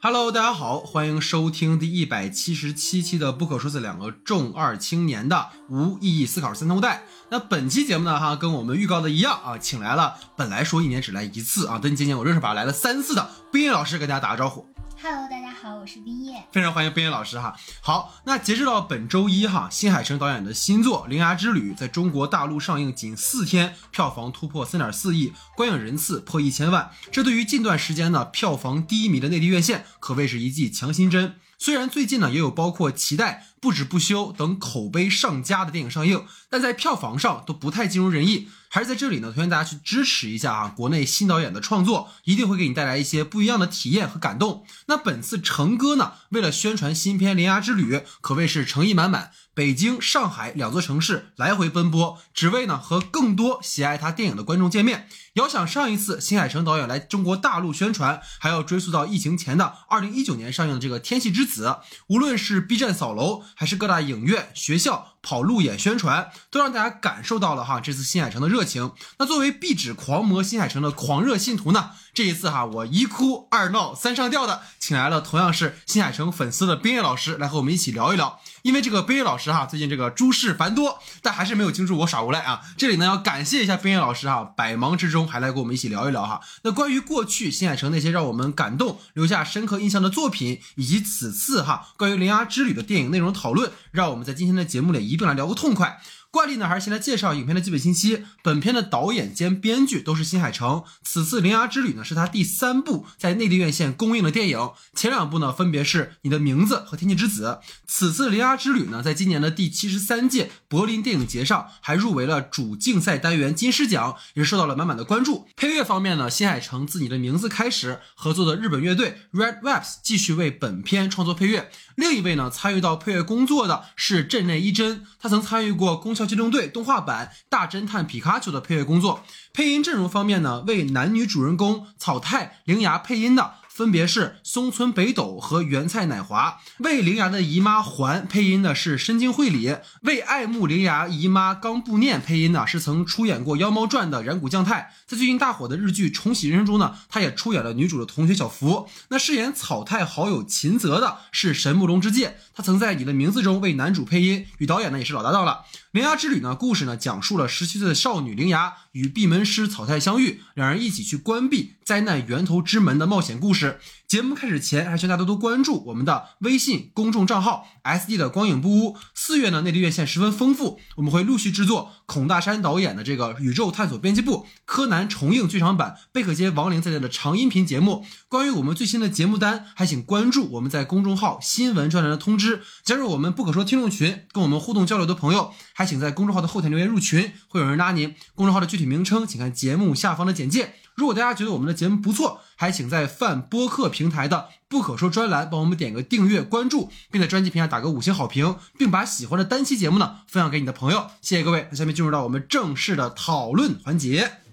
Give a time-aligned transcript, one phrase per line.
[0.00, 6.96] Hello，大家好，欢迎收听第一百七十七期的《不可说的两个重二青年的无意义思考三通带》。
[7.30, 14.73] 那本期节目呢，哈，跟我们预告的一样啊，请来了本来说一年只来一次啊，但今年我认识吧来了三次的冰叶老师，跟大家打个招呼。
[15.06, 16.42] Hello，大家好，我是冰叶。
[16.50, 17.54] 非常欢迎冰叶老师哈。
[17.82, 26.90] 好，那截止到本周一哈，新海诚导演的新作《铃芽之旅》在中国大陆上映仅四天，票房突破三点四亿，观影人次破一千万。
[27.12, 31.34] 这对于近段时间呢票房低迷的内地院线，可谓是一剂强心针。
[31.58, 38.48] 虽然最近呢也有包括《期待》《不止不休》等口碑上佳的电影上映，但在票房上都不太尽如人意。
[38.74, 44.66] 还是在这里呢，推荐大家去支持一下啊，国内新导演的创作，一定会给你带来一些不一样的体验和感动。
[44.86, 55.06] 那本次成哥呢，为了宣传新片《铃芽之旅》，可谓是诚意满满，北京、上海两座城市来回奔波，只为呢和更多喜爱他电影的观众见面。
[55.34, 61.66] 遥想上一次新海诚导演来中国大陆宣传，还要追溯到疫情前的二零一九年上映的这个《天气之子》，
[62.08, 68.92] 无论是 B 站扫楼，还是各大影院、学校跑路演宣传，都让大家感受到了哈这次新海诚的热情。
[69.18, 78.38] 那作为壁纸狂魔新海诚的狂热信徒呢，这一次哈我一哭二闹三上吊的，请来了同样是新海诚粉丝的冰月老师来和我们一起聊一聊。
[78.64, 82.62] 因为这个冰叶老师哈最近这个诸事繁多，但还是没有惊住我耍无赖啊。
[82.78, 86.40] 这里呢要感谢一下冰叶老师哈，百忙之中还来跟我们一起聊一聊哈。
[86.62, 96.00] 那关于过去新海诚那些让我们感动、留下深刻印象的作品，以及此次哈关于铃芽之旅的电影内容讨论，让我们在今天的节目里一并来聊个痛快。
[96.34, 98.24] 惯例呢，还是先来介绍影片的基本信息。
[98.42, 100.82] 本片的导演兼编剧都是新海诚。
[101.04, 104.70] 此次《铃芽之旅》呢，是他第三部在内地院线公映的电影。
[104.96, 107.60] 前两部呢，分别是《你的名字》和《天气之子》。
[107.86, 115.46] 此次《铃芽之旅》呢，在今年的第七十三届柏林电影节上，还入围了主竞赛单元金狮奖，也是受到了满满的关注。
[115.54, 121.70] 配乐方面呢，新海诚自《你的名字》开始合作的日本乐队 Red Webs 继续为本片创作配乐。
[121.94, 129.22] 另一位呢，参与到配乐工作的是镇内一真，他曾参与过《攻壳机动队》动画版《大侦探皮卡丘》的配乐工作。
[129.52, 144.94] 配音阵容方面呢，为男女主人公草太、铃芽配音的分别是松村北斗和原菜乃华；为铃芽的姨妈环配音的是深津绘里；为爱慕铃芽姨妈冈部念配音的是曾出演过《妖猫传》的染谷将太。
[145.06, 148.88] 在最近大火的日剧《重启人生》中呢，他也出演了女主的同学小福。
[149.08, 155.64] 那饰演草太好友秦泽的是神木隆之介，他曾在《你的名字》中为男主配音，与导演呢也是老搭档了。
[155.94, 163.78] 铃芽之旅呢，故事呢讲述了十七岁的少女铃芽与闭门师草太相遇，两人一起去关闭灾难源头之门的冒险故事。
[164.14, 168.96] 节目开始前，还请大家多多关注我们的微信公众账号 “S D” 的光影不污。
[169.12, 178.06] 四月呢，内地院线十分丰富，我们会陆续制作孔大山导演的这个《宇宙探索编辑部》、柯南重映剧场版、贝克街亡灵在内的长音频节目。
[178.28, 188.14] 关于我们最新的节目单，还请关注我们在公众号新闻专栏的通知，加入我们不可说听众群，跟我们互动交流的朋友，还请在公众号的后台留言入群，会有人拉您。
[188.36, 190.74] 公众号的具体名称，请看节目下方的简介。
[190.94, 201.10] 如果大家觉得我们的节目不错，还请在泛播客平台的不可说专栏帮我们点个订阅、关注，并在专辑评价打个五星好评，并把喜欢的单期节目呢分享给你的朋友。
[201.20, 201.66] 谢谢各位。
[201.70, 204.43] 那下面进入到我们正式的讨论环节。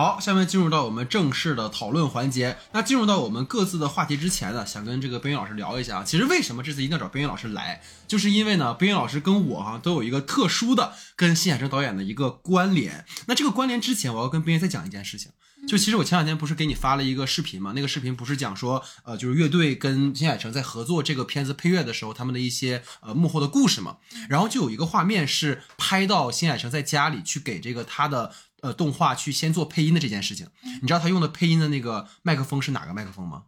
[0.00, 2.56] 好，下面进入到我们正式的讨论环节。
[2.72, 6.02] 那进入到我们各自的话题之前呢，想跟这个冰云老师聊一下啊。
[6.02, 13.04] 其实为什么这次一定要找冰云老师来，就是因为呢，冰云老师跟我哈、都有一个特殊的跟新海诚导演的一个关联。
[13.26, 15.32] 那这个关联之前，我要跟冰云再讲一件事情。
[15.68, 17.72] 就其实我前两天不是给你发了一个视频嘛？
[17.76, 23.98] 那个视频不是讲说，呃，就是乐队跟新海诚在合作这个片子配乐的时候，他们的一些呃幕后的故事嘛。
[24.30, 30.48] 然后就有一个画面是拍到新海诚在家里去给这个他的呃动画去先做配音的这件事情。
[30.82, 33.44] 你知道他用的配音的那个麦克风是哪个麦克风吗？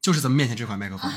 [0.00, 1.12] 就是咱们面前这款麦克风，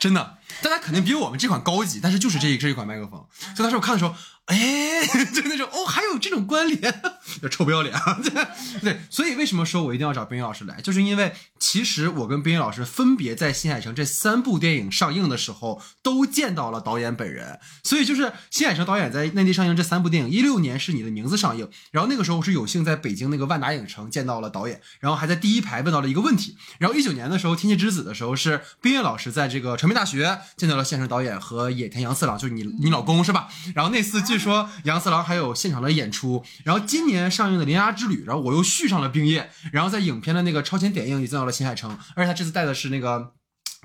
[0.00, 3.24] 真的，但它肯定比我们这款高级，但是就是这一这一款麦克风。
[3.54, 4.14] 所以当时我看的时候，
[4.48, 7.02] 哎， 就那种哦，还有这种关联，
[7.50, 8.18] 臭不要脸啊！
[8.80, 33.48] 对，所以为什么说我一定要找冰云老师来，就是因为其实我跟冰云老师分别在新海诚这三部电影上映的时候都见到了导演本人，所以就是新海诚导演在内地上映这三部电影，一六年是你的名字上映，然后那个时候我是有幸在北京那个万达影城见到了导演，然后还在第一排问到了一个问题，然后一九年的时候《天气之子》的时候是冰月老师在这个传媒大学见到了现成导演和野田洋次郎，就是你你老公是吧？
[33.74, 43.32] 然后那次说杨四郎还有现场的演出，然后今年上映的《铃芽之旅》，然后我又续上了冰叶，然后在影片的那个超前点映也见到了新海城，而且他这次带的是那个。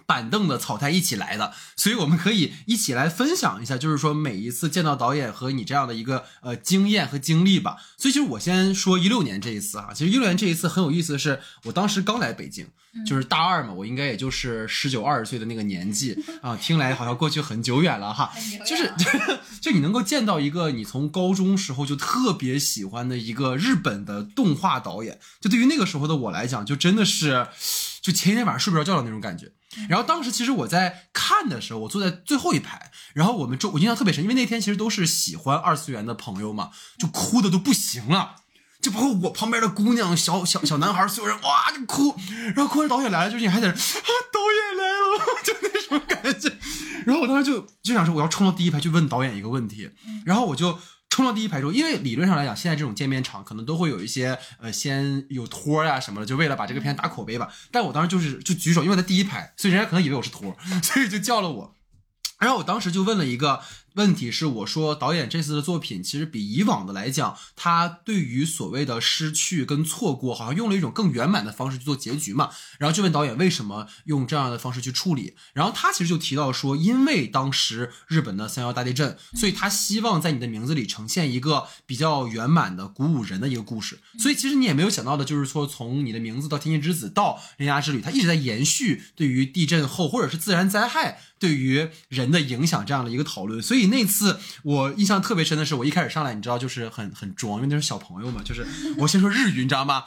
[0.06, 7.78] 板凳的草台一起来的，所以我们可以一起来分享一下，就是说每一次见到导演和你这样的一个呃经验和经历吧。
[7.98, 12.68] 所以其实我先说一六年这一次哈，其实一六年这一次很有意思的是，我当时刚来北京，
[13.06, 16.18] 就是大二嘛，我应该也就是十九二十岁的那个年纪。
[16.42, 18.32] 啊，听来好像过去很久远了哈，
[18.66, 18.92] 就是
[19.62, 27.48] 就你能够见到一个你从高中时候就特别喜欢的一个日本的动画导演，就对于那个时候的我来讲，就真的是
[28.04, 29.52] 就前一天晚上睡不着觉的那种感觉。
[29.90, 36.70] 然后当时其实我在看的时候，我坐在最后一排，然后我们就我印象特别深，因为那天其实都是喜欢二次元的朋友嘛，
[37.00, 38.36] 就哭的都不行了，
[38.80, 42.16] 就包括我旁边的姑娘、小小小男孩，所有人哇就哭，
[42.56, 46.52] 然后哭完导演来了，就是你还在这啊导演来了， 就那种感觉。
[47.08, 49.90] 然后我当时就就想说我要冲到第一排去问导演一个问题，
[50.26, 50.78] 然后我就。
[51.14, 57.54] 冲到第一排之后，因为理论上来讲，现在这种见面场可能都会有一些呃，先有托儿啊什么的，就为了把这个片打口碑吧。
[57.72, 61.78] 但我当时就是就举手，因为在第一排，所以人家可能以为我是托，所以就叫了我。
[62.40, 63.62] 然后我当时就问了一个。
[63.96, 72.50] 问题是，我说导演这次的作品其实比以往的来讲，他对于所谓的失去跟错过，好像用了一种更圆满的方式去做结局嘛。
[72.80, 75.36] 然后就问导演为什么用这样的方式去处理。
[75.54, 84.00] 然后他其实就提到说，因为当时日本的三幺大地震，所以他希望在你的名字里呈现一个比较圆满的、鼓舞人的一个故事。
[84.18, 93.62] 所以其实你也没有想到的，就是说从你的名字到天气之子到铃芽之旅，它一直在延续对于地震后或者是自然灾害对于人的影响这样的一个讨论。
[93.62, 93.83] 所以。
[93.88, 98.66] 那次我印象特别深的是，我一开始上来，你知道，就是很很装，因为那是小朋友嘛，就是
[99.00, 100.04] 我先说日语，你知道吗？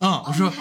[0.00, 0.52] 嗯，我说，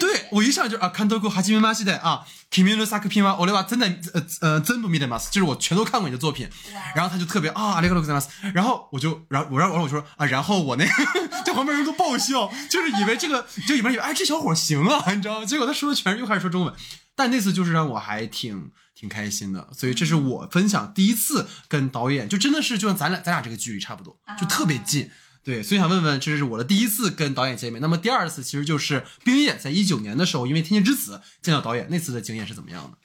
[0.00, 5.18] 对我一上来就啊，看多过哈基米马西的啊，kimi no sakupi wa ore wa 真的呃呃真不 m i 吗？
[5.30, 6.46] 就是我全都看过你的作品，
[6.94, 10.92] 然后他就特别啊，阿里克罗克斯，然后我就然后我让我我说啊，然后我那个
[11.46, 15.46] 在旁边人都爆笑，就是以为这个就以为以为哎这小伙行啊，你知道吗？
[15.46, 16.74] 结果他说的全是又开始说中文，
[17.14, 18.72] 但那次就是让我还挺。
[19.02, 25.10] 挺开心的，所以这是我分享第一次跟导演，就真的是就像咱俩咱俩这个距离差不多，就特别近。
[25.42, 27.82] 对，所以想问问，这是我的第一次跟导演见面。
[27.82, 32.96] 那么第二次其实就是冰叶在一九年的时候，因为《天气之子》见到导演，那次的经验是怎么样的？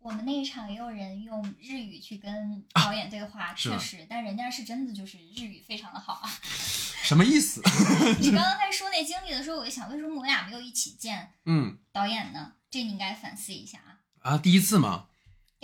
[0.00, 6.30] 我们那一场也有人用日语去跟导演对话，确实，但人家是真的就是日语非常的好啊。
[7.02, 7.60] 什么意思？
[8.18, 12.52] 你刚刚在说那经历的时候，我就想，为什么我俩没有一起见嗯导演呢？
[12.70, 14.00] 这你应该反思一下啊。
[14.20, 15.08] 啊，第一次吗？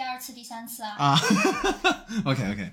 [0.00, 0.96] 第二次、第三次啊！
[0.96, 1.20] 啊，
[2.24, 2.72] OK OK。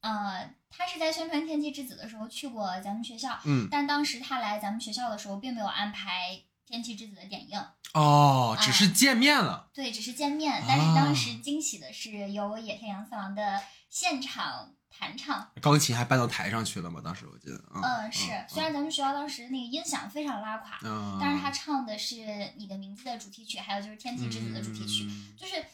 [0.00, 6.32] 呃，他是在宣传《天气之子》的时候去过咱们学校，嗯，但当时他来咱们学校的时候，并没有安排
[6.68, 7.64] 《天气之子》的点映。
[7.92, 9.70] 哦，只是见面了。
[9.72, 10.64] 对，只是见面。
[10.66, 17.00] 但是当时惊喜的是，有野田洋次郎的现场弹唱，钢琴还搬到台上去了吗？
[17.04, 17.64] 当时我记得。
[17.72, 18.30] 嗯，是。
[18.48, 20.80] 虽然咱们学校当时那个音响非常拉垮，
[21.20, 22.16] 但是他唱的是
[22.56, 25.64] 《你的名字》的主题曲，还有就是《天气之子》的主题曲，就是。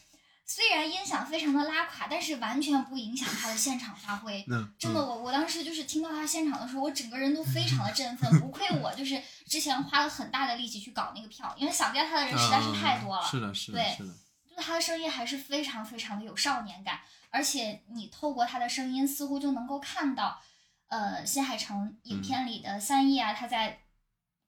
[0.53, 4.45] 虽然音响非常的拉垮，但是完全不影响他的现场发挥。
[4.77, 8.37] 真的，我我当时就是听到他现场的时候，我整个人都非常的振 奋。
[8.37, 13.25] 不愧我就是之前花了很大的力气去搞那个票，因为想见他的人实在是太多了。
[13.25, 16.99] 是的，是的，对，就是他的声音还是非常非常的有少年感，
[17.29, 20.41] 而且你透过他的声音，似乎就能够看到，
[20.89, 23.79] 呃，新海诚影片里的三叶啊，他在。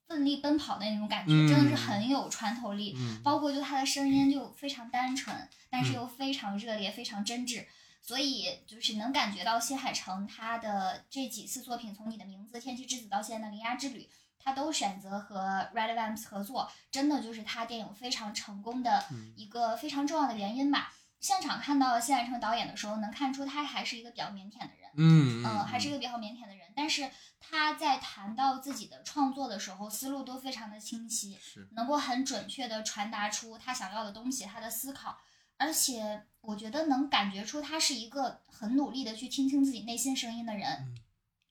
[0.08, 2.96] 奋力奔跑的那种感觉，真的是很有穿透力。
[3.24, 5.36] 包括就他的声音就非常单纯，
[5.70, 7.66] 但是又非常热烈，非常真挚。
[8.02, 19.06] 所以就是能感觉到新海诚他的这几次作品，从你的名字、天气之子到现在的铃芽之旅，他都选择和 Red Vamps 合作，真的就是他电影非常成功的
[19.38, 20.94] 一个非常重要的原因吧。
[21.22, 27.10] 现场看到新海诚导演的时候，能看出他还是一个比较腼腆的人，嗯嗯，还是一个比较腼腆的人，但是。
[27.46, 31.38] 他在谈到自己的创作的时候，思路都非常的清晰，
[31.72, 35.18] 能够很准确的传达出他想要的东西，他的思考，
[35.58, 40.96] 而且我觉得能感觉出他是一个很努力的去听清自己内心声音的人，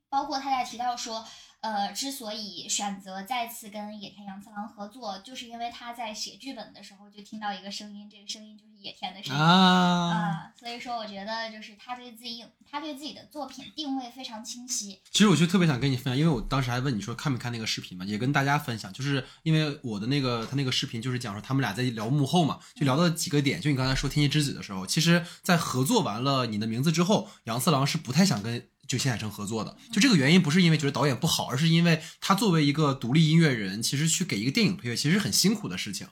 [0.09, 1.25] 包括他在提到说。
[1.63, 10.53] 呃，之所以选择再次跟野田洋次郎合作，就是因为他在写剧本的时候就听到一个声音，这个声音就是野田的声音啊。
[10.59, 15.01] 所以说，我觉得就是他对自己，他对自己的作品定位非常清晰。
[15.13, 28.69] 其实我就特别想跟你分享，因为我当时还问你说看没看那个视频嘛，也跟大家分享，就是因为我的那个他那个视频就是讲说他们俩在聊幕后嘛，就聊到几个点，就你刚才说《天气之子》的时候，其实在合作完了你的名字之后，杨次郎是不太想跟。
[28.87, 36.07] 就新海诚合作的，就这个原因不是因为觉得导演不好，而是因为他作为一个独立音乐人，其实去给一个电影配乐，其实很辛苦的事情。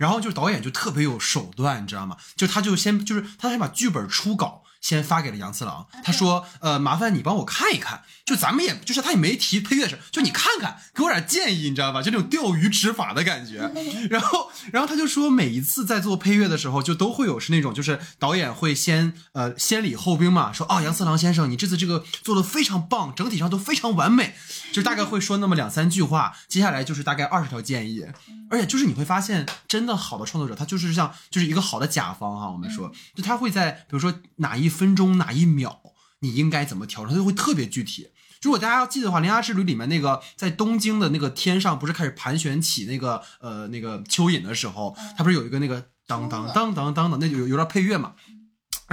[0.00, 2.16] 然后就是导演就特别有手段，你知道吗？
[2.34, 12.02] 就他就先就是他先把剧本初稿先发给了杨次郎啊，他说，呃，麻烦你帮我看一看，就咱们也就是他也没提配乐的事，就你看看，给我点建议，你知道吧？
[12.02, 13.72] 就那种钓鱼执法的感觉。
[14.10, 24.34] 然后，然后他就说，每一次在做配乐的时候，就都会有是那种，就是导演会先呃先礼后兵嘛，说啊，杨次郎先生，你这次这个做的非常棒，整体上都非常完美，
[24.70, 28.04] 就大概会说那么两三句话，接下来就是大概二十条建议，
[28.50, 35.78] 而且就是你会发现，真的好的创作者，他就是像就是一个好的甲方哈，我们说，就他会在比如说哪一分钟哪一秒，
[36.20, 38.08] 你应该怎么调整，它就会特别具体。
[38.42, 48.12] 如果大家要记得的话，《铃芽之旅》里面那个在东京的那个天上，不是开始盘旋起那个呃那个蚯蚓的时候，它不是有一个那个当当当当当的，那就有有点配乐嘛。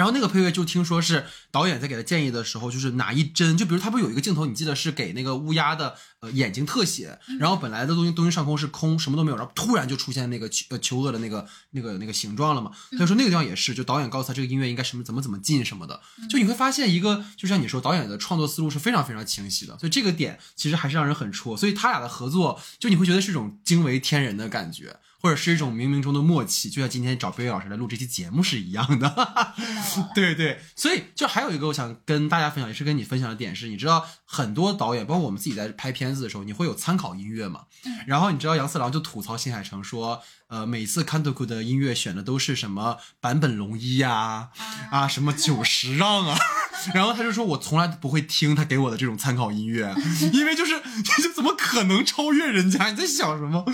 [0.01, 12.72] 然后那个配乐就听说是导演在给他建议的时候，就是哪一帧，就比如他不是有一个镜头，你记得是给那个乌鸦的呃眼睛特写，然后本来的东西东西上空是空，什么都没有，然后突然就出现那个求呃求恶的那个那个那个形状了嘛。
[12.93, 21.55] 他就说那个地方也是，就导演告诉他这个音乐应该什么怎么怎么进什么的，就你会发现一个，就像你说导演的创作思路是非常非常清晰的，所以这个点其实还是让人很戳。
[21.55, 24.98] 所以他俩的合作，就你会觉得是一种惊为天人的感觉。
[25.21, 29.53] 或者是一种冥冥中的默契，就像今天找贝贝老师来录这期节目是一样的。
[30.15, 37.63] 对对，所以就还有一个我想跟大家分享，也是跟你分享的点是，你知道很多导演，包括我们自己在拍片子的时候，你会有参考音乐嘛？
[38.07, 44.51] 然后你知道杨四郎就吐槽新海诚说，呃，每次看图库的音乐选的都是什么坂本龙一呀，
[44.89, 46.38] 啊，什么久石让啊。
[46.95, 49.93] 然后他就说，我从来不会听他给我的这种参考音乐，
[50.31, 52.89] 因为就是 就怎么可能超越人家？
[52.89, 53.65] 你在想什么？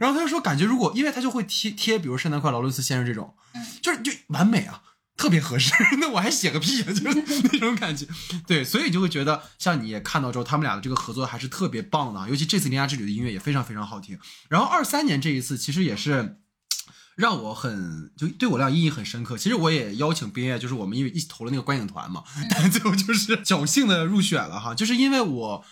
[0.00, 3.34] 然后他就说，感觉如果因为他就会贴贴，比如圣诞快乐劳伦斯先生这种，
[3.82, 4.80] 就是就完美啊，
[5.18, 5.74] 特别合适。
[6.00, 7.22] 那我还写个屁啊， 就是
[7.52, 8.06] 那种感觉。
[8.46, 14.18] 对，所以就会觉得像你也看到之后，他们俩的这个合作还是特别棒的，尤其这次《铃芽之旅》的音乐也非常非常好听。
[14.48, 16.38] 然后二三年这一次其实也是。
[17.18, 19.36] 让我很就对我俩意义很深刻。
[19.36, 24.72] 其实我也邀请冰叶，就是我们因为一起投了那个观影团嘛，但最后就是侥幸的入选了哈。
[24.72, 25.64] 就是因为我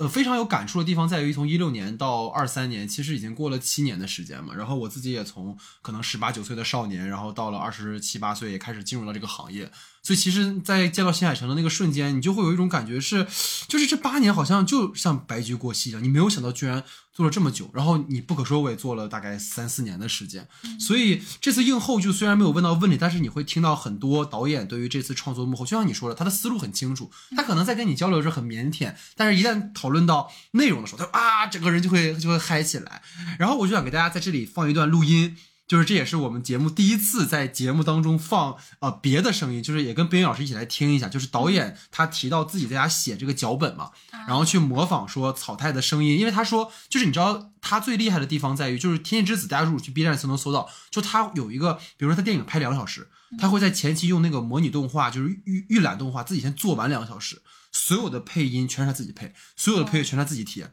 [0.00, 4.54] 呃非常有感触的地方在于，从一六年到二三年，其实已经过了七年的时间嘛。
[4.54, 9.70] 然后我自己也从可能十八九岁的少年，然后到了二十七八岁，也开始进入了这个行业。
[10.02, 13.26] 所以其实，在见到新海诚的那个瞬间，你就会有一种感觉是，
[13.68, 17.70] 就是这八年好像就像白驹过隙一样，你没有想到居然做了这么久。
[17.74, 33.02] 然后你不可说我也做了大概三四年的时间，所以这次映后就虽然没有问到问题，但是你会听到很多导演对于这次创作幕后，就像你说的，他的思路很清楚，他可能在跟你交流的时候很腼腆，但是一旦讨论到内容的时候，他啊，整个人就会就会嗨起来。
[33.38, 35.36] 然后我就想给大家在这里放一段录音。
[35.70, 41.08] 就是这也是我们节目第一次在节目当中放呃别的声音，就是也跟边云老师一起来听一下。
[41.08, 43.92] 就是导演他提到自己在家写这个脚本嘛，
[44.26, 53.08] 然后去模仿说草太的声音，因为他说就是你知道他最厉害的地方在于，就是《天气之子》，大家如果去 B 站都能搜到，就他有一个，比如说他电影拍两个小时，
[53.38, 60.72] 他会在前期用那个模拟动画，就是预预览动画，自己先做完两个小时，所有的配音全是他自己配，所有的配乐全是他自己贴，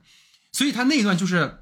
[0.52, 1.60] 所以他那一段就是。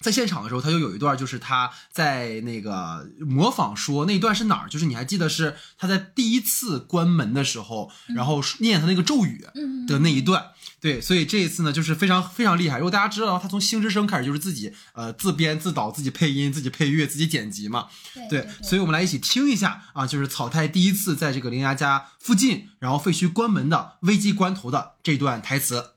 [0.00, 4.68] 在现场的时候，他就有一段，就是他在那个模仿说那一段是哪儿？
[4.68, 9.44] 就是你还记得是他在第一次关门的时候，然后念他那个咒语
[9.86, 10.46] 的那一段。
[10.80, 12.78] 对，所以这一次呢，就是非常非常厉害。
[12.78, 17.86] 如果大家知道，他从星之声开始就是自己呃自编自导、自己配音、自己配乐、自己剪辑嘛。
[18.28, 25.92] 对，所以我们来一起听一下啊，就是草太第一次在这个铃芽家附近，然后废墟关门的危机关头的这段台词。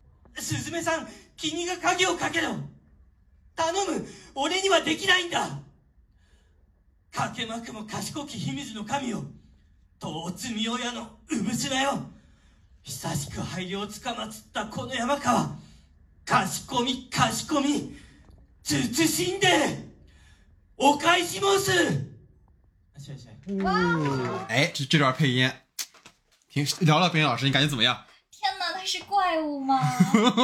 [3.56, 4.08] 頼む。
[4.36, 5.60] 俺にはできないんだ。
[7.12, 9.24] かけまくも賢き秘密の神よ。
[10.00, 12.10] 遠津み親の産娘よ。
[12.84, 15.58] 久しく廃業つかまつったこの山川。
[16.26, 17.96] 賢み賢み。
[18.64, 19.86] 慎んで。
[20.78, 21.72] お返し申す。
[24.50, 25.54] 哎，这这段配音，
[26.50, 28.04] 听聊聊，冰老师，你感觉怎么样？
[28.86, 29.80] 是怪物吗？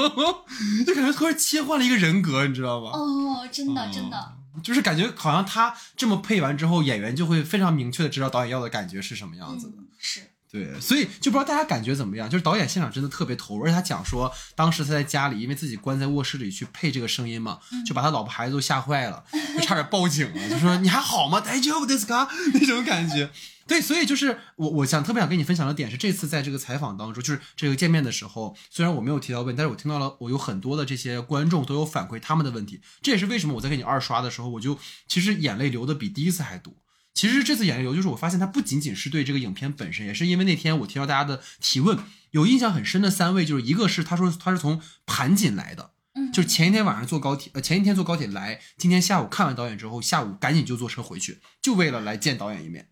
[0.85, 2.91] 就感觉突然切换了一个人格，你知道吗？
[2.93, 4.33] 哦，真的真的，
[4.63, 9.75] 就是感觉好像他这么配完之后，演员就会非常明确的知道导演要的感觉是什么样子的。
[9.97, 12.30] 是，对，所以就不知道大家感觉怎么样？
[12.30, 19.24] 就是导演现场真的特别投入，而且他讲说，当时他在家里，因为自己关在卧室里去配这个声音嘛，就把他老婆孩子都吓坏了，
[19.58, 21.40] 就差点报警了，就说你还好吗？
[21.40, 22.28] 大丈夫ですか？
[22.54, 23.30] 那种感觉。
[23.66, 36.72] 对，所以就是我，我想特别想跟你分享的点是，这次在这个采访当中，就是这个见面的时候，虽然我没有提到问，但是我听到了，我有很多的这些观众都有反馈他们的问题，这也是为什么我在给你二刷的时候，我就其实眼泪流的比第一次还多。
[37.13, 41.99] 其实这次眼泪流，就是我发现它不仅仅是对这个影片本身，也是因为那天我听到大家的提问，
[42.31, 52.87] 有印象很深的三位，就是一个是他说他是从盘锦来的，嗯，就是前一天晚上坐高铁，呃，前一天坐高铁来，今天下午看完导演之后，下午赶紧就坐车回去，就为了来见导演一面。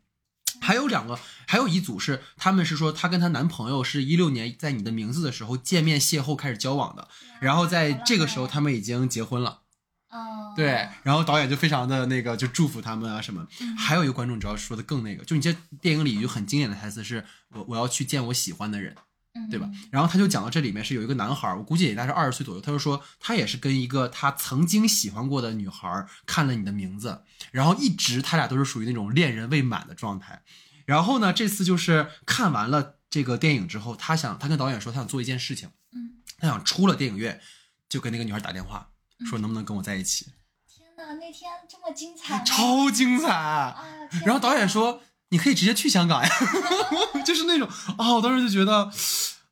[0.61, 7.07] 还有两个，还有一组是他们是说她跟她男朋友是一六年在你的名字的时候见面邂逅开始交往的，
[7.39, 9.61] 然后在这个时候他们已经结婚了。
[10.09, 13.47] 哦，对，然后导演就非常的那个，就祝福他们啊什么。
[13.61, 17.23] 嗯还有一个观众，你知道说的更那个，就你这电影里有很经典的台词是
[17.53, 18.95] ：“我我要去见我喜欢的人。”
[19.35, 19.69] 嗯，对吧？
[19.91, 30.41] 然后他就讲到这里面是有一个男孩儿，我估计也大概是二十岁左右，他就说他也是跟一个他曾经喜欢过的女孩儿看了你的名字，然后一直他俩都是属于那种恋人未满的状态。
[30.87, 37.39] 然后呢，这次就是看完了这个电影之后，他想他跟导演说他想做一件事情，嗯，他想出了电影院
[37.87, 40.25] 就跟那个女孩打电话嗯说能不能跟我在一起，
[40.67, 43.29] 天哪，那天这么精彩，超精彩。
[43.29, 43.83] 啊！
[44.25, 46.29] 然后导演说你可以直接去香港呀，
[47.25, 48.91] 就是那种啊，我当时就觉得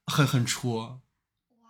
[0.06, 1.02] 很很戳。
[1.62, 1.70] 哇，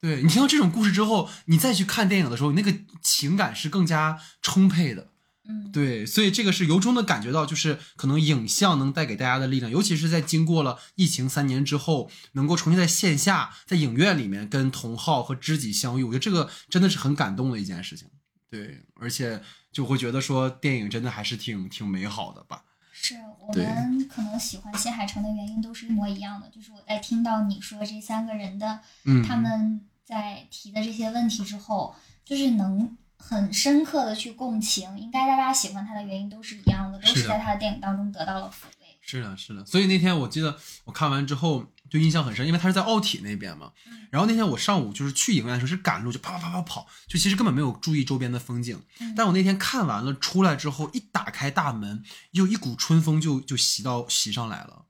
[0.00, 5.13] 对你听到这种故事之后，你再去看电影的时候，那个情感是更加充沛的。
[5.46, 18.08] 嗯，对，所以这个是由衷的感觉到，就是可能影像能带给大家的力量，尤其是在经过了疫情三年之后，能够重新在线下在影院里面跟同好和知己相遇，我觉得这个真的是很感动的一件事情。
[18.48, 22.62] 对，而且就会觉得说电影真的还是挺挺美好的吧。
[22.92, 32.96] 是我们可能喜欢新海诚的原因都是一模一样的，就是我在听到你说这三个人的嗯，他们在提的这些问题之后，就是能
[33.26, 38.86] 很深刻的去共情，应该大家喜欢他的原因都是一样的，都是在他的电影当中得到了抚慰。
[39.00, 43.72] 是的，是的，所以那天我记得我看完之后就印象很深，因为他是在奥体那边嘛。
[43.86, 48.80] 嗯然后那天我上午就是去影院的时候是赶路，就啪啪啪啪跑，就其实根本没有注意周边的风景。
[49.00, 54.83] 嗯但我那天看完了出来之后，一打开大门，又一股春风就就袭到袭上来了。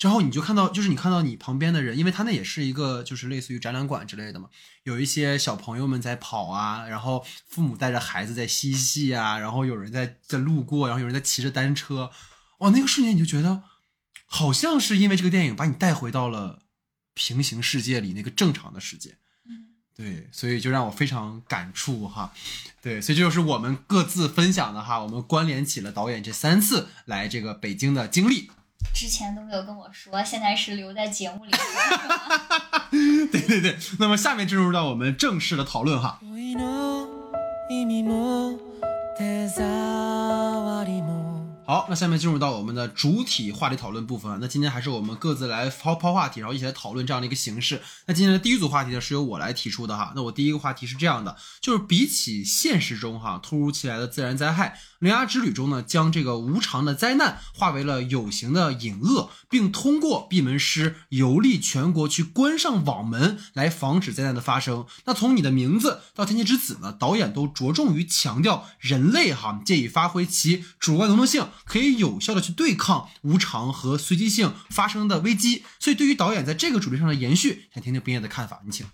[0.00, 4.48] 然后你就看到，就是你看到你旁边的人，因为他那也是一个就是类似于展览馆之类的嘛，
[4.84, 12.10] 有一些小朋友们在跑啊，然后父母带着孩子在嬉戏啊，然后有人在在路过，然后有人在骑着单车，
[12.60, 13.62] 哇，那个瞬间你就觉得，
[14.24, 16.60] 好像是因为这个电影把你带回到了
[17.12, 19.18] 平行世界里那个正常的世界。
[19.46, 22.32] 嗯对，所以就让我非常感触哈。
[22.80, 28.50] 对，所以这就是我们各自分享的哈，我们关联起了导演这三次来这个北京的经历。
[28.93, 31.59] 之前都没有跟我说，现在是留在节目里说。
[31.59, 36.19] 是吗对对对，那么下面进入到我们正式的讨论哈。
[36.21, 37.07] 恋の
[37.69, 38.57] 意味も
[39.17, 41.35] 手触りも
[41.67, 44.37] 好，那下面进入到我们的主体话题讨论部分啊。
[44.39, 47.81] 那今天还是我们各自来抛抛话题，然后一起来讨论这样的一个形式。
[48.05, 50.13] 那今天的第一组话题呢，是由我来提出的哈。
[50.15, 54.69] 那我第一个话题是这样的，就是比起现实中哈突如其来的自然灾害，《
[55.00, 64.84] 铃芽之旅》中呢，将这个无常的灾难化为了有形的隐恶，并通过闭门师游历全国去关上网门，来防止灾难的发生。
[65.06, 75.64] 那从你的名字到天气之子呢，导演都着重于强调人类哈借以发挥其主观能动性，可以有效的去对抗无常和随机性发生的危机。
[75.78, 78.86] 所以对于导演在这个主题上的延续，想听听冰叶的看法，你请。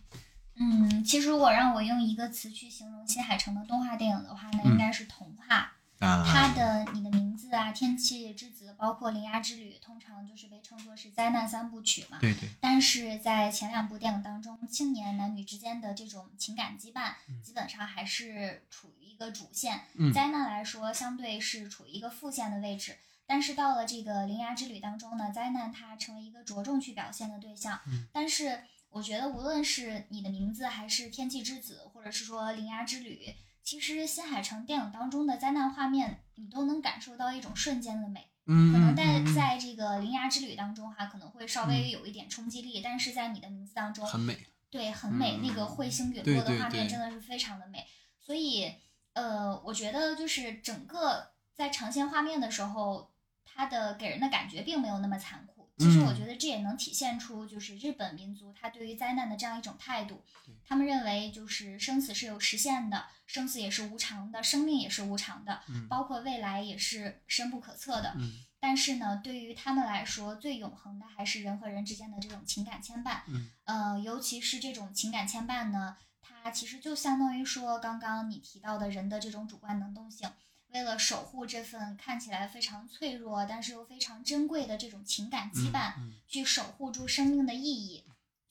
[0.59, 5.73] 嗯，其实如果让我用一个词去形容新海诚的动画电影的话，那应该是童话。
[6.00, 12.18] 啊它的你的名字啊，天气之子，包括铃芽之旅，通常就是被称作是灾难三部曲嘛。
[12.20, 19.85] 对对，但是在前两部电影当中，青年男女之间的这种情感羁绊，基本上还是处于一个主线。
[19.94, 22.98] 嗯灾难来说，相对是处于一个副线的位置。
[23.26, 27.80] 但是到了这个《铃芽之旅》当中呢，灾难它成为一个着重去表现的对象。
[27.87, 33.26] 嗯但是我觉得，无论是你的名字，还是天气之子，或者是说《铃芽之旅》，
[33.66, 38.31] 其实新海诚电影当中的灾难画面，你都能感受到一种瞬间的美。
[38.46, 44.38] 嗯，可能在在这个《铃芽之旅》当中哈，可能会稍微有一点冲击力，但是在你的名字当中，很美，
[44.70, 47.85] 对，很美，嗯那个彗星陨落的画面真的是非常的美。
[48.20, 48.72] 所以，
[49.14, 53.11] 呃，我觉得就是整个在呈现画面的时候，
[53.44, 55.56] 它的给人的感觉并没有那么残酷。
[55.78, 60.24] 其实我嗯觉得这也能体现出就是日本民族他对于灾难的这样一种态度。
[60.64, 68.14] 他们认为就是生死是有实现的，生死也是无常的，生命也是无常的，嗯包括未来也是深不可测的。
[68.16, 73.20] 嗯但是呢，对于他们来说，最永恒的还是人和人之间的这种情感牵绊。
[73.28, 80.28] 嗯，呃，尤其是这种情感牵绊呢，它其实就相当于说刚刚你提到的人的这种主观能动性。
[80.68, 88.05] 为了守护这份看起来非常脆弱，但是又非常珍贵的这种情感羁绊，嗯去守护住生命的意义，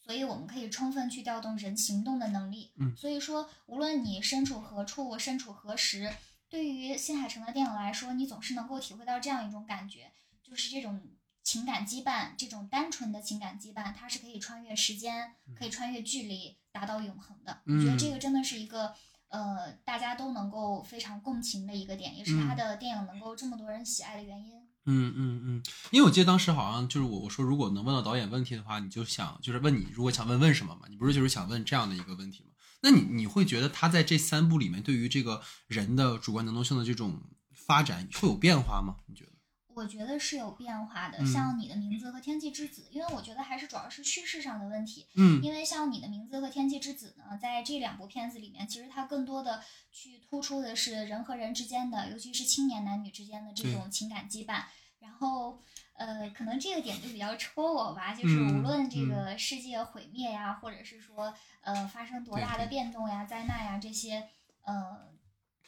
[0.04, 2.72] 所以我们可以充分去调动人行动的能力。
[2.78, 6.12] 嗯所以说，无论你身处何处，身处何时，
[6.50, 11.02] 对于新海诚的电影来说，你总是能够体会到这样一种感觉，就是这种
[11.44, 17.62] 情感羁绊，这种单纯的情感羁绊，它是可以穿越时间，可以穿越距离，达到永恒的。
[17.66, 18.96] 我觉得这个真的是一个。
[19.30, 24.54] 呃，大家都能够非常共情的一个点，也是他嗯的电影能够这么多人喜爱的原因。
[24.88, 32.52] 嗯嗯嗯，因为我记得当时好像就是我我说如果能问到导演问题的话，你就想就是问你如果想问问什么嘛，你不是就是想问这样的一个问题吗？
[32.82, 37.20] 那你你会觉得他在这三部里面对于这个人的主观能动性的这种
[37.54, 38.98] 发展会有变化吗？
[39.08, 39.32] 你觉得？
[39.76, 41.28] 我觉得是有变化的，嗯。
[41.32, 45.08] 像你的名字和天气之子，因为我觉得还是主要是叙事上的问题。
[45.16, 45.42] 嗯。
[45.44, 49.62] 因为像你的名字和天气之子呢，在这两部片子里面，其实它更多的
[49.92, 54.64] 去突出的是人和人之间的，尤其是青年男女之间的这种情感羁绊。
[55.00, 55.62] 然后，
[55.94, 64.28] 呃，可能这个点就比较戳我吧，就是嗯无论这个世界毁灭呀，或者是说呃发生多大的变动呀、灾难呀这些
[64.64, 65.14] 呃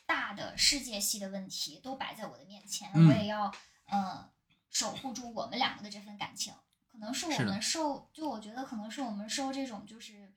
[0.08, 3.08] 大的世界系的问题都摆在我的面前，嗯。
[3.08, 3.54] 我也要
[3.88, 4.30] 呃
[4.70, 6.54] 守护住我们两个的这份感情。
[6.92, 10.34] 可能是我们受，就我觉得可能是我们受这种就是，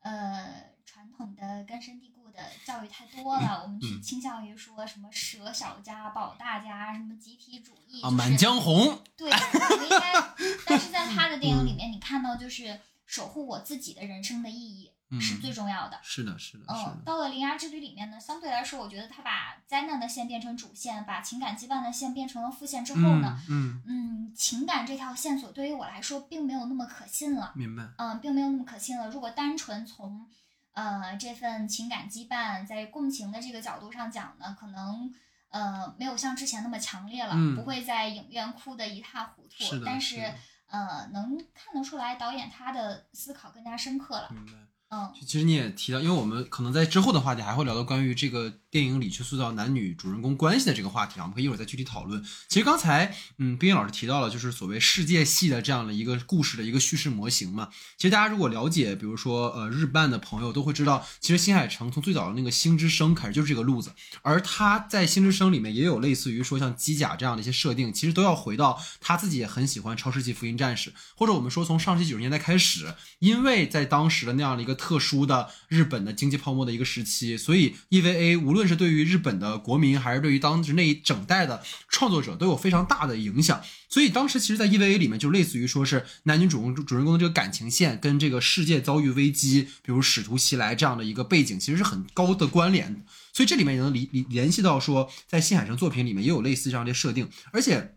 [0.00, 10.34] 呃，传统的根深蒂固的教育太多了，我们倾向于说什么舍小家保大家，什么集体主义，啊，《就是满江红》对，我们应该，
[10.66, 11.76] 但是在他的电影里嗯。
[11.76, 15.98] 面，你看到就是守护我自己的人生的意义是嗯最重要的。
[16.02, 27.52] 是的，是的，嗯，的，到了《铃芽之旅》里面呢，相对来说，我觉得他把灾难的线变成主线，把情感羁绊的线变成了副线之后呢，嗯嗯，嗯，情感这条线索对于我来说并没有那么可信了。
[27.54, 29.08] 明白，嗯，并没有那么可信了。
[29.10, 30.26] 如果单纯从
[30.72, 35.12] 呃这份情感羁绊在共情的这个角度上讲呢，可能
[35.50, 39.64] 呃没有像之前那么强烈了，嗯不会在影院哭得一塌糊涂。
[39.64, 40.34] 是但是是
[40.68, 44.28] 呃能看得出来导演他的思考更加深刻了。
[44.30, 44.52] 明白。
[44.94, 52.22] 嗯其实你也提到，因为我们可能在之后的话题还会聊到关于这个电影里去塑造男女主人公关系的这个话题啊，我们可以一会儿再具体讨论。
[52.48, 53.06] 其实刚才
[53.38, 57.70] 嗯，冰冰老师提到了，就是所谓世界系的这样的一个故事的一个叙事模型嘛。
[57.96, 83.62] 其实大家如果了解，比如说呃日漫的朋友都会知道，其实新海诚从最早的那个《星之声》开始就是这个路子，而他在《星之声》里面也有类似于说像机甲这样的一些设定，其实都要回到他自己也很喜欢《超世纪福音战士》，或者我们说从上世纪九十年代开始，因为在当时的那样的一个特殊的日本的经济泡沫的一个时期，所以 EVA 无论是对于日本的国民，还是对于当时那一整代的创作者都有非常大的影响。
[83.88, 93.04] 所以当时其实，在 EVA 里面就类似于说是男女主人主人公的这个感情线跟这个世界遭遇危机，比如使徒袭来这样的一个背景，其实是很高的关联。
[93.32, 97.94] 所以这里面也能联联联系到说，在新海诚作品里面也有类似这样的设定，而且。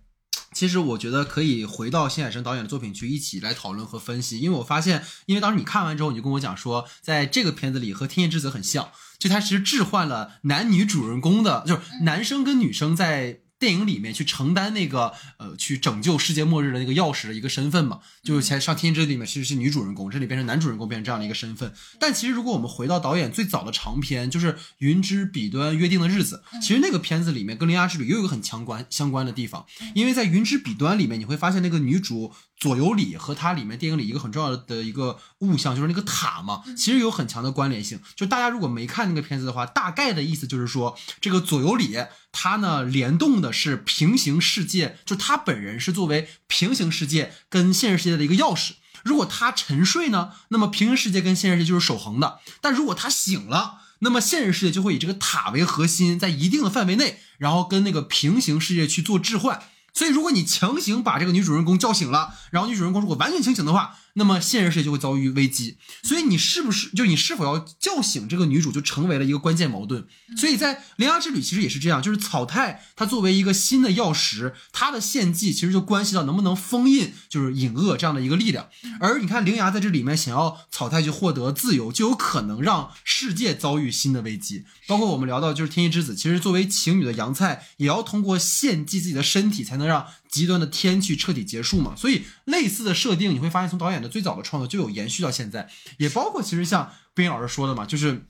[0.56, 8.90] 其实我觉得可以回到新海诚导演的作品去一起来讨论和分析，因为我发现，因为当时你看完之后，你就跟我讲说，在这个片子里和《天气之子》很像，
[9.20, 13.42] 就它其实置换了男女主人公的，就是男生跟女生在。
[13.58, 21.74] 电影里面去承担那个呃去拯救世界末日的那个钥匙的一个身份嘛，就是前上《天之》里面其实是女主人公，这里变成男主人公变成这样的一个身份。
[22.00, 38.00] 但其实如果我们回到导演最早的长片，就是《云之彼端约定的日子》，其实那个片子里面跟《铃芽之旅》又有一个很强关相关的地方，因为在《云之彼端》里面你会发现那个女主左右里和它里面电影里一个很重要的一个物象就是那个塔嘛，其实有很强的关联性。
[38.16, 41.98] 就大家如果没看那个片子的话，大概的意思就是说，这个左右里
[42.38, 48.74] 它呢联动的是平行世界，就他本人是作为平行世界跟现实世界的一个钥匙。
[49.06, 59.62] 如果他沉睡呢，那么平行世界跟现实世界就是守恒的；但如果他醒了，那么现实世界就会以这个塔为核心，在一定的范围内，然后跟那个平行世界去做置换。
[59.94, 65.78] 所以，如果你强行把这个女主人公叫醒了，然后女主人公如果完全清醒的话，那么现实世界就会遭遇危机。
[66.04, 70.06] 所以，你是不是就你是否要叫醒这个女主，就成为了一个关键矛盾。
[70.36, 78.68] 所以在《铃芽之旅》其实也是这样，就是草太它作为一个新的钥匙，它的献祭其实就关系到能不能封印，就是隐恶这样的一个力量。
[79.00, 84.66] 而你看铃芽在这里面想要草太去获得自由，就有可能让世界遭遇新的危机。
[84.88, 91.96] 包括我们聊到就是天气之子，其实作为情侣的杨菜，也要通过献祭自己的身体，才能让极端的天气彻底结束嘛。
[91.96, 98.26] 所以类似的设定，你会发现从导演的最早的创作就有延续到现在，也包括其实像冰老师说的嘛，就是。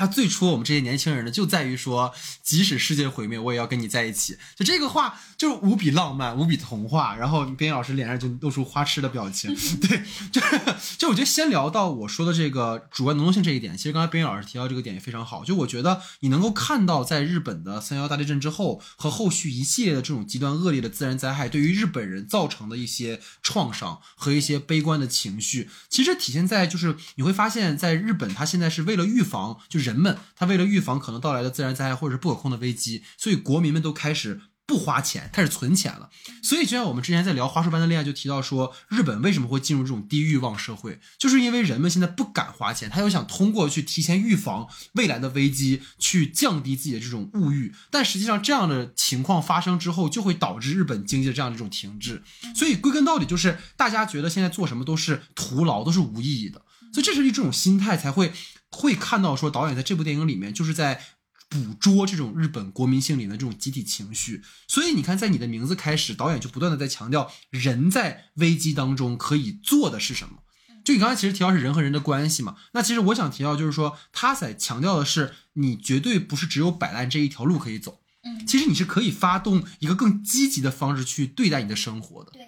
[0.00, 4.38] 他最初我们这些年轻人呢，就在于说，即使世界毁灭，我也要跟你在一起。
[4.56, 7.14] 就这个话，就是无比浪漫，无比童话。
[7.14, 9.54] 然后边老师脸上就露出花痴的表情。
[9.78, 10.58] 对， 就是
[10.96, 15.44] 就我觉得先聊到我说的这个主观能动性这一点，其实刚才边老师提到这个点也非常好。
[15.44, 36.08] 就我觉得你能够看到，在日本的三幺大地震之后和后续一系列的这种极端恶劣的自然灾害，对于日本人造成的一些创伤和一些悲观的情绪，其实体现在就是你会发现在日本，它现在是为了预防，就人们他为了预防可能到来的自然灾害或者是不可控的危机，所以国民们都开始不花钱，开始存钱了。
[36.44, 47.74] 所以就像我们之前在聊《花束般的恋爱》就提到说，日本为什么会进入这种低欲望社会，就是因为人们现在不敢花钱，他又想通过去提前预防未来的危机，去降低自己的这种物欲。
[47.90, 52.22] 但实际上这样的情况发生之后，就会导致日本经济的这样的一种停滞。
[52.54, 56.62] 所以归根到底就是大家觉得现在做什么都是徒劳，都是无意义的。
[56.92, 58.32] 所以这是一种心态才会
[58.70, 61.02] 会看到说导演在这部电影里面就是在。
[61.52, 70.44] 捕捉这种日本国民性里的这种集体情绪，所以你看，在你的名字开始，导演就不断的在强调人在危机当中可以做的是什么。
[70.84, 82.30] 就你刚才其实提到是人和人的关系嘛，那其实我想提到就是说，他在强调的是你绝对不是只有摆烂这一条路可以走，嗯，其实你是可以发动一个更积极的方式去对待你的生活的。
[82.30, 82.46] 对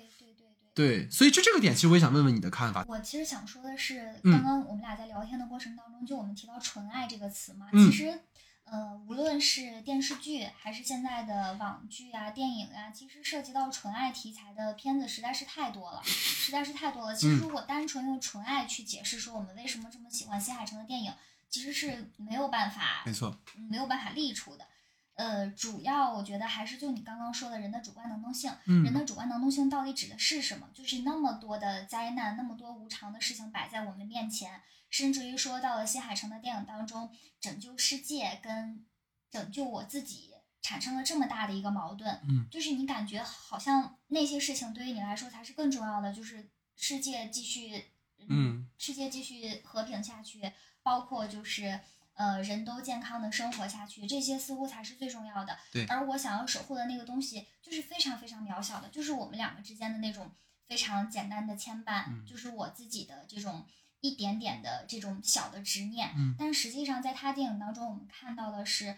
[0.74, 2.84] 对所以就这个点，其实我也想问问你的看法。
[2.88, 8.20] 我其实想说的是，嗯刚刚我们俩在聊天的过程当中，就我们提到“纯爱”这个词嘛，嗯其实，
[8.64, 17.14] 呃，无论是电视剧还是现在的网剧啊、电影啊，其实涉及到纯爱题材的片子实在是太多了，实在是太多了。
[17.14, 21.12] 其实嗯如果单纯用纯爱去解释说我们为什么这么喜欢新海诚的电影，
[21.50, 23.36] 其实是没有办法没错，
[23.68, 24.66] 没有办法立出的。
[25.14, 30.68] 呃，主要我觉得还是就你刚刚说的人的主观能动性，嗯人的主观能动性到底指的是什么？
[30.72, 38.86] 就是那么多的灾难，那么多无常的事情摆在我们面前，甚至于说到了新海诚的电影当中，拯救世界跟
[39.30, 40.30] 拯救我自己
[40.62, 47.92] 产生了这么大的一个矛盾，嗯，就是你感觉好像那些事情对于你来说才是更重要的，就是世界继续，
[48.28, 51.80] 嗯，世界继续和平下去，包括就是
[52.14, 55.58] 呃人都健康的生活下去，这些似乎才是最重要的。
[55.72, 60.30] 对而我想要守护的那个东西，就是非常非常渺小的，就是我们两个之间的那种
[60.66, 63.66] 非常简单的牵绊，嗯就是我自己的这种
[64.00, 66.12] 一点点的这种小的执念。
[66.16, 68.96] 嗯但实际上，在他电影当中，我们看到的是，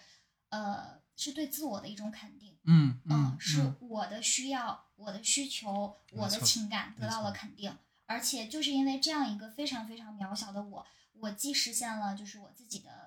[0.51, 2.57] 呃，是对自我的一种肯定。
[2.67, 13.04] 嗯嗯，嗯，是我的需要、我的需求、我的情感得到了肯定，而且就是因为这样一个非常非常渺小的我，我既实现了就是我自己的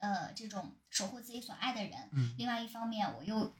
[0.00, 3.54] 呃这种守护自己所爱的人，嗯另外一方面我又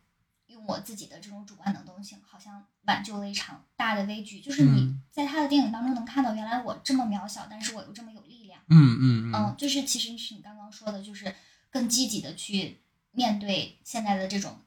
[0.46, 4.40] 用我自己的这种主观能动性，好像挽救了一场大的危局。
[4.40, 8.60] 就是你嗯在他的电影当中能看到，原来我这么渺小，但是我又这么有力量。
[8.68, 11.34] 嗯嗯嗯嗯，就是其实是你刚刚说的，就是
[11.70, 14.58] 更积极的去面对现在的这种。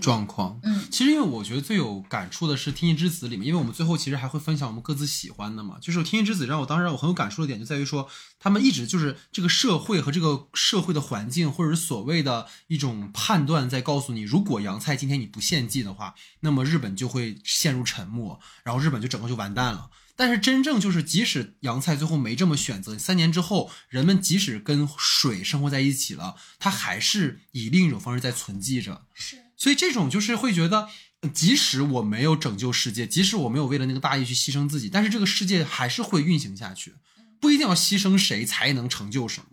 [0.00, 0.60] 状况。
[0.62, 5.78] 嗯其实，因为我觉得最有感触的是《天气之子》里面，因为我们最后其实还会分享我们各自喜欢的嘛。
[5.80, 8.08] 就是《天气之子》让我当时让我很有感触的点，就在于说，
[8.38, 19.90] 他们一直就是这个社会和这个社会的环境，或者是所谓的一种判断，在告诉你，如果洋菜今天你不献祭的话，那么日本就会陷入沉默，然后日本就整个就完蛋了。
[20.14, 29.06] 但是真正就是，即使洋菜最后没这么选择，三年之后，人们即使跟水生活在一起了，它还是以另一种方式在存记着。
[29.14, 30.88] 是所以这种就是会觉得，
[31.20, 36.96] 呃即使我没有拯救世界，即使我没有为了那个大义去牺牲自己，但是这个世界还是会运行下去，
[37.40, 39.46] 不一定要牺牲谁才能成就什么。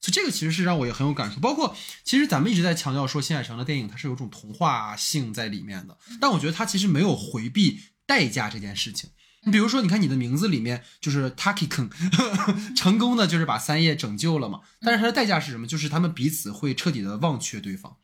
[0.00, 1.38] 所以这个其实是让我也很有感触。
[1.38, 9.10] 包括其实咱们一直在强调说，新海诚的电影它是有种童话性在里面的，但我觉得他其实没有回避代价这件事情。
[9.44, 11.88] 你比如说，你看你的名字里面就是 Taki Kun，
[12.74, 15.68] 成功的就是把三叶拯救了嘛，但是它的代价是什么？
[15.68, 17.96] 就是他们彼此会彻底的忘却对方。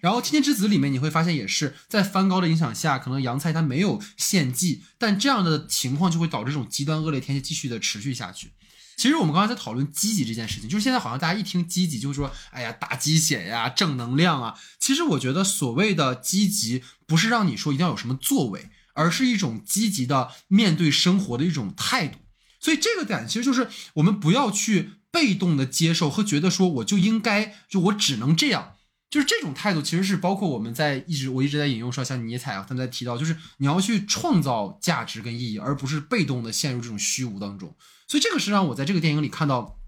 [0.00, 8.52] 然后《天天之子》里面你会发现，也是在梵高的影响下，可能杨菜他没有献祭，但这样的情况就会导致这种极端恶劣天气继续的持续下去。
[8.96, 14.54] 其实我们刚才在讨论积极这件事情，就是现在好像大家一听积极就是说，哎呀，打鸡血呀，正能量啊。
[14.78, 22.20] 其实我觉得所谓的积极，不是让你说一定要有什么作为，而是一种积极的面对生活的一种态度。
[22.60, 28.73] 所以这个点其实就是我们不要去被动的接受和觉得说我就应该就我只能这样，
[29.14, 37.76] 就是这种态度其实是包括我们在一直我一直在引用说像尼采啊他们在提到，就是你要去创造价值跟意义，而不是被动的陷入这种虚无当中。
[38.08, 39.78] 所以这个是让我在这个电影里看到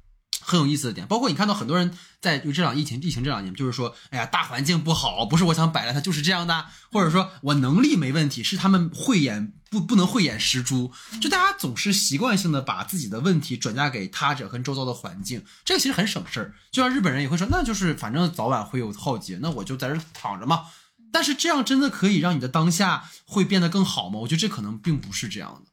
[0.40, 16.54] 很有意思的点，包括你看到很多人在就这两疫情疫情这两年，就是说，哎呀，大环境不好，不是我想摆烂，它就是这样的，或者说我能力没问题，是他们慧眼不不能慧眼识珠，就大家总是习惯性的把自己的问题转嫁给他者跟周遭的环境，这个其实很省事儿。
[16.70, 20.64] 就像日本人也会说，那就是反正早晚会有浩劫，那我就在这躺着嘛。
[21.12, 24.20] 但是这样真的可以让你的当下会变得更好吗？
[24.20, 25.65] 我觉得这可能并不是这样的。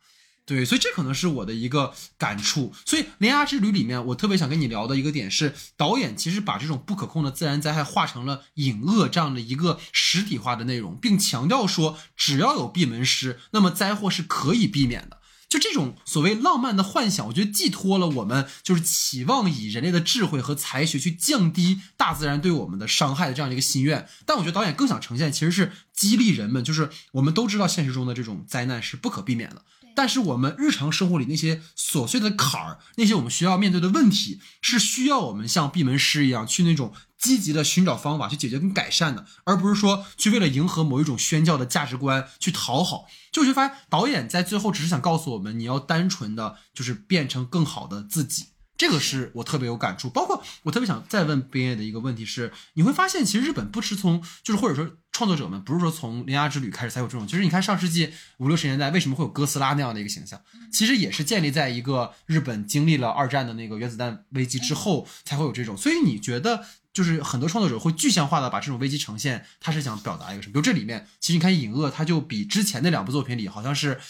[0.45, 2.73] 对，所以这可能是我的一个感触。
[2.86, 15.19] 所以《铃芽之旅》里面，我特别想跟你聊的一个点是，导演其实把这种不可控的自然灾害化成了隐恶这样的一个实体化的内容，并强调说，只要有闭门师，那么灾祸是可以避免的。
[15.49, 24.08] 就这种所谓浪漫的幻想，我觉得寄托了我们就是期望以人类的智慧和才学去降低大自然对我们的伤害的这样一个心愿。
[24.25, 29.63] 但我觉得导演更想呈现其实是激励人们，就是我们都知道现实中的这种灾难是不可避免的，
[29.95, 43.06] 但是我们日常生活里那些琐碎的坎儿，那些我们需要面对的问题，是需要我们像闭门师一样去那种积极的寻找方法去解决跟改善的，而不是说去为了迎合某一种宣教的价值观去讨好。
[43.32, 48.53] 就我就发现导演在最后只是想告诉我们，你要单纯的就是变成更好的自己。
[48.84, 60.38] 这个是我特别有感触，包括我特别想再问边叶的一个问题是，你会发现其实日本不是从就是或者说创作者们不是说从《铃芽之旅》开始才有这种，就是你看上世纪五六十年代为什么会有哥斯拉那样的一个形象，
[60.69, 65.78] 其实也是建立在一个日本经历了二战的那个原子弹危机之后才会有这种。
[65.78, 70.52] 所以你觉得就是很多创作者会具象化的把这种危机呈现，他是想表达一个什么？
[70.52, 74.02] 比如这里面其实你看《隐恶》，它就比之前那两部作品里好像是。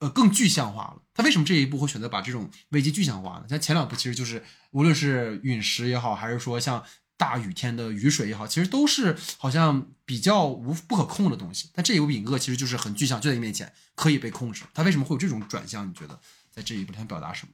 [0.00, 1.02] 呃，更具象化了。
[1.14, 3.44] 他为什么这一步会选择把这种危机具象化呢？
[3.48, 6.82] 像前两部其实就是，无论是陨石也好，还是说像
[7.18, 11.68] 大雨天的雨水也好，其实都是好像比较无不可控的东西。
[11.74, 14.62] 但这一部《隐恶》其实就是很具象，就在你面前，可以被控制。
[14.72, 15.86] 他为什么会有这种转向？
[15.86, 16.18] 你觉得
[16.50, 17.52] 在这一步他想表达什么？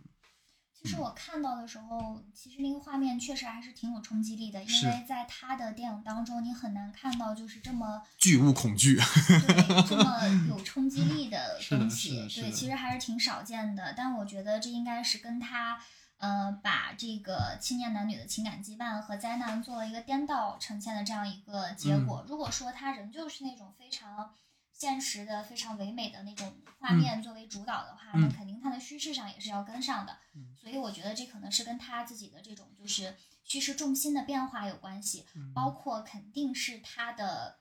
[0.82, 12.10] 其实我看到的时候，其实那个画面确实还是挺有冲击力的，因为在他的电影当中，你很难看到就是这么 巨物恐惧，对 这么有冲击力的东西
[12.42, 13.92] 对，其实还是挺少见的。
[13.96, 15.78] 但我觉得这应该是跟他
[16.18, 22.22] 呃把这个青年男女的情感羁绊和灾难做了一个颠倒呈现的这样一个结果。
[22.24, 24.34] 嗯如果说他仍旧是那种非常
[24.78, 26.98] 现实的、非常唯美的那种画嗯。
[26.98, 28.20] 面作为主导的话，嗯。
[28.20, 30.18] 那肯定他的叙事上也是要跟上的。
[30.54, 35.52] 所以我觉得这可能是跟他自己的这种就是叙事重心的变化有关系，嗯。
[35.54, 37.58] 包括肯定是他的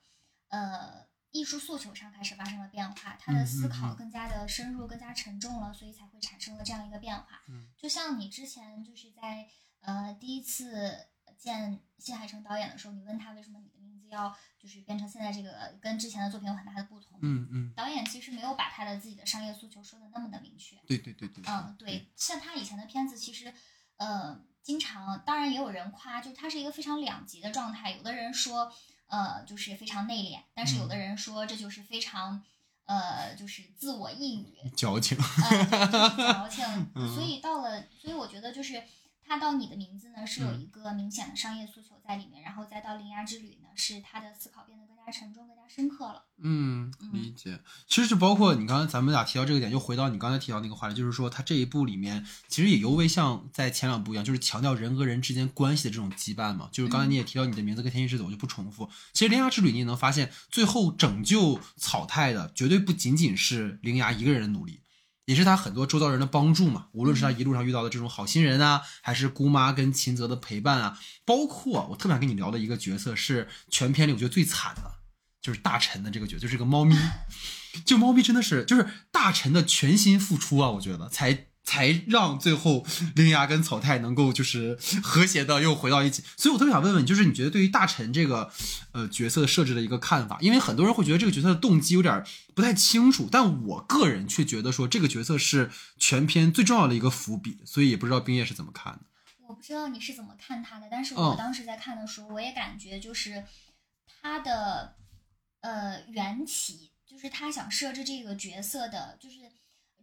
[0.48, 7.42] 呃艺术诉求上开始发生了变化，他的思考更加的深入、更加沉重了，所以才会产生了这样一个变化。
[7.48, 7.68] 嗯。
[7.78, 9.48] 就像你之前就是在
[9.80, 13.75] 呃第一次见新海诚导演的时候，你问他为什么你
[14.10, 17.18] 要就是变成现在这个跟之前的作品有很大的不同。
[17.22, 20.76] 嗯嗯，导演其实没有把他的自己的商业诉求说的那么的明确。
[20.86, 23.52] 对对对对，嗯，对，像他以前的片子，其实，
[23.96, 27.92] 呃，经常，当然也有人夸，就是他是一个非常两极的状态。
[27.92, 28.72] 有的人说，
[29.06, 32.42] 呃，就是非常内敛，但是有的人说这就是非常，
[32.84, 36.64] 呃，就是自我抑郁，矫情，呃，对就是矫情。
[36.94, 38.82] 嗯所以到了，所以我觉得就是
[39.26, 46.24] 他到你的名字呢是有嗯一个明显的商业诉求在里面，然后再到铃芽之旅呢，是他的思考变得更加沉重、更加深刻了。
[46.38, 47.58] 嗯，嗯理解。
[47.88, 56.68] 其实就包括你刚才咱们俩提到这个点，又回到你刚才提到那个话题，就是说他这一部里面其实也尤为像在前两部一样，就是强调人和人之间关系的这种羁绊嘛。
[56.70, 58.88] 就是刚才你也提到你的名字跟天气之子，我就不重复。
[59.12, 64.82] 其实《铃芽之旅》你也能发现，最后拯救草太的绝对不仅仅是铃芽一个人的努力。
[65.26, 74.94] 也是他很多周遭人的帮助嘛，无论是他一路上遇到的这种好心人啊，还是姑妈跟秦泽的陪伴啊，包括我特别想跟你聊的一个角色是全片里我觉得最惨的，
[75.42, 76.96] 就是大臣的这个角色，就是这个猫咪。
[77.84, 86.22] 就猫咪真的是就是大臣的全心付出啊，我觉得才才让最后铃芽跟草太能够就是和谐的又回到一起。
[86.38, 88.50] 所以我特别想问问，就是你觉得对于大臣这个
[88.92, 90.38] 呃角色设置的一个看法？
[90.40, 92.24] 因为很多人会觉得这个角色的动机有点
[92.54, 99.00] 不太清楚，但我个人却觉得说这个角色是全片最重要的一个伏笔，所以也不知道冰叶是怎么看的。
[99.48, 103.44] 我不知道你是怎么看他的，但是我当时在看的时候，我也感觉就是
[104.20, 104.96] 他的
[105.60, 109.36] 呃缘起，就是他想设置这个角色的，就是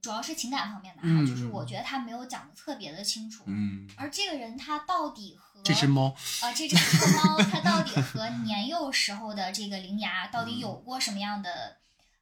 [0.03, 3.45] 主要是情感方面的哈，嗯就是我觉得他没有讲的特别的清楚。
[3.47, 11.77] 嗯，而这个人他到底和这只猫，呃这只臭猫，他到底和年幼时候的这个铃芽到底有过什么样的？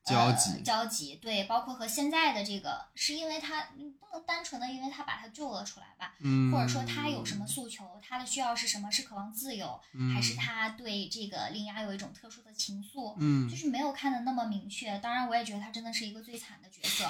[0.06, 3.64] 呃交集交集对，包括和现在的这个，是因为他
[4.00, 8.92] 不能单纯的因为他把他救了出来吧，嗯，或者说他有什么诉求，他的需要是什么？
[8.92, 13.16] 是渴望自由，嗯还是他对这个铃芽有一种特殊的情愫？
[13.20, 14.98] 嗯就是没有看的那么明确。
[15.00, 17.08] 当然，我也觉得他真的是一个最惨的角色，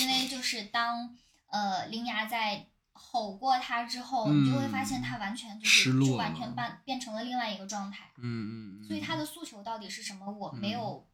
[0.00, 1.16] 因为就是当
[1.48, 8.10] 呃铃芽在吼过他之后，你就会发现他完全就是就完全了变变成了另外一个状态。
[8.18, 10.30] 嗯嗯嗯，所以他的诉求到底是什么？
[10.30, 11.06] 我没有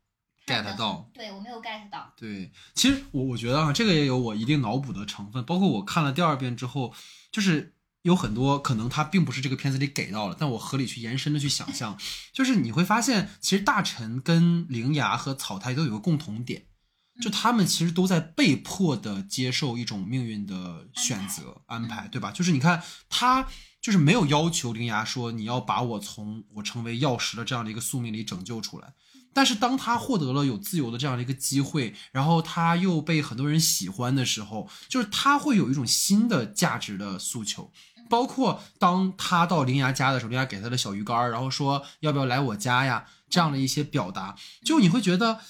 [0.47, 2.13] get 到，对我没有 get 到。
[2.17, 6.95] 对，其实我我觉得啊，这个也有我一定脑补的成分，包括我看了第二遍之后，
[7.31, 11.99] 就是有很多可能它并不是这个片子里给到了，但我合理去延伸的去想象，
[12.33, 16.67] 就是你会发现，其实大臣跟灵牙和草太都有个共同点，
[17.21, 22.31] 就他们其实都在被迫的接受一种命运的选择安排，对吧？
[22.31, 23.49] 就是你看他。
[23.83, 28.93] 就是没有要求灵牙说你要把我从我成为药石的这样的一个宿命里拯救出来，
[29.33, 37.71] 但是当他获得了有自由的这样的一个机会，然后他又被很多人喜欢的时候，就是他会有一种新的价值的诉求。
[38.09, 43.07] 包括当他到铃芽家的时候，铃芽给他的小鱼干儿，然后说要不要来我家呀？
[43.31, 45.41] 这样的一些表达，就你会觉得。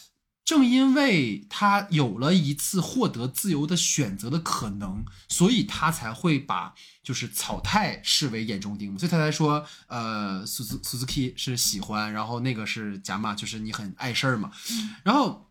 [0.44, 14.50] 正因为他有了一次获得自由的选择的可能，所以他才会把就是草太视为眼中钉，所以他才说，呃，苏苏苏 K 是喜欢，然后那个是假马，就是你很碍事儿嘛。
[15.02, 15.50] 然后，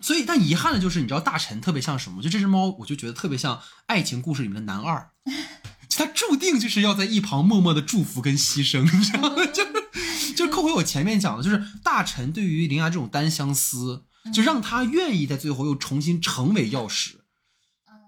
[0.00, 2.22] 所以但遗憾的就是，你知道大臣特别像什么？
[2.22, 5.10] 就这只猫，我就觉得特别像爱情故事里面的男二，
[5.96, 9.46] 他注定就是要在一旁默默的祝福跟牺牲，你知道吗？
[9.52, 14.04] 就是就扣回我前面讲的，就是大臣对于铃芽这种单相思。
[14.32, 17.20] 就让他愿意在最后又重新成为药师，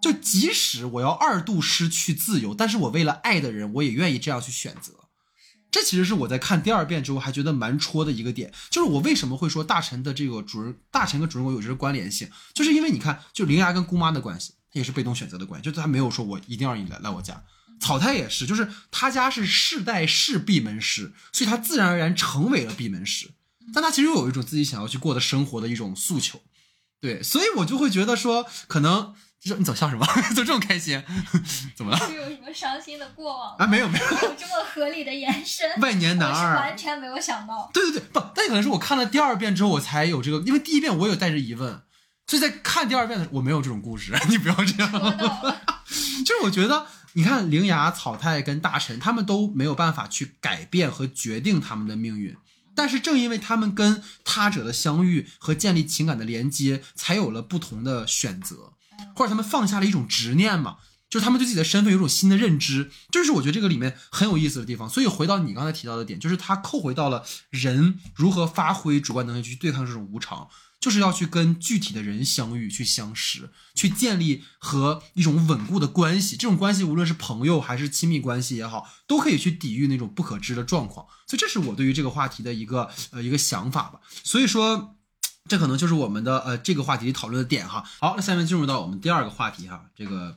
[0.07, 4.93] 就即使我要二度失去自由，但是我为了爱的人，我也愿意这样去选择。
[5.69, 17.43] 这其实是我在看第二遍之后还觉得蛮戳的一个点，就是我为什么会说大臣的这个主人，大臣跟主人公有这个关联性，就是因为你看，就铃芽跟姑妈的关系，他也是被动选择的关系，就他没有说我一定要你来来我家。
[17.81, 23.31] 草太也是，就是他家是世代是闭门师，所以他自然而然成为了闭门师。
[23.75, 26.41] 但他其实又有一种自己想要去过的生活的一种诉求，
[27.01, 31.03] 对，所以我就会觉得说，可能就说你走笑什么， 就这么开心，
[31.76, 31.99] 怎么了？
[32.07, 33.66] 是有什么伤心的过往啊？
[33.66, 37.70] 没有没有，有这么合理的延伸，万年男二，完全没有想到。
[37.72, 41.82] 对对对，不，但可能是我看了第二遍之后，我才有这个，因为第一遍我有带着疑问，
[42.26, 44.93] 所以在看第二遍的时候，我没有这种故事，你不要这样。
[46.24, 52.37] 就是我觉得，你看灵牙、草太跟大臣，他们都没有办法去改变和决定他们的命运。
[52.74, 58.72] 但是正因为他们跟他者的相遇和建立情感的连接，才有了不同的选择，
[59.14, 60.76] 或者他们放下了一种执念嘛，
[61.09, 64.88] 就是他们对自己的身份有种新的认知，这是我觉得这个里面很有意思的地方。
[64.88, 70.49] 所以回到你刚才提到的点，就是他扣回到了人如何发挥主观能力去对抗这种无常。
[70.78, 76.36] 就是要去跟具体的人相遇、去相识、去建立和一种稳固的关系。
[76.36, 81.07] 这种关系无论是朋友还是亲密关系也好，都可以去抵御那种不可知的状况。
[81.26, 83.99] 所以这是我对于这个话题的一个呃一个想法吧。
[84.22, 84.95] 所以说，
[85.49, 87.84] 这可能就是我们的呃这个话题讨论的点哈。
[87.99, 90.36] 好，那下面进入到我们第二个话题哈，这个。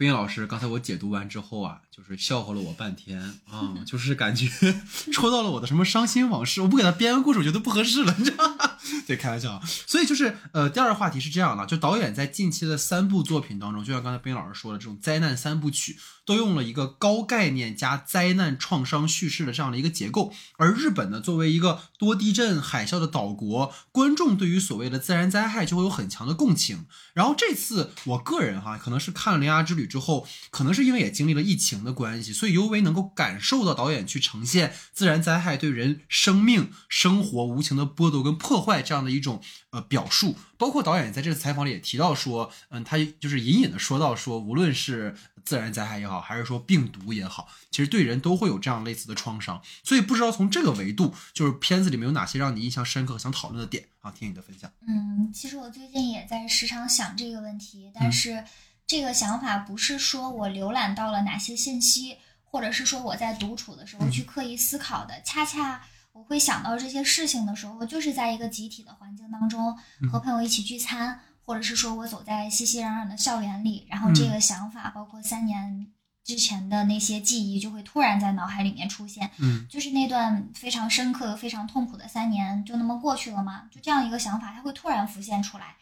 [0.00, 3.20] 冰老师，刚才我解读完之后啊，就是笑话了我半天
[3.50, 4.48] 啊，就是感觉
[5.12, 6.62] 戳到了我的什么伤心往事。
[6.62, 8.77] 我不给他编个故事，我觉得不合适了，你知道吗？
[9.06, 9.60] 对，开玩笑。
[9.86, 15.98] 所以就是呃，第二个话题是这样的，就导演在近期的三部作品当中，就像刚才冰老师说的，这种灾难三部曲。
[16.28, 26.84] 都用了一个高概念加灾难创伤叙事的这样的一个结构，而日本呢，作为一个多地震海啸的岛国，观众对于所谓的自然灾害就会有很强的共情。
[27.14, 40.36] 然后这次我个人哈，可能是看了《铃芽之旅》之后，可能是因为也经历了疫情的关系，所以尤为能够感受到导演去呈现自然灾害对人生命生活无情的剥夺跟破坏这样的一种呃表述。
[40.56, 49.62] 包括导演在这次采访里也提到说，嗯，他就是隐隐的说到说，无论是自然灾害也好，还是说病毒也好，其实对人都会有这样类似的创伤。
[49.84, 54.10] 所以不知道从这个维度，就是片子里面有哪些让你印象深刻、想讨论的点啊？
[54.10, 54.68] 听你的分享。
[54.86, 58.42] 嗯，其实我最近也在时常想这个问题，但是
[58.86, 65.82] 这个想法不是说我浏览到了哪些信息，或者是说我在独处的时候去刻意思考的，恰恰。
[66.18, 69.78] 我会想到这些事情的时候，就是在一个集体的环境当中，
[70.10, 75.86] 和朋友一起聚餐，或者是说我走在熙熙攘攘的校园里，然后这个想法，包括三年
[76.24, 79.30] 之前的那些记忆，就会突然在脑海里面出现。
[79.38, 83.62] 嗯，就是那段非常深刻、非常痛苦的三年，就那么过去了吗？
[83.70, 85.76] 就这样一个想法，它会突然浮现出来。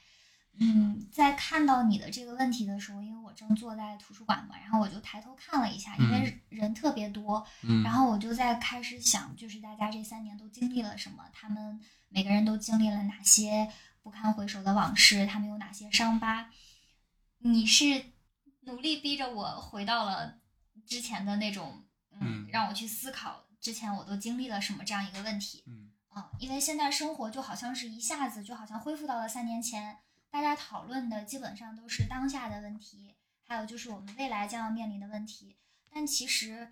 [0.58, 7.46] 嗯，在看到你的这个问题的时候，因为我正坐在图书馆嘛，然后我就抬头看了一下，因为人特别多，
[7.84, 11.78] 然后我就在开始想，就是大家这三年都经历了什么，他们
[12.08, 13.70] 每个人都经历了哪些
[14.02, 16.50] 不堪回首的往事，他们有哪些伤疤。
[17.40, 18.12] 你是
[18.62, 20.38] 努力逼着我回到了
[20.86, 21.84] 之前的那种，
[22.18, 29.98] 嗯，让我去思考之前我都经历了什么这样一个问题，嗯，啊，因为现在生活就好像是一下子就好像恢复到了三年前。
[30.30, 33.14] 大家讨论的基本上都是当下的问题，
[33.46, 35.56] 还有就是我们未来将要面临的问题。
[35.90, 36.70] 但其实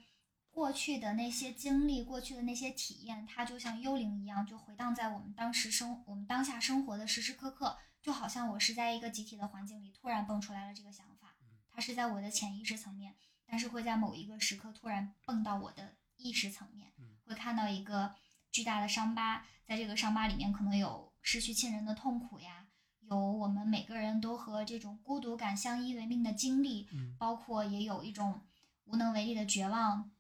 [0.51, 7.79] 过去的那些经历，过去的那些体验，它就像幽灵一样，就回荡在我们当时生、我们当下生活的时时刻刻。
[8.03, 11.35] 就好像我是在一个集体的环境里，突然蹦出来了这个想法，
[11.73, 13.15] 它是在我的潜意识层面，
[13.47, 16.93] 但是会在某一个时刻突然蹦到我的意识层面，
[17.25, 18.15] 会看到一个
[18.53, 22.64] 巨大的伤疤，在这个伤疤里面可能有失去亲人的痛苦呀。
[23.11, 26.89] 有我们每个人都和这种孤独感相依为命的经历，
[27.19, 28.41] 包括也有一种
[28.87, 30.11] 无能为力的绝望，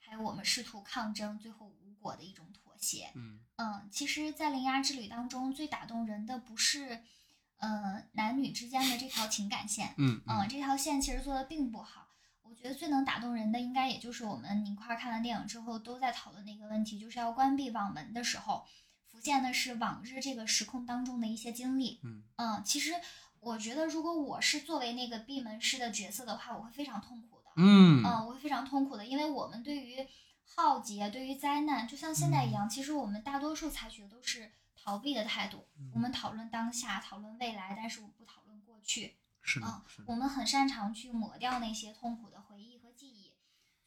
[0.00, 3.10] 还有我们试图抗争最后无果的一种妥协。
[3.14, 7.02] 嗯嗯，其实，在《灵牙之旅》当中，最打动人的不是
[7.58, 12.08] 呃男女之间的这条情感线，嗯嗯，这条线其实做的并不好。
[12.42, 18.64] 我觉得最能打动人的，应该也就是我们一块儿看完电影之后都在讨论的一个问题，就是要关闭网门的时候。
[19.18, 22.00] 浮现的是往日这个时空当中的一些经历。
[22.02, 22.92] 嗯其实
[23.40, 27.50] 我觉得，如果我是作为那个闭门师的角色的话，我会非常痛苦的。
[27.56, 30.06] 嗯嗯，我会非常痛苦的，因为我们对于
[30.44, 35.66] 浩劫、对于灾难，就像现在一嗯样，其实我们大多数采取的都是逃避的态度。
[35.78, 39.16] 嗯我们讨论当下，讨论未来，但是我们不讨论过去。
[39.42, 43.32] 是的啊，是的，我们很擅长去抹掉那些痛苦的回忆和记忆，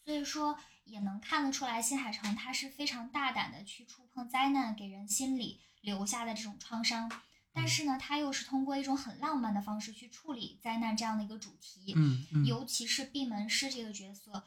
[0.03, 0.57] 所以说
[0.91, 7.11] 也能看得出来，新海诚他是非常大胆的去触碰灾难给人心里留下的这种创伤，
[7.51, 14.43] 但是呢，他又是通过一种很浪漫的方式去处理灾难这样的一个主题，嗯嗯尤其是闭门师这个角色，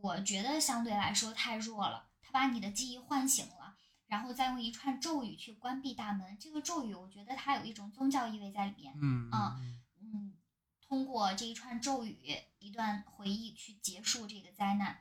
[0.00, 3.76] 我觉得相对来说太弱了，他把你的记忆唤醒了。
[4.06, 8.92] 然后再用一串咒语去关闭大门，这个咒语我觉得它有一种宗教意味在里面。
[9.00, 10.34] 嗯啊嗯嗯，
[10.80, 12.18] 通过这一串咒语、
[12.58, 14.98] 一段回忆去结束这个灾难，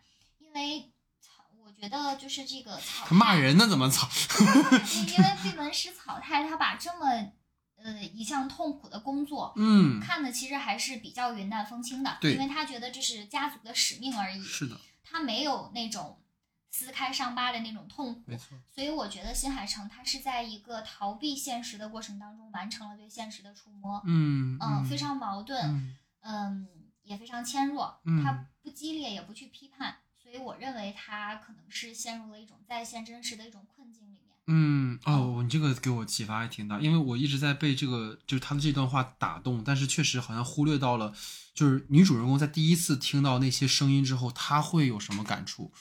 [0.63, 4.07] 因为草，我觉得就是这个草骂，人呢，怎么草？
[4.95, 7.07] 因因为闭门师草太他把这么
[7.77, 9.53] 呃一项痛苦的工作。
[9.55, 16.21] 嗯，看的其实还是比较云淡风轻的，对因为他觉得这是家族的使命而已，是的，他没有那种
[16.71, 26.67] 撕开伤疤的那种痛苦没，错，所以我觉得新海诚他是在一个逃避现实的过程当中完成了对现实的触摸，嗯嗯，非常矛盾，嗯嗯，
[27.03, 29.97] 也非常纤弱，嗯他不激烈，也不去批判，
[30.29, 34.19] 所以我认为他可能是陷入了一种在线真实的一种困境里面。
[34.45, 41.13] 嗯哦，你这个给我启发还挺大，因为我一直在被这个就是他的这段话打动，但是确实好像忽略到了，
[41.53, 45.71] 就是女主人公在第一次听到那些声音之后，她会有什么感触？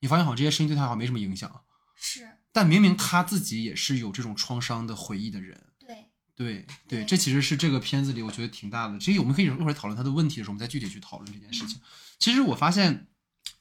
[0.00, 1.62] 你发现好像这些声音对她好像没什么影响，
[1.94, 5.58] 是但明明她自己也是有这种创伤的回忆的人。
[5.78, 8.98] 对，对对，对这其实是这个片子里我觉得挺大的。
[8.98, 11.80] 其实我们可以一会儿讨论他的问题的时候，我们再具体去讨论这件事情。
[12.18, 13.06] 其实我发现，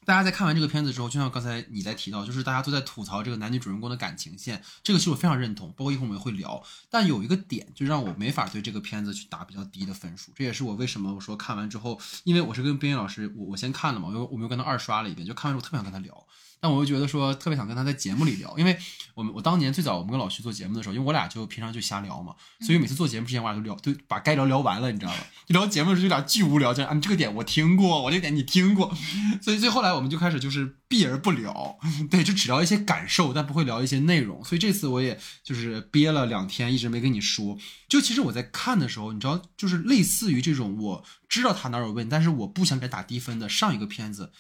[0.06, 6.64] 大家在看完这个片子之后，就像刚才你在提到，就是大家都在吐槽这个男女主人公的感情线，这个其实我非常认同，包括一会儿我们也会聊。
[6.90, 16.28] 但有一个点，就让我没法对这个片子去打比较低的分数，这也是我为什么我说看完之后，因为我是跟冰冰老师，我我先看了嘛，我又我们又跟他二刷了一遍，就看完之后特别想跟他聊。
[16.62, 18.78] 但我又觉得说特别想跟他在节目里聊，因为
[19.14, 25.18] 我们我当年最早我们跟老徐做节目的时候，因为我俩就平常就瞎聊嘛，所以每次做节目之前我俩就聊，就把该聊聊完了，你知道吧？
[25.48, 28.94] 就聊节目的时候就俩巨无聊，这样啊，你这个点我听过，我这个点你听过，
[29.42, 31.80] 所以最后来我们就开始就是避而不聊，
[32.12, 34.44] 对，就只聊一些感受，但不会聊一些内容。
[34.44, 37.58] 所以这次我也就是憋了两天，一直没跟你说。
[37.88, 44.32] 就其实我在看的时候，你知道，就是类似于这种我知道他哪儿有问题，但是我不想给他打低分的上一个片子，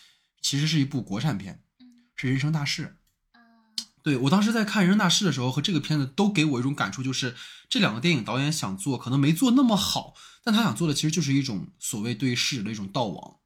[0.41, 1.59] 其实是一部国产片，嗯
[2.21, 2.83] 是《人生大事》。
[3.37, 3.39] 啊，
[4.03, 7.35] 对我当时在看《人生大事》的时候，和这个片子都给我一种感触，就是
[7.69, 10.13] 这两个电影导演想做，可能没做那么好，
[10.43, 13.37] 但他想做的其实就是一种所谓对事的一种悼亡。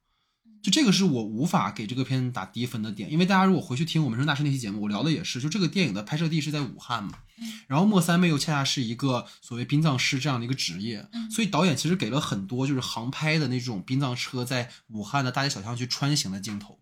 [0.63, 7.19] 就这个是我无法给这个片子打低分的点，因为大家如果回去听我们《人生大事》那期节目，我聊的也是，就这个电影的拍摄地是在武汉嘛，
[7.67, 16.80] 然后莫三妹又恰恰是一个所谓殡葬师这样的一个职业，嗯所以导演其实给了很多就是航拍的那种殡葬车在武汉的大街小巷去穿行的镜头。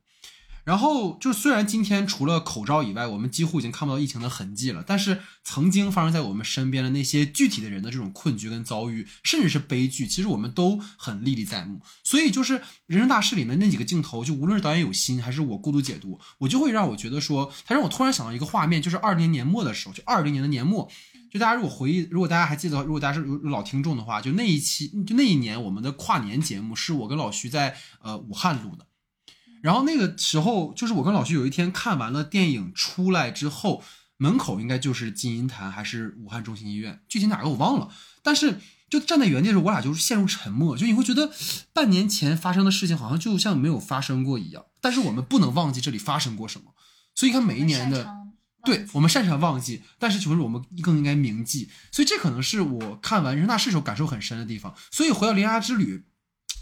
[0.64, 11.82] 然后就，虽然今天除了口罩以外，我们几乎已经看不到疫情的痕迹了，但是曾经发生在我们身边的那些具体的人的这种困局跟遭遇，甚至是悲剧，其实我们都很历历在目。
[12.04, 20.90] 所以就是《人生大事》里面那几个镜头，就无论是导演有心，还是我过度解读，我就会让我觉得说，它让我突然想到一个画面，就是二零年末的时候，就二零年的年末。
[21.32, 28.86] 就大家如果回忆，如果大家还记得，如果大家是有有老听众的话，就那一期，就那一年我们的跨年节目是我跟老徐在呃武汉录的。
[29.62, 33.84] 然后那个时候，就是我跟老徐有一天看完了电影出来之后，
[34.18, 37.90] 门口应该就是金银潭还是武汉中心医院，具体哪个我忘了。
[38.22, 38.60] 但是
[38.90, 41.32] 就站在原地的时候，我俩就陷入沉默，就你会觉得
[41.74, 44.66] 半年前发生的事情好像就像没有发生过一样。
[44.80, 46.74] 但是我们不能忘记这里发生过什么，
[47.16, 48.22] 所以你看每一年的。
[48.64, 54.76] 对我们擅长忘记，但是就是我们更应该铭记，所以这可能是我看完《人生大事》时候感受很深的地方。
[54.92, 55.98] 所以回到《铃芽之旅》，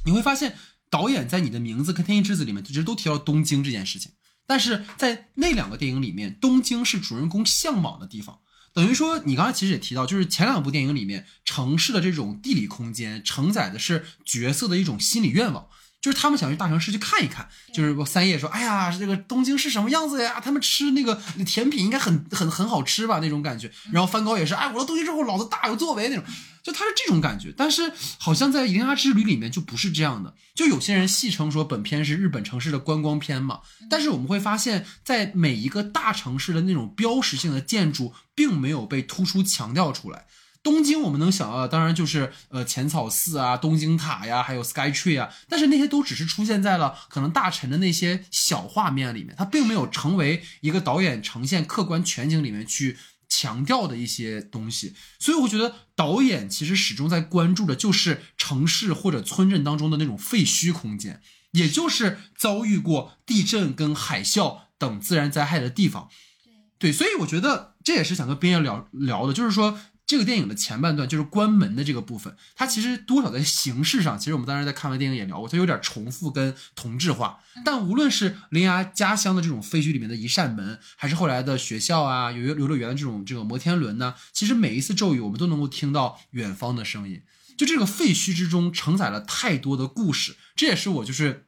[0.05, 0.55] 你会发现
[0.89, 4.11] 导演在你的名字跟《天气之子》里面其实都提到东京这件事情，
[4.47, 8.39] 但是在那两个电影里面，东京是主人公向往的地方。
[8.73, 15.67] 等于说，你刚才其实也提到，就是前两部电影里面城市的这种地理空间承载的是角色的一种心理愿望。
[16.01, 20.39] 就是他们想去大城市去看一看，就是三叶说：“哎呀，这个东京是什么样子呀？
[20.43, 23.19] 他们吃那个甜品应该很很很好吃吧？
[23.19, 26.23] 那种感觉。”然后梵高也是：“哎，我到东京之后，老子大有作为那种。”
[26.61, 27.53] 就他是这种感觉。
[27.55, 30.33] 但是好像在《铃芽之旅》里面就不是这样的。
[30.53, 40.25] 就有些人戏称说本片是日本城市的观光片嘛，但是我们会发现，在每一个大城市的那种标识性的建筑，并没有被突出强调出来。
[40.61, 52.97] 东京我们能想到的当然就是呃浅草寺啊、东京塔呀，还有 Sky Tree 啊，但是那些都只是出现在了可能大臣的那些小画面里面，它并没有成为一个导演呈现客观全景里面去
[53.29, 54.93] 强调的一些东西。
[55.17, 66.09] 所以我觉得导演其实始终在关注的就是城市或者村镇当中的那种废墟空间，也就是遭遇过地震跟海啸等自然灾害的地方。
[66.77, 69.79] 对，对，所以我觉得这也是想跟边爷聊聊的，就是说
[70.09, 77.41] 这个电影的前半段就是关门的这个部分，它其实多少在形式上，其实我们当时在看完电影也聊过，它有点重复跟同质化。
[77.63, 87.21] 但无论是铃芽家乡的这种废墟里面的一扇门，还是后来的学校啊、游游乐园的这种这个摩天轮呢，其实每一次咒语我们都能够听到远方的声音。
[87.55, 91.45] 就这个废墟之中承载了太多的故事，这也是我就是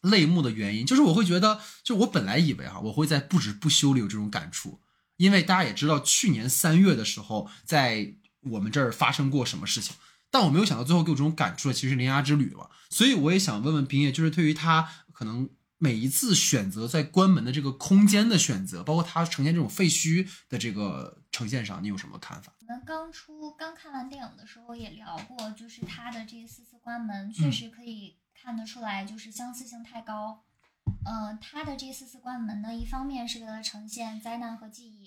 [0.00, 0.84] 泪目的原因。
[0.84, 4.80] 就是我会觉得，就我本来以为哈，我会在不止不休里有这种感触，
[5.20, 9.94] 因为大家也知道，去年三月的时候，在我们这儿发生过什么事情，
[10.30, 12.70] 但我没有想到最后给我这种感触的其实是《铃芽之旅》了。
[12.88, 22.54] 所以我也想问问冰叶，就是对于他可能每一次选择在关门的这个空间的选择，包括他呈现这种废墟的这个呈现上，你有什么看法？
[22.66, 30.44] 我们刚出刚看完电影的时候也聊过，就是他的这四次关门确实可以看得出来，就是相似性太高。
[31.04, 34.99] 呃，他的这四次关门呢，一方面是为了呈现灾难和记忆，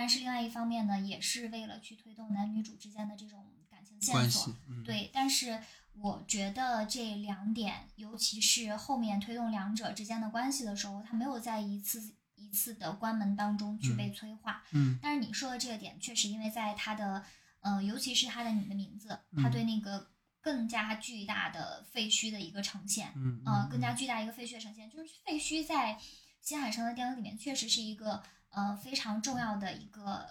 [0.00, 4.50] 但是另外一方面呢，也是为了去推动男女主之间的这种感情线关索
[4.82, 5.60] 对，但是
[5.92, 14.64] 我觉得这两点，尤其是后面推动两者之间的关系的时候，他没有在一次一次的关门当中去被催化。
[14.72, 14.98] 嗯。
[15.02, 17.22] 但是你说的这个点，确实因为在他的，
[17.60, 26.00] 呃，尤其是他的你的名字，他对那个更加巨大的废墟的一个呈现，嗯呃，更加巨大一个废墟的呈现，就是废墟在
[26.40, 30.26] 新海诚的电影里面确实是一个呃非常重要的一个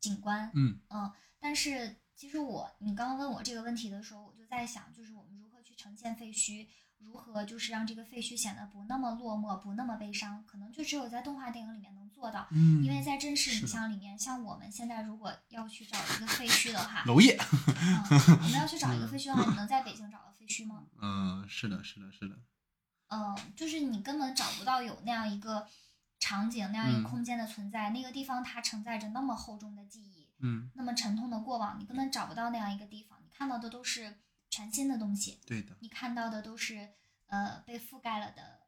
[0.00, 6.66] 景观，嗯嗯，但是其实我你刚刚问我这个问题的时候，我就在想，就是我们如何去呈现废墟，
[6.98, 12.46] 如何就是让这个废墟显得不那么落寞，不那么悲伤，可能就只有在动画电影里面能做到。
[12.50, 20.84] 嗯，因为在真实影像里面，像我们现在如果要去找一个废墟的话，娄烨，嗯，我们要去找一个废墟的话，你能在北京找到废墟吗？
[21.00, 22.36] 嗯，是的，是的，是的，
[23.08, 25.66] 嗯，就是你根本找不到有那样一个
[26.18, 27.90] 场景、那样一嗯个空间的存在。
[27.90, 33.18] 那个地方它承载着那么厚重的记忆，嗯，那么沉痛的过往，你根本找不到那样一个地方。
[33.22, 36.90] 你看到的都是全新的东西，对的，你看到的都是
[37.26, 38.60] 呃被覆盖了的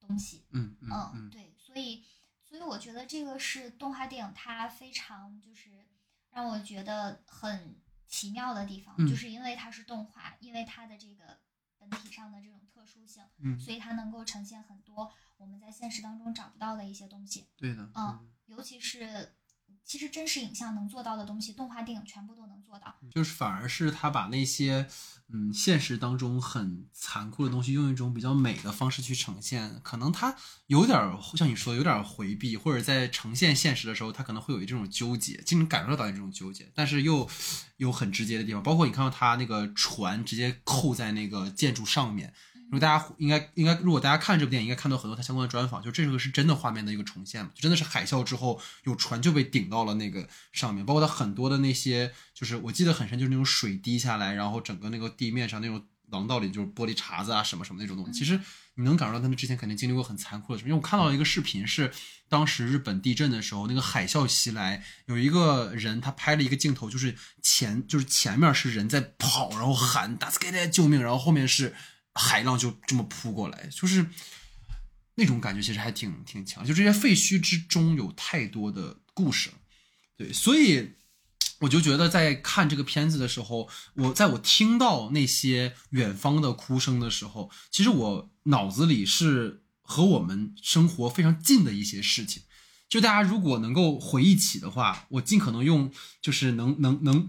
[0.00, 0.46] 东西。
[0.50, 2.04] 嗯嗯嗯，嗯，对，所以
[2.44, 5.86] 所以我觉得这个是动画电影它非常就是
[6.30, 11.38] 让我觉得很奇妙的地方，嗯就是因为它是动画，因为它的这个
[11.88, 19.34] 本体上的这种特殊性，嗯，所以它能够呈现很多我们在现实当中找不到的一些东西，对的，嗯，尤其是
[19.84, 22.94] 其实真实影像能做到的东西，动画电影全部都能做到。
[23.10, 24.86] 就是反而是他把那些
[25.28, 30.34] 嗯现实当中很残酷的东西，用一种比较美的方式去呈现，可能他
[30.66, 30.98] 有点
[31.36, 37.28] 像你说的有点回避，或者在呈现现实的时候，他可能会有这种纠结，就能感受到这种纠结，但是又
[37.76, 42.32] 有很直接的地方，包括你看到他那个船直接扣在那个建筑上面。
[42.74, 58.40] 如果大家应该应该，如果大家看这部电影，应该看到很多他相关的专访，就这个是真的画面的一个重现嘛，就真的是海啸之后有船就被顶到了那个上面，包括他很多的那些，就是我记得很深，就是那种水滴下来，然后整个那个地面上那种廊道里就是玻璃碴子啊什么什么那种东西，其实
[58.74, 60.68] 你能感受到他们之前肯定经历过很残酷的事情。
[60.70, 61.92] 因为我看到了一个视频，是
[62.28, 71.74] 当时日本地震的时候，那个海啸袭来，有一个人他拍了一个镜头，就是前就是前面是人在跑，然后喊打斯盖代救命，然后后面是
[72.14, 74.06] 海浪就这么扑过来，就是
[75.16, 76.64] 那种感觉其实还挺挺强。
[76.64, 79.50] 就这些废墟之中有太多的故事，
[80.16, 80.92] 对，所以
[81.60, 92.42] 我就觉得在看这个片子的时候，我在我听到那些远方的哭声的时候，其实我脑子里是和我们生活非常近的一些事情。
[92.88, 97.28] 就大家如果能够回忆起的话，我尽可能用就是能能能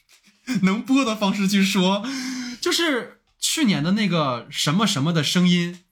[0.62, 2.06] 能播的方式去说，
[2.60, 3.15] 就是
[3.48, 5.84] 去年的那个什么什么的声音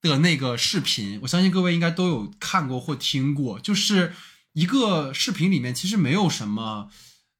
[0.00, 4.14] 的那个视频，我相信各位应该都有看过或听过，就是
[4.54, 6.90] 一个视频里面其实没有什么。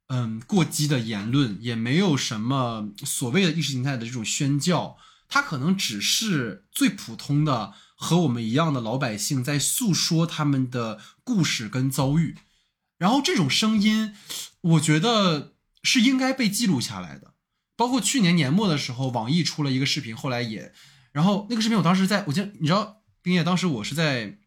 [0.09, 12.37] 嗯，过激的言论也没有什么所谓的意识形态的这种宣教，它可能只是最普通的和我们一样的老百姓在诉说他们的故事跟遭遇，
[12.99, 14.15] 然后这种声音，
[14.61, 17.33] 我觉得是应该被记录下来的。
[17.83, 20.73] 包括去年年末的时候，网易出了一个视频，后来也，
[21.11, 24.39] 然后那个视频我当时在，我记你知道，冰叶当时我是在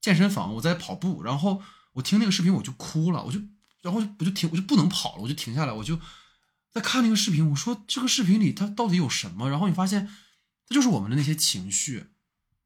[0.00, 1.62] 健身房，我在跑步，然后
[1.92, 3.40] 我听那个视频我就哭了，我就。
[3.84, 6.00] 然后我就停，我就不能跑了，我就停下来，我就
[6.72, 7.50] 在看那个视频。
[7.50, 9.50] 我说这个视频里它到底有什么？
[9.50, 10.08] 然后你发现，
[10.66, 12.06] 它就是我们的那些情绪，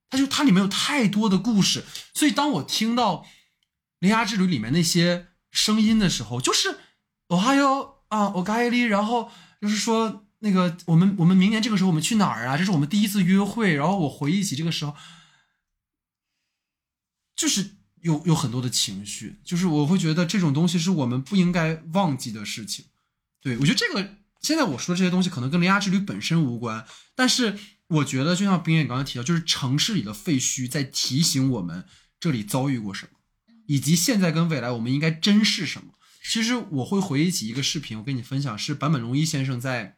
[0.08, 1.84] 它就它里面有太多的故事。
[2.14, 3.16] 所以当我听到
[3.98, 6.78] 《铃芽之旅》里面那些声音的时候，就是
[7.30, 9.28] 我还有啊，我咖喱，然后
[9.60, 12.56] 就是说那个我们我们明年这个时候我们去哪儿啊？
[12.56, 14.94] 这是我们第一次约会，然后我回忆起这个时候，
[17.34, 22.86] 就是有有很多的情绪，就是我会觉得这种东西是我们不应该忘记的事情。
[23.40, 26.86] 对我觉得这个现在我说的这些东西可能跟铃芽之旅本身无关，
[27.16, 31.84] 但是我觉得就像冰野刚才提到，就是城市里的废墟在提醒我们
[32.20, 33.18] 这里遭遇过什么，
[33.66, 35.94] 以及现在跟未来我们应该珍视什么。
[36.28, 39.96] 其实我会回忆起一个视频，我跟你分享，是坂本龙一先生在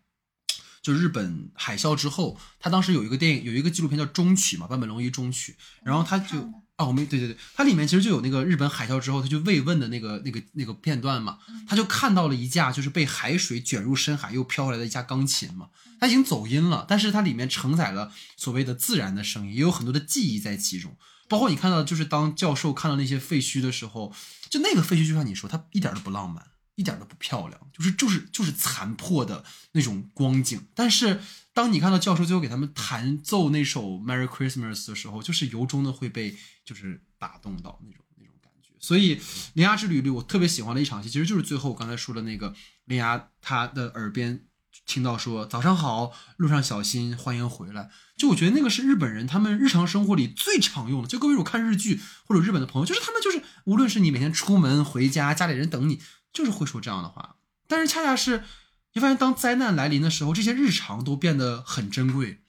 [0.81, 6.59] 就日本海啸之后，他当时有一个电影，有一个纪录片叫《中曲》嘛，坂本龙一中曲，然后他就看的。
[6.81, 15.69] 啊，我们对对对，它里面其实就有那个日本海啸之后，他就慰问的那个那个那个片段嘛，他就看到了一架就是被海水卷入深海又飘回来的一架钢琴嘛，
[16.01, 20.97] 它已经走音了，但是它里面承载了所谓的自然的声音，也有很多的记忆在其中。
[21.29, 24.11] 包括你看到，就是当教授看到那些废墟的时候，
[24.51, 26.45] 就那个废墟，就像你说，它一点都不浪漫，
[26.75, 30.67] 一点都不漂亮，就是就是就是残破的那种光景。
[30.75, 31.21] 但是
[31.55, 38.71] 当你看到教授最后给他们弹奏那首《Merry Christmas》的时候，就是由衷的会被就是打动到那种那种感觉。
[38.81, 39.17] 所以
[39.55, 42.53] 《铃芽之旅》里，我特别喜欢的一场戏，其实就是最后我刚才说的那个
[42.87, 44.47] 铃芽，她的耳边
[44.87, 47.89] 听到说“早上好，路上小心，欢迎回来”。
[48.21, 51.09] 就我觉得那个是日本人他们日常生活里最常用的。
[51.09, 57.37] 就各位如果看日剧或者日本的朋友，就是他们就是无论是你每天出门回家，家里人等你，就是会说这样的话。
[57.67, 58.45] 但是恰恰是
[58.93, 62.43] 你发现，当灾难来临的时候，这些日常都变得很珍贵，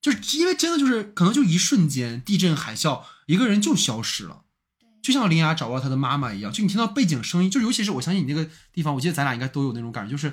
[0.00, 4.42] 就是因为真的就是可能就一瞬间，地震海啸，一个人就消失了。
[5.02, 10.32] 就像林芽找到她的妈妈一样，就你听到背景声音，就尤其是我相信你那个地方，我记得咱俩应该都有那种感觉，就是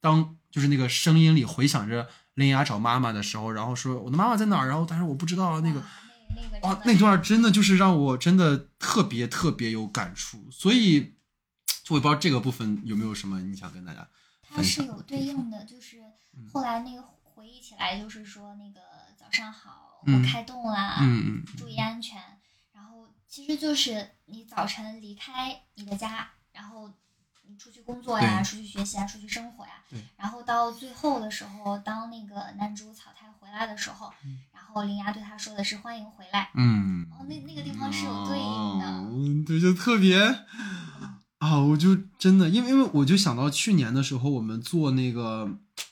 [0.00, 2.08] 当就是那个声音里回响着
[2.38, 5.82] 林芽找妈妈的时候，然后说我的妈妈在哪儿，然后但是我不知道啊那个。
[6.62, 11.00] 哇那段真的就是让我真的特别特别有感触，所以
[11.82, 14.06] 就我也不知道这个部分有没有什么你想跟大家
[14.42, 15.96] 它是有对应的， 就是
[16.52, 18.80] 后来那个回忆起来，就是说那个
[19.18, 22.20] 早上好，嗯我开动啦，嗯嗯注意安全。
[22.72, 26.94] 然后其实就是你早晨离开你的家，然后你
[27.56, 29.98] 出去工作呀，出去学习啊，出去生活呀对。
[30.16, 34.12] 然后到最后的时候，当那个男主草太回来的时候，
[34.52, 36.50] 然后铃芽对他说的是欢迎回来。
[36.54, 38.86] 嗯，哦，那那个地方是有对应的。
[38.86, 40.18] 嗯，对，就特别
[41.38, 45.48] 啊，我就真的，因为因为我就想到去年的时候，我们做那个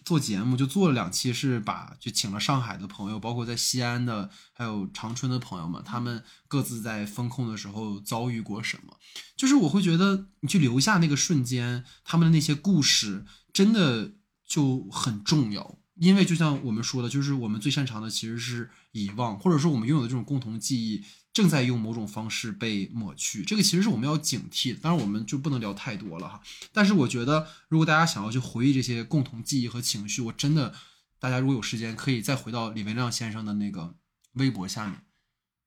[0.07, 8.97] 做节目，就做了两期，是把就请了上海的朋友，包括在西安的，还有长春的朋友们，他们各自在风控的时候遭遇过什么。
[9.37, 14.13] 就是我会觉得，你去留下那个瞬间，他们的那些故事，真的
[14.47, 15.77] 就很重要。
[15.97, 21.05] 因为就像我们说的，就是我们最擅长的其实是遗忘，或者说我们拥有的这种共同记忆，
[21.37, 23.45] 正在用某种方式被抹去。
[23.45, 24.75] 这个其实是我们要警惕。
[24.75, 26.41] 当然，我们就不能聊太多了哈。
[26.73, 30.75] 但是我觉得，如果大家想要去回忆这些共同记忆和情绪，我真的，
[31.19, 33.97] 大家如果有时间，可以再回到李文亮先生的那个
[34.33, 35.03] 微博下面，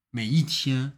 [0.10, 0.98] 每一天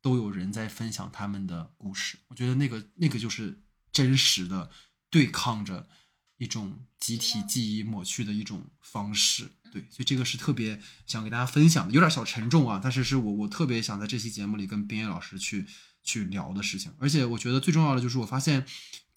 [0.00, 2.18] 都有人在分享他们的故事。
[2.28, 3.58] 我觉得那个那个就是
[3.90, 4.70] 真实的
[5.10, 5.88] 对抗着
[6.36, 9.50] 一种集体记忆抹去的一种方式。
[9.72, 15.66] 对，所以这个是特别想给大家分享的，有点小沉重啊，但是是我我特别想在这期节目里跟冰野老师去
[16.02, 16.92] 去聊的事情。
[16.98, 18.66] 而且我觉得最重要的就是，我发现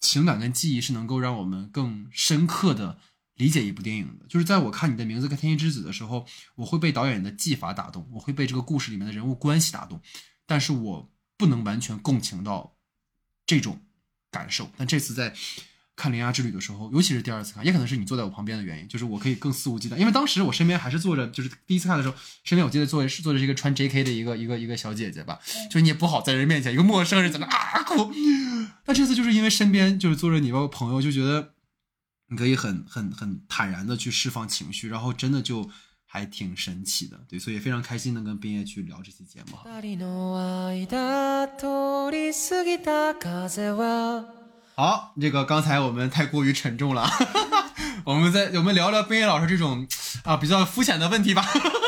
[0.00, 2.98] 情感跟记忆是能够让我们更深刻的
[3.34, 4.26] 理解一部电影的。
[4.28, 10.00] 就是在我看你的名字跟天气之子的时候，我会被导演的技法打动，我会被这个故事里面的人物关系打动，
[10.46, 12.78] 但是我不能完全共情到
[13.44, 13.82] 这种
[14.30, 14.70] 感受。
[14.78, 15.34] 但这次在
[15.96, 19.96] 看《铃芽之旅》的时候，尤其是第二次看，也可能是你坐在我旁边的原因，就是我可以更肆无忌惮。
[19.96, 24.04] 因为当时我身边还是坐着，就是第一次看的时候，身边我记得坐是坐着一个穿 J.K.
[24.04, 25.40] 的一个一个一个小姐姐吧，
[25.70, 28.12] 就是你也不好在人面前，一个陌生人在那啊哭。
[28.84, 31.54] 但这次就是因为身边就是坐着你包括朋友，就觉得
[32.28, 35.70] 你可以很很很坦然的去释放情绪，然后真的就
[36.04, 39.56] 还挺神奇的，对，所以非常开心能跟冰叶去聊这期节目
[44.75, 45.11] 哈。
[45.15, 47.07] 二人の間通り過ぎた風は好，这个刚才我们太过于沉重了，
[48.03, 49.87] 我们再我们聊聊冰叶老师这种
[50.23, 51.45] 啊比较肤浅的问题吧，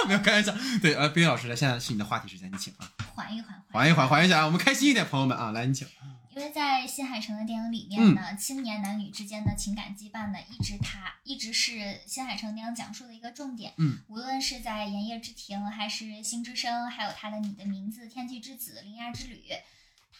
[0.07, 0.53] 没有开玩笑。
[0.81, 5.87] 对，呃，冰叶老师，来，现在是你的话题时间，你请啊，缓一缓，缓一缓，缓一下，我们开心一点，朋友们啊，来，你请。
[6.35, 13.71] 因为在新海诚的电影里嗯面呢，青年男女之间的情感羁绊呢，一直他一直是新海诚电影讲述的一个重点。
[13.77, 19.35] 嗯，无论是在《炎夜之庭》，还是《星之声》，还有他的《你的名字》《天气之子》《铃芽之旅》，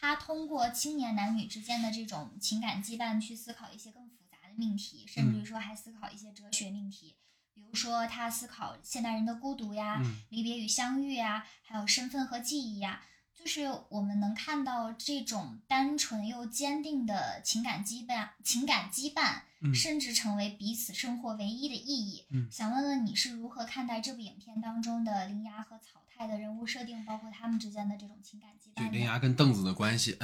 [0.01, 7.17] 他通过青年男女之间的这种情感羁绊去思考一些更复杂的命题，甚至于说还思考一些哲学命题。
[7.53, 13.03] 比如说，他思考现代人的孤独呀、嗯离别与相遇呀，还有身份和记忆呀。
[13.35, 22.25] 就是我们能看到这种单纯又坚定的情感羁绊，情感羁绊，嗯甚至成为彼此生活唯一的意义。
[22.31, 28.99] 嗯想问问你是如何看待这部影片当中的铃芽和草太的人物设定，包括他们之间的这种情感羁对绊对？
[28.99, 30.19] 铃芽跟凳子的关系，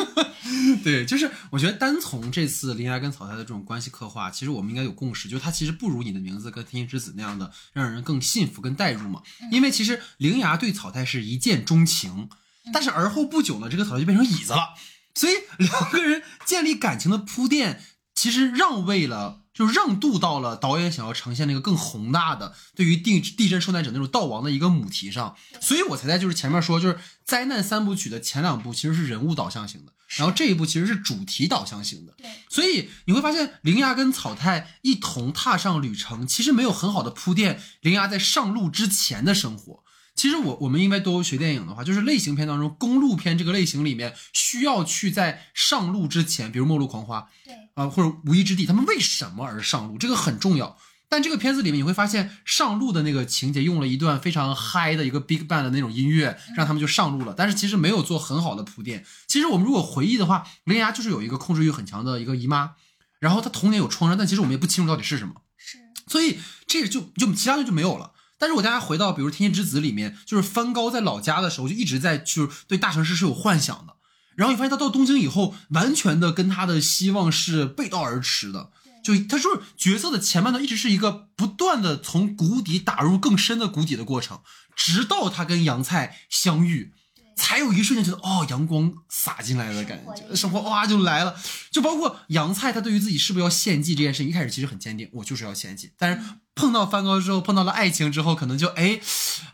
[0.82, 9.22] 对，就是我觉得单从这次铃芽跟草太的这种关系刻画，其实我们应该有共识，就是它其实不如你的名字跟天气之子那样的让人更信服跟代入嘛。
[9.50, 12.30] 因为其实铃芽对草太是一见钟情，
[12.72, 14.70] 但是而后不久呢，这个草太就变成椅子了，
[15.14, 17.82] 所以两个人建立感情的铺垫，
[18.14, 19.39] 其实让位了。
[19.52, 32.14] 就让渡到了导演想要呈现那个更宏大的对于地地震受难者那种悼亡的一个母题上，所以我才在就是前面说，就是灾难三部曲的前两部其实是人物导向型的，然后这一部其实是主题导向型的。
[32.16, 39.82] 对，所以你会发现，灵芽跟草太一同踏上旅程，其实没有很好的铺垫灵芽在上路之前的生活。
[40.14, 50.76] 其实我我们因为都学电影的话，就是类型片当中，公路片这个类型里面需要去在上路之前，比如《末路狂花》对，啊、或者《无依之地》，他们为什么而上路，这个很重要。
[51.08, 57.34] 但这个片子里面你会发现，上路的那个情节用了一段非常嗨的一个 Big Bang 的那种音乐，让他们就上路了。
[57.36, 59.04] 但是其实没有做很好的铺垫。
[59.26, 62.74] 其实我们如果回忆的话，林芽就是有一个控制欲很强的一个姨妈，
[63.18, 65.34] 然后她童年有创伤，但其实我们也不清楚到底是什么。
[65.56, 66.38] 是，所以
[66.68, 68.12] 这个就就其他的就没有了。
[68.40, 73.96] 但是我大家回到比如《天气之子》里面，就是帆高在老家的时候就一直在就是对大城市是有幻想的，
[74.34, 78.70] 然后你发现他到东京以后，完全的跟他的希望是背道而驰的。
[79.04, 84.40] 就他说角色的前半段一直是一个不断的从谷底打入更深的谷底的过程，
[84.74, 86.92] 直到他跟杨菜相遇，
[87.40, 91.34] 才有一瞬间觉得哦，阳光洒进来的感觉，生活哇就来了。
[91.70, 95.90] 就包括杨菜，他对于自己是不是要献祭这件事，一开始其实很坚定，我就是要献祭。
[95.96, 96.22] 但是
[96.54, 99.00] 碰到梵高之后，碰到了爱情之后，可能就哎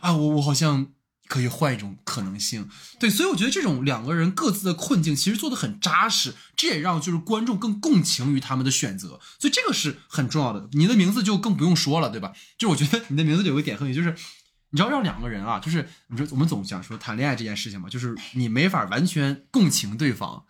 [0.01, 0.87] 啊，我我好像
[1.29, 2.67] 可以换一种可能性。
[2.99, 10.67] 对，所以我觉得这种两个人各自的困境其实做的很扎实，这也让就是观众更共情于他们的选择，所以这个是很重要的。
[10.73, 12.33] 你的名字就更不用说了，对吧？
[12.57, 14.13] 就是我觉得你的名字里有个点很有，就是
[14.71, 20.45] 你知道让两个人啊，就是你说我们总想说谈恋爱这件事情嘛，就是你没法完全共情对方，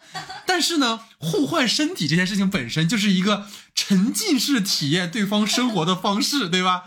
[0.45, 3.45] 但是呢，互换身体这件事情本身就是一个
[3.75, 6.83] 沉浸式体验对方生活的方式，对吧？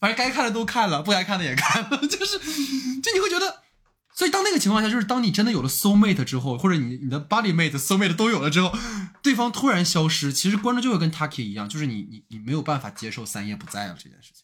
[0.00, 3.60] 反正该看的都看了，不该看的也看了， 就是就你会觉得。
[4.12, 8.70] 所以当那个情况下，就是当你真的有了 soul mate 之后，或者你你的 body mate、soul mate 都有了之后，
[9.22, 14.39] 对方突然消失，其实观众就会跟 Taki 一样，就是你你你没有办法接受三叶不在了这件事情。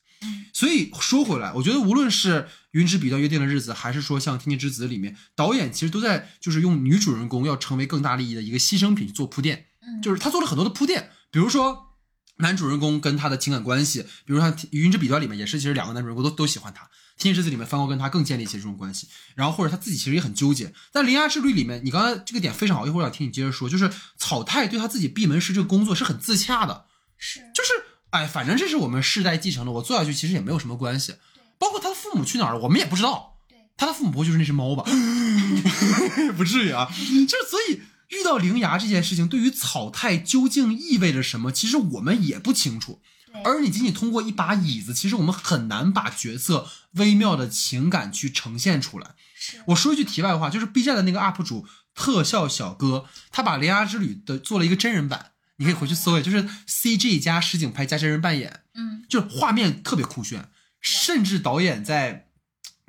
[0.53, 11.95] 所以说回来，我觉得无论是《云之彼端约定的日子》，还是说像《天气之子》里面，导演其实都在就是用女主人公要成为更大利益的一个牺牲品去做铺垫，嗯，就是他做了很多的铺垫，比如说
[12.39, 16.85] 男主人公跟他的情感关系，比如像《云之彼端》里面也是，其实两个男主人公都都喜欢他。
[17.19, 20.75] 《天气之子》里面，梵高跟他更建立起这种关系，然后或者他自己其实也很纠结。
[20.93, 26.85] 但《铃芽之旅》里面，你刚才这个点非常好，一会儿我想听你接着说，就是草太对他自己闭门师这个工作是很自洽的，
[27.17, 27.71] 是，就是
[28.11, 31.17] 哎，反正这是我们世代继承的，我做下去其实也没有什么关系。
[31.59, 33.39] 包括他的父母去哪儿了，我们也不知道。
[33.49, 34.85] 对，他的父母不会就是那只猫吧？
[36.37, 36.87] 不至于啊。
[36.91, 43.01] 就是所以遇到铃芽这件事情，对于草太究竟意味着什么，其实我们也不清楚。
[43.27, 49.15] 对，而你仅仅通过一把椅子，其实我们很难把角色微妙的情感去呈现出来。
[49.35, 60.49] 是，我说一句题外话，就是 B 站的那个 UP 主特效小哥，他把《铃芽之旅》的做了一个真人版，你可以回去搜一下，就是 CG 加实景拍加真人扮演，嗯，就是画面特别酷炫，
[60.81, 62.29] 甚至导演在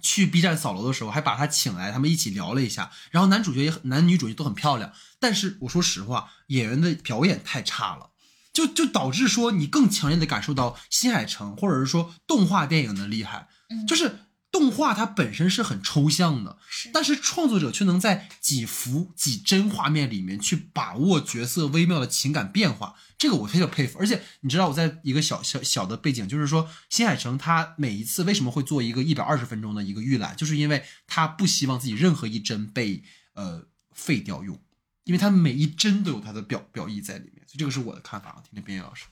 [0.02, 2.92] 去 B 站扫楼的时候还把他请来，他们一起聊了一下。
[3.10, 8.12] 然后男主角也很男女主角都很漂亮，但是我说实话，演员的表演太差了，
[8.54, 14.20] 就就导致说你更强烈的感受到新海诚或者是说动画电影的厉害，嗯，就是
[14.58, 24.00] 动画它本身是很抽象的，是，但是创作者却能在几幅几帧画面里面去把握角色微妙的情感变化，这个我非常佩服。
[24.00, 33.04] 而且你知道我在一个小小小的背景，就是说新海诚他每一次为什么会做一个一百二十分钟的一个预览，就是因为他不希望自己任何一帧被
[33.34, 34.60] 呃废掉用，
[35.04, 37.46] 因为他每一帧都有他的表表意在里面。
[37.46, 39.06] 所以这个是我的看法啊，听听边野老师。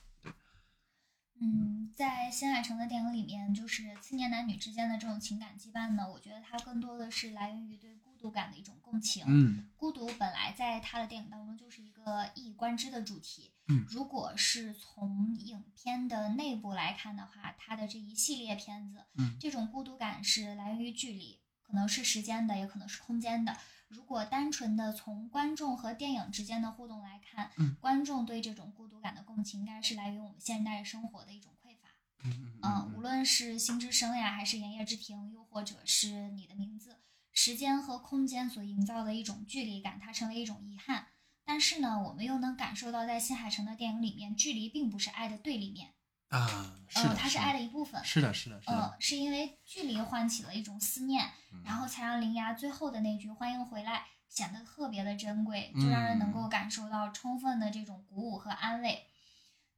[1.38, 9.24] 对，嗯，在新海诚的电影里面，就是青年男女之间的这种情感羁绊呢，我觉得它更多的是来源于对孤独感的一种共情。
[9.28, 13.52] 嗯孤独本来在他的电影当中就是一个一以贯之的主题。
[13.68, 23.56] 嗯如果是从影片的内部来看的话，他的这一系列片子，嗯这种孤独感是来源于距离，可能是时间的，也可能是空间的。
[23.88, 31.88] 如果单纯的从观众和电影之间的互动来看，嗯观众对这种孤独感的共情，应该是来源于我们现代生活的一种匮乏。
[32.24, 36.90] 嗯嗯，无论是《星之声》呀，还是《炎夜之庭》，又或者是《你的名字》，
[37.32, 41.06] 时间和空间所营造的一种距离感，它成为一种遗憾。
[41.44, 45.94] 但是呢，我们又能感受到，在新海诚的电影里面，距离并不是爱的对立面，
[46.28, 48.02] 啊，是呃，它是爱的一部分。
[48.04, 59.06] 是的，是的，是嗯的，，是因为距离唤起了一种思念，嗯然后才让铃芽最后的那句“欢迎回来”显得特别的珍贵，就让人能嗯够感受到充分的这种鼓舞和安慰，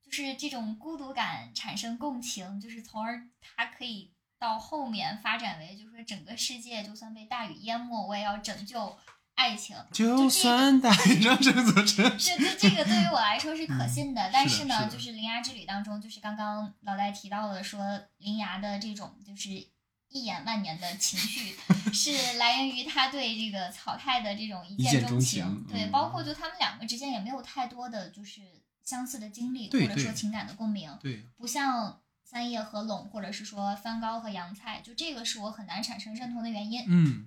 [0.05, 8.97] 就是这种孤独感产生共情，就是从而它可以到后面发展为，就是说整个世界就算被大雨淹没，我也要拯救
[9.39, 9.77] 爱情。
[9.93, 19.49] 就算这座城市，这这这个对于我来说是可信的，但是呢，就是《铃芽之旅》当中，就是刚刚老戴提到了说，铃芽的这种就是
[20.09, 21.55] 一眼万年的情绪，
[21.95, 25.45] 是来源于他对这个草太的这种一一见钟见情。
[25.45, 28.43] 情对，嗯包括就他们两个之间也没有太多的就是
[28.85, 36.85] 相似的经历，或者说情感的共鸣，对，不像三叶和拢，或者是说番高和杨菜，就这个是我很难产生认同的原因。
[36.89, 37.27] 嗯，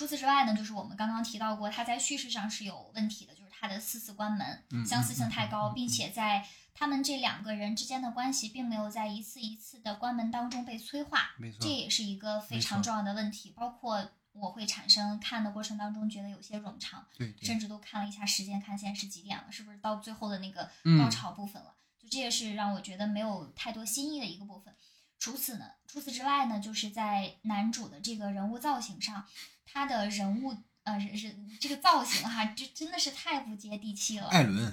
[0.00, 6.42] 除此之外呢，就是我们刚刚提到过，它在叙事上是有问题的，就是它的四次关门嗯相似性太高，并且在
[6.72, 13.52] 他们这两个人之间的关系并没有在一次一次的关门当中被催化，没错这，也是一个非常重要的问题。
[13.54, 21.74] 包括我会产生看的过程当中觉得有些冗长，对对甚，至都看了一下时间，看现在是几点了，是不是到最后的那个嗯高潮部分了？
[22.00, 24.74] 就这也是让我觉得没有太多新意的一个部分。
[25.20, 29.24] 除此呢，除此之外呢，就是在男主的这个人物造型上，
[29.64, 34.26] 他的人物呃人人这个造型哈，这真的是太不接地气了。
[34.28, 34.72] 艾伦，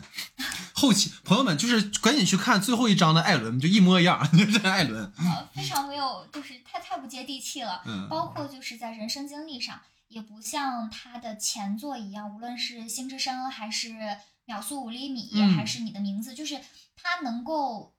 [0.73, 7.83] 后期朋友们就是赶紧去看最后一章的艾伦，就一模一样， 就是艾伦，呃，非常没有，就是太太不接地气了。
[7.85, 13.89] 嗯，包括就是在人生经历上，也不像他的前作一样，无论是《星之声》还是
[14.45, 16.57] 《秒速五厘米》嗯还是你的名字，就是
[16.95, 17.96] 他能够通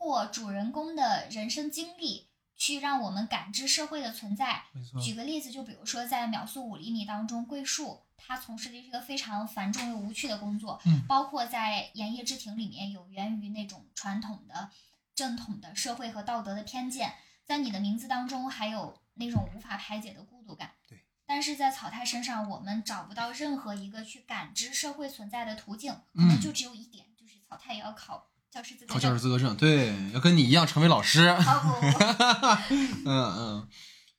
[0.00, 4.62] 过主人公的人生经历，去让我们感知社会的存在。
[5.04, 14.70] 举个例子，就比如说在《秒速五厘米》当中，桂树他从事的是一个非常繁重又无趣的工作，嗯包括在《盐业之庭》里面有源于那种传统的、
[15.14, 17.12] 正统的社会和道德的偏见，
[17.44, 20.72] 在你的名字当中还有那种无法排解的孤独感。
[20.88, 20.98] 对。
[21.26, 29.14] 但是在草太身上，我们找不到任何一个去感知社会存在的途径，可能嗯就只有一点，就是草太也要考教师资格考教。
[29.14, 31.28] 师资格证，对，要跟你一样成为老师，
[33.04, 33.68] 嗯嗯，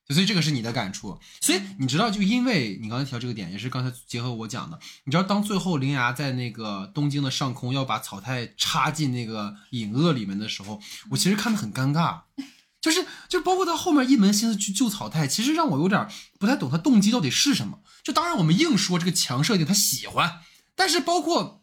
[0.10, 1.20] 所以这个是你的感触。
[1.42, 10.80] 所以你知道，就因为你刚才提到这个点，也是刚才结合我讲的，你知道，当最后铃芽在那个东京的上空要把草太插进那个隐恶里面的时候，
[11.10, 12.22] 我其实看得很尴尬。
[12.80, 16.08] 就是就包括他后面一门心思去救草太，其实让我有点
[16.40, 17.80] 不太懂他动机到底是什么。
[18.04, 20.40] 就当然我们硬说这个强设定他喜欢，
[20.76, 21.61] 但是包括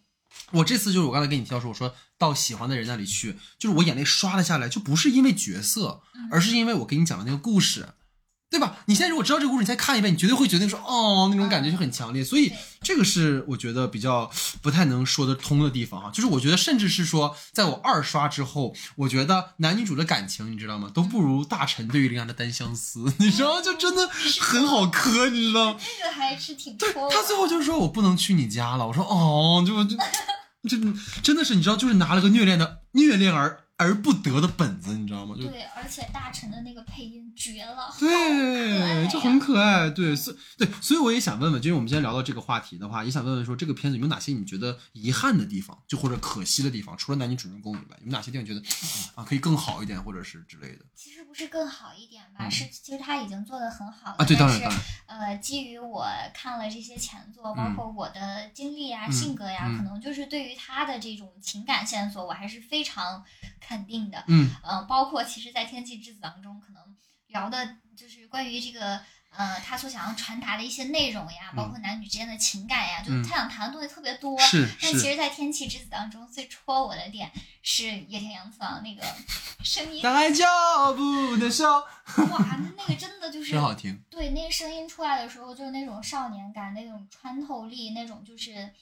[0.52, 7.88] 我这次就是我刚才跟你提到说，我说到喜欢的人那里去，就是我眼泪刷了下来，就不是因为角色，而是因为我给你讲的那个故事，
[8.50, 8.78] 对吧？
[8.86, 12.24] 你现在如果知道这个故事，你再看一遍，你绝对会觉得说哦，那种感觉就很强烈。
[12.24, 12.50] 所以
[12.82, 14.30] 这个是我觉得比较
[14.62, 16.10] 不太能说得通的地方啊。
[16.10, 23.60] 就是我觉得甚至是说，在我二刷之后，我觉得男女主的感情，你知道吗，都不如大臣对于林安的单相思，你知道吗？
[23.62, 24.08] 就真的
[24.40, 25.78] 很好磕，你知道吗？
[25.78, 29.96] 这个还是挺对他最后就说我不能去你家了，我说哦，就就
[30.66, 30.92] 就
[31.22, 35.36] 真的是你知道，就是拿了个虐恋的虐恋而而不得的本子，你知道吗？
[35.36, 39.88] 就对，而且大臣的那个配音绝了，对，就很可爱。
[39.88, 46.96] 对，所对，所以我也想问问，就是我们今天聊到这个话题的话，也想问问说，这个片子有没有哪些你觉得遗憾的地方，就或者可惜的地方？
[46.98, 48.60] 除了男女主人公以外，有没有哪些地方觉得
[49.14, 50.84] 啊可以更好一点，或者是之类的？
[50.96, 54.16] 其实不是更好一点吧，嗯是其实他已经做的很好了。
[54.18, 56.04] 啊，对，当然当然，呃，基于我
[56.34, 63.24] 看了这些前作，包嗯括我的经历啊、嗯性格呀，嗯可能就是对于他的这种情感线索，我还是非常
[63.68, 64.24] 肯定的。
[64.28, 66.82] 嗯呃，包括其实，在《天气之子》当中，可能
[67.26, 68.98] 聊的就是关于这个
[69.30, 74.40] 呃，他所想要传达的一些内容呀，包括男女之间的情感呀，就他想谈的东西特别多。
[74.40, 77.30] 是但其，实，在《天气之子》当中，最戳我的点
[77.62, 79.02] 是野田洋次郎那个
[79.62, 80.46] 声音，带脚
[80.94, 81.64] 步的手，
[82.30, 84.02] 哇，那那个真的就是真好听。
[84.08, 88.72] 对，那个声音出来的时候，就是那种少年感，那种穿透力，那种就是，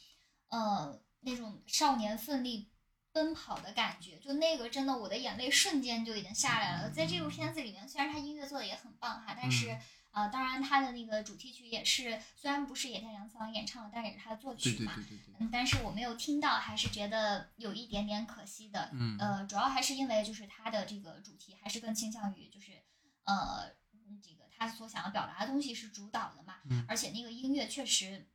[0.49, 2.69] 呃，那种少年奋力
[3.17, 6.91] 奔跑的感觉，就那个真的，我的眼泪瞬间就已经下来了。
[6.91, 14.93] 在这部片子里面，虽然他音乐做的也很棒哈，但是、嗯呃，当然他的那个主题曲也是，虽然不是野田洋次郎演唱的，但也是他的作曲对对嘛。
[14.97, 18.91] 对对对，嗯，但是我没有听到，还是觉得有一点点可惜的。
[18.93, 22.73] 嗯呃，主要还是因为就是它的这个主题还是更倾向于就是
[23.25, 28.29] 呃，嗯这个他所想要表达的东西是主导的嘛，嗯而且那个音乐确实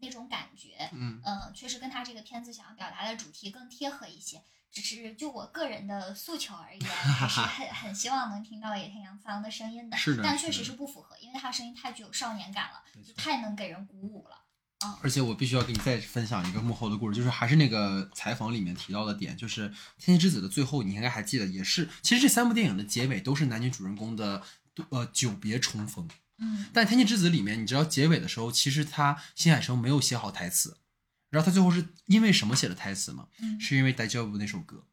[0.00, 4.42] 那种感觉，嗯呃，确实跟他这个片子想要表达的主题更贴合一些。
[4.70, 9.96] 只是就我个人的诉求而言，还是很 很希望能听到野田洋次郎的声音的。
[9.96, 14.36] 是的但确实是不符合，因为他声音太具有少年感了就太能给人鼓舞了
[14.80, 15.00] 啊。
[15.02, 24.42] 而且我必须要给你再分享一个幕后的故事，就是还是那个采访里面提到的点，就是《天气之子》的最后，你应该还记得，也是其实这三部电影的结尾都是男女主人公的
[24.90, 26.06] 呃久别重逢。
[26.40, 30.78] 嗯但《天气之子》里面，你知道结尾的时候，其实他新海诚没有写好台词，
[31.30, 33.28] 然后他最后是因为什么写的台词吗？
[33.40, 34.84] 嗯是因为《大丈夫》那首歌。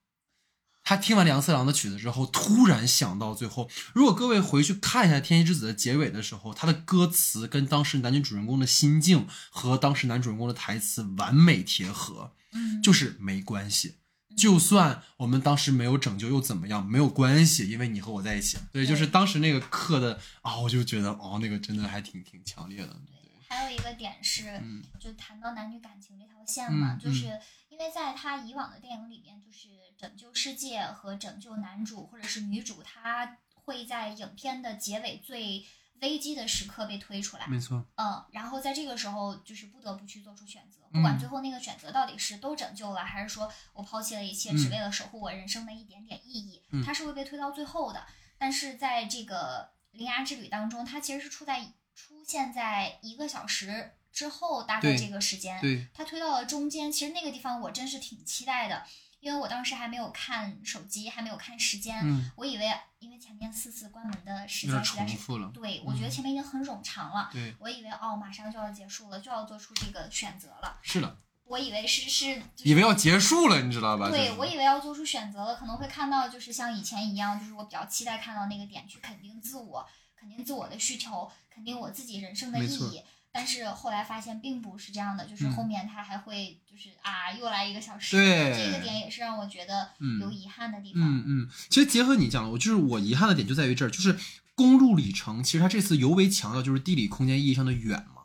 [0.88, 13.96] 他听完梁次郎的曲子之后，突然想到最后，如果各位回去看一下《天气之子》的结尾的时候，他的歌词跟当时男女主人公的心境和当时男主人公的台词完美贴合，嗯，就是没关系。
[14.36, 16.86] 就算我们当时没有拯救又怎么样？
[16.86, 18.58] 没有关系，因为你和我在一起。
[18.72, 22.88] 对，就是当时那个刻的啊，我就觉得哦，那个真的还挺挺强烈的。
[22.88, 27.26] 对，还有一个点是，嗯就谈到男女感情这条线嘛，嗯就是
[27.70, 35.66] 因为在他以往的电影里面，就是拯救世界和拯救男主或者是女主，他会在影片的结尾最
[36.02, 37.48] 危机的时刻被推出来。
[37.48, 48.06] 没错，嗯，然后在这个时候就是不得不去做出选择，嗯不管最后那个选择到底是都拯救了，还是说我抛弃了一切，只嗯为了守护我人生的一点点意义，嗯它是会被推到最后的。
[48.38, 51.66] 但是在这个《铃芽之旅》当中，它其实是出在
[51.96, 56.92] 出现在一个小时之后，大概这个时间，对，它推到了中间。
[56.92, 58.86] 其实那个地方我真是挺期待的，
[59.26, 65.50] 因为我当时还没有看手机，还没有看时间，嗯，我以为因为前面四次关门的时间实在是重复了。
[65.52, 67.32] 对，我觉得嗯前面已经很冗长了。
[67.34, 70.78] 对，我以为哦，马上就要结束了，就要做出这个选择了。
[70.84, 74.12] 是的，我以为是是，就是以为要结束了，你知道吧？
[74.12, 79.84] 对就是我以为要做出选择了，可能会看到就是像以前一样，就是我比较期待看到那个点去肯定自我，
[80.16, 83.02] 肯定自我的需求，肯定我自己人生的意义。
[83.36, 91.02] 但是后来发现并不是这样的，就是嗯后面他还会就是啊，又来一个小时，对这个点也是让我觉得嗯有遗憾的地方。
[91.04, 94.18] 嗯嗯，其实结合你讲的，我就是我遗憾的点就在于这儿，就是
[94.56, 98.22] 公路里程，其实它这次尤为强调就是地理空间意义上的远嘛。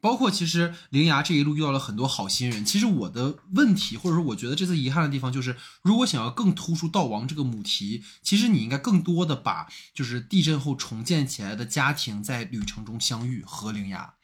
[0.00, 2.64] 包括其实铃芽这一路遇到了很多好心人。
[2.64, 14.14] 其实我的问题，或者说我觉得这次遗憾的地方，就是如果想要更突出道王这个母题，其实你应该更多的把就是地震后重建起来的家庭在旅程中相遇和铃芽。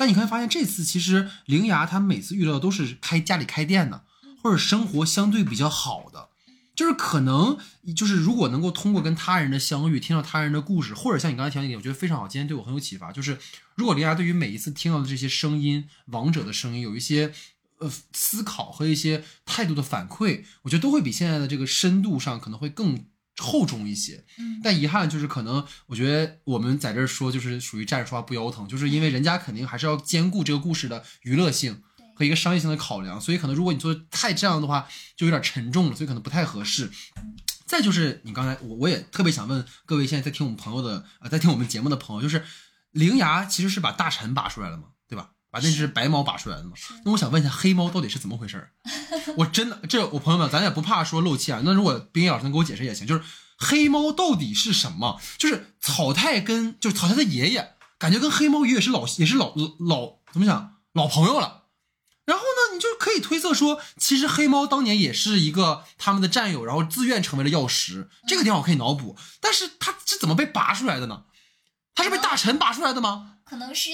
[0.00, 4.04] 对，但你会发现，这次其实铃芽他每次遇到的都是开家里开店的，
[4.42, 6.30] 或者生活相对比较好的，
[6.74, 7.58] 就是可能
[7.94, 13.38] 就是如果能够通过跟他人的相遇，听到他人的故事，或者像你刚才提到一点，我觉得非常好，今天对我很有启发，就是
[13.74, 17.32] 如果铃芽对于每一次听到的这些声音，王者的声音有一些。
[17.82, 23.06] 呃，思考和一些态度的反馈，我觉得都会比现在的这个深度上可能会更
[23.40, 24.24] 厚重一些。
[24.38, 31.82] 嗯，但遗憾就是，可能我觉得我们在这儿说，就是属于站着说话不腰疼，就是因为人家肯定还是要兼顾这个故事的娱乐性
[32.14, 34.86] 和一个商业性的考量，所以可能如果你做的太这样的话，
[35.16, 36.90] 就有点沉重了，所以可能不太合适。
[37.66, 42.44] 再就是你刚才我我也特别想问各位现在在听我们朋友的呃在听我们节目的朋友，就是
[42.90, 44.90] 灵牙其实是把大臣拔出来了嘛，对吧？
[45.50, 46.72] 把那只白猫拔出来了嘛？
[47.04, 48.70] 那我想问一下，黑猫到底是怎么回事儿？
[49.36, 51.60] 我真的，这我朋友们，咱也不怕说漏气啊。
[51.64, 53.22] 那如果冰野老师能给我解释也行，就是
[53.58, 55.20] 黑猫到底是什么？
[55.38, 61.64] 就是草太跟就是草太的爷爷，感觉跟黑猫爷爷是老也是老老老怎么讲老朋友了。
[62.26, 68.08] 然后呢，你就可以推测说，其实黑猫当年也是一个他们的战友，然后自愿成为了药师。
[68.28, 71.24] 这个地方我可以脑补，但是他是怎么被拔出来的呢？
[71.92, 73.38] 他是被大臣拔出来的吗？
[73.44, 73.90] 可能是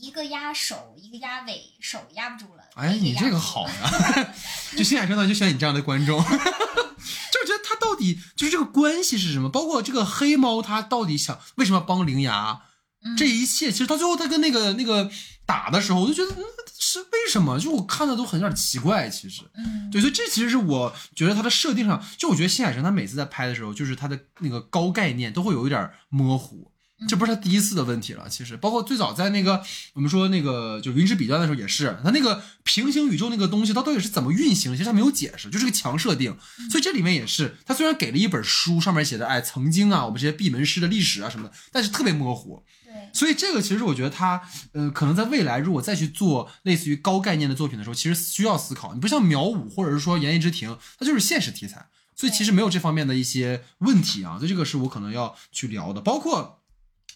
[0.00, 2.62] 一个压手，一个压尾，手压不住了。
[2.74, 4.34] 哎，你这个好呀！
[4.76, 9.48] 就新海诚导就喜欢你这样的观众， 就是觉得他到底就是这个关系是什么？
[9.48, 12.62] 包括这个黑猫，他到底想为什么要帮铃芽？
[13.02, 15.10] 嗯这一切，其实到最后他跟那个那个
[15.46, 16.44] 打的时候，我就觉得，嗯，
[16.78, 17.58] 是为什么？
[17.58, 19.40] 就我看的都很有点奇怪，其实。
[19.54, 26.70] 嗯，对，所以这其实是我觉得他的设定上，就我觉得新海诚他每次在拍的时候，就是他的那个高概念都会有一点模糊，
[27.08, 28.28] 这不是他第一次的问题了。
[28.28, 29.62] 其实包括最早在那个
[29.94, 36.36] 我们说那个就云之彼端的时候也是，他那个平行宇宙那个东西，它到底是怎么运行，其实他没有解释，就是个强设定。
[36.70, 42.62] 所以这里面也是，他虽然给了一本书，上面写的哎曾经啊，我们这些闭门师的历史啊什么的，但是特别模糊。
[42.84, 48.94] 对，所以这个其实我觉得他，呃，可能在未来如果再去做类似于高概念的作品的时候，其实需要思考。
[48.94, 54.36] 你不像苗五或者是说言叶之庭，它就是现实题材，所以其实没有这方面的一些问题啊。
[54.38, 56.00] 所以这个是我可能要去聊的。
[56.00, 56.59] 包括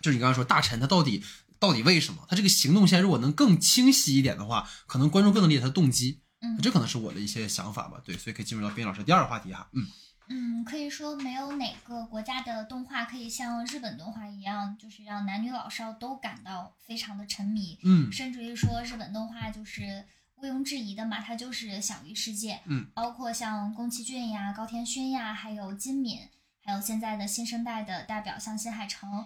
[0.01, 1.23] 就是你刚才说大臣他到底
[1.59, 6.21] 到底为什么他这个行动线如果能更清晰一点的话，可能观众更能理解他的动机。
[6.41, 7.99] 嗯这可能是我的一些想法吧。
[8.05, 9.67] 对，所以可以进入到边老师第二个话题哈。
[9.73, 9.87] 嗯，
[10.29, 17.79] 嗯，可以说没有哪个国家的动画可以像日本动画一样，就是让男女老少都感到非常的沉迷。
[17.83, 20.05] 嗯甚至于说日本动画就是
[20.37, 22.61] 毋庸置疑的嘛，它就是享誉世界。
[22.67, 26.21] 嗯，包括像宫崎骏呀、高田勋呀，还有金敏，
[26.63, 29.25] 还有现在的新生代的代表像新海诚。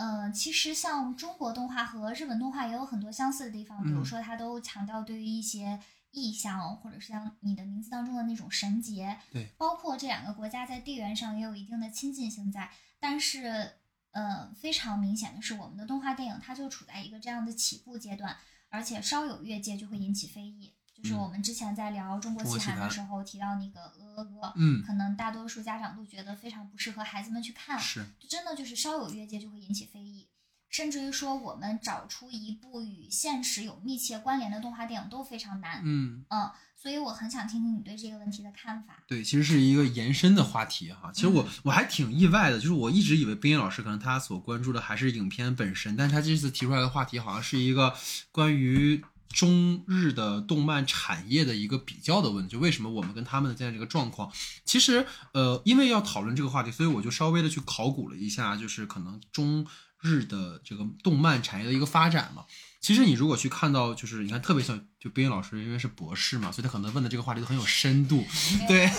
[0.00, 5.78] 嗯，其实像中国动画和日本动画也有很多相似的地方，比如嗯说它都强调对于一些
[6.10, 9.16] 意象，或者是像你的名字当中的那种神结。
[9.30, 13.72] 对，包括这两个国家在地缘上也有一定的亲近性在，但是。
[14.12, 18.36] 呃，非常明显的是，我们的动画电影它就处在一个这样的起步阶段，
[18.68, 20.74] 而且稍有越界就会引起非议。
[21.02, 30.28] 就是嗯我们之前在聊中国奇谭谭的时候提到那个鹅鹅鹅，嗯，可能大多数家长都觉得非常不适合孩子们去看，是，真的就是稍有越界就会引起非议，
[30.68, 35.82] 甚至于说我们找出一部与现实有密切关联的动画电影都非常难。
[35.84, 36.24] 嗯。
[36.28, 39.02] 嗯，所以我很想听听你对这个问题的看法。
[39.06, 41.10] 对，其实是一个延伸的话题哈。
[41.12, 47.94] 其实我我还挺意外的，就是我一直以为冰音老师可能他所关注的还是影片本身，但是他这次提出来的话题好像是一个
[48.30, 49.02] 关于
[49.32, 54.30] 中日的动漫产业的一个比较的问题，就为什么我们跟他们的现在这个状况。
[54.64, 59.66] 其实呃，因为要讨论这个话题，所以我就稍微的去考古了一下，就是可能中
[60.00, 62.44] 日的这个动漫产业的一个发展嘛。
[62.80, 68.24] 其实你如果去看到，就是你看，特别像就冰音老师，因为是博士嘛，所以他可能问的这个话题都很有深度，
[68.66, 68.90] 对。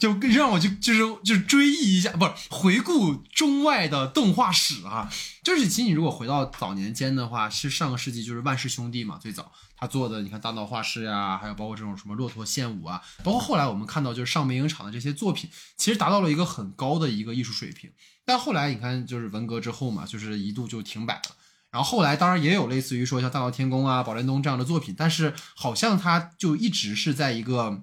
[0.00, 5.10] 没有没有，就让我去就是就是追忆一下，不是回顾中外的动画史啊。
[5.42, 17.90] 就是其实你如果回到早年间的话，是上个世纪就是万氏兄弟嘛，最早他做的，你看大闹画室呀，还有包括这种什么骆驼献舞啊，包括后来我们看到就是上美影厂的这些作品，其实达到了一个很高的一个艺术水平。
[18.24, 21.22] 但后来你看，就是文革之后嘛，就是一度就停摆了。
[21.70, 27.82] 然后后来当然也有类似于说像《大闹天宫》啊、《宝莲灯》这样的作品，但是好像它就一直是在一个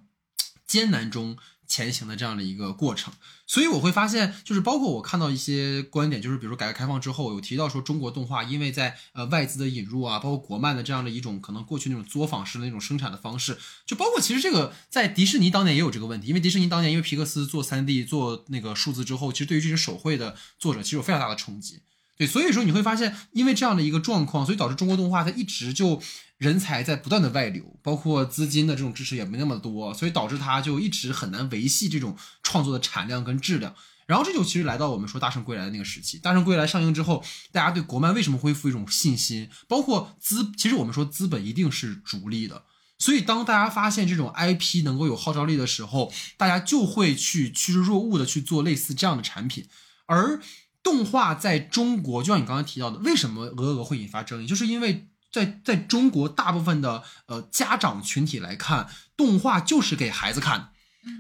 [0.66, 1.38] 艰难中
[1.72, 3.14] 前行的这样的一个过程。
[3.48, 21.82] 所以我会发现，就是包括我看到一些观点，就是比如说改革开放之后有提到说中国动画因为在呃外资的引入啊，包括国漫的这样的一种可能过去那种作坊式的那种生产的方式，就包括其实这个在迪士尼当年也有这个问题，因为迪士尼当年因为皮克斯做三 D 做那个数字之后，其实对于这些手绘的作者其实有非常大的冲击。
[22.18, 26.00] 对，所以说你会发现，因为这样的一个状况，所以导致中国动画它一直就
[26.42, 33.76] 人才在不断的外流，包括资金的这种支持也没那么多，所以导致他就一直很难维系这种创作的产量跟质量。
[34.08, 39.48] 然后这就其实来到我们说《大圣归来》的那个时期，《大圣归来》上映之后，大家对国漫为什么恢复一种信心？
[39.68, 42.64] 包括资，其实我们说资本一定是逐利的，
[42.98, 49.68] 所以当大家发现这种 IP 能够有号召力的时候，大家就会去趋之若鹜的去做类似这样的产品，
[50.08, 50.42] 而。
[50.84, 54.48] 动画在中国，就像你刚刚提到的，为什么鹅鹅会引发争议？
[54.48, 60.72] 就是因为在在中国大部分的呃家长群体来看，动画就是给孩子看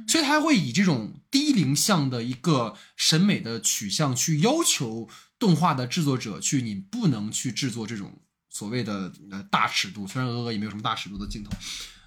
[0.08, 5.10] 所以他会以这种低龄向的一个审美的取向去要求
[5.40, 11.50] 动画的制作者去，你不能去制作这种所谓的呃大尺度，虽然鹅鹅也没有什么大尺度的镜头。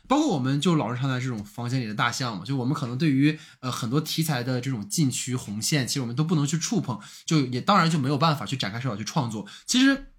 [0.07, 9.49] 包括我们就老是常在这种房间里的大象嘛，就我们可能对于呃很多题材的这种禁区红线，其实我们都不能去触碰，就也当然就没有办法去展开手脚去创作。
[9.67, 10.13] 其实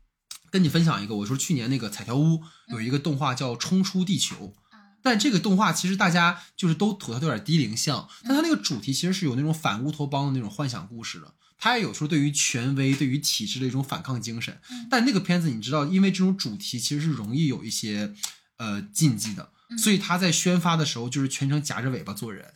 [0.52, 4.36] 跟你分享一个，我说去年那个彩条屋有一个动画叫《冲出地球》，
[4.76, 11.34] 啊，但这个动画其实大家就是都吐槽它有点低龄向，但它那个主题其实是有那种反乌托邦的那种幻想故事的。
[11.58, 18.14] 它也有说对于权威、对于体制的一种反抗精神嗯，但那个片子你知道，因为这种主题其实是容易有一些
[18.58, 22.46] 呃禁忌的，嗯所以他在宣发的时候就是全程夹着尾巴做人。
[22.46, 22.52] 哦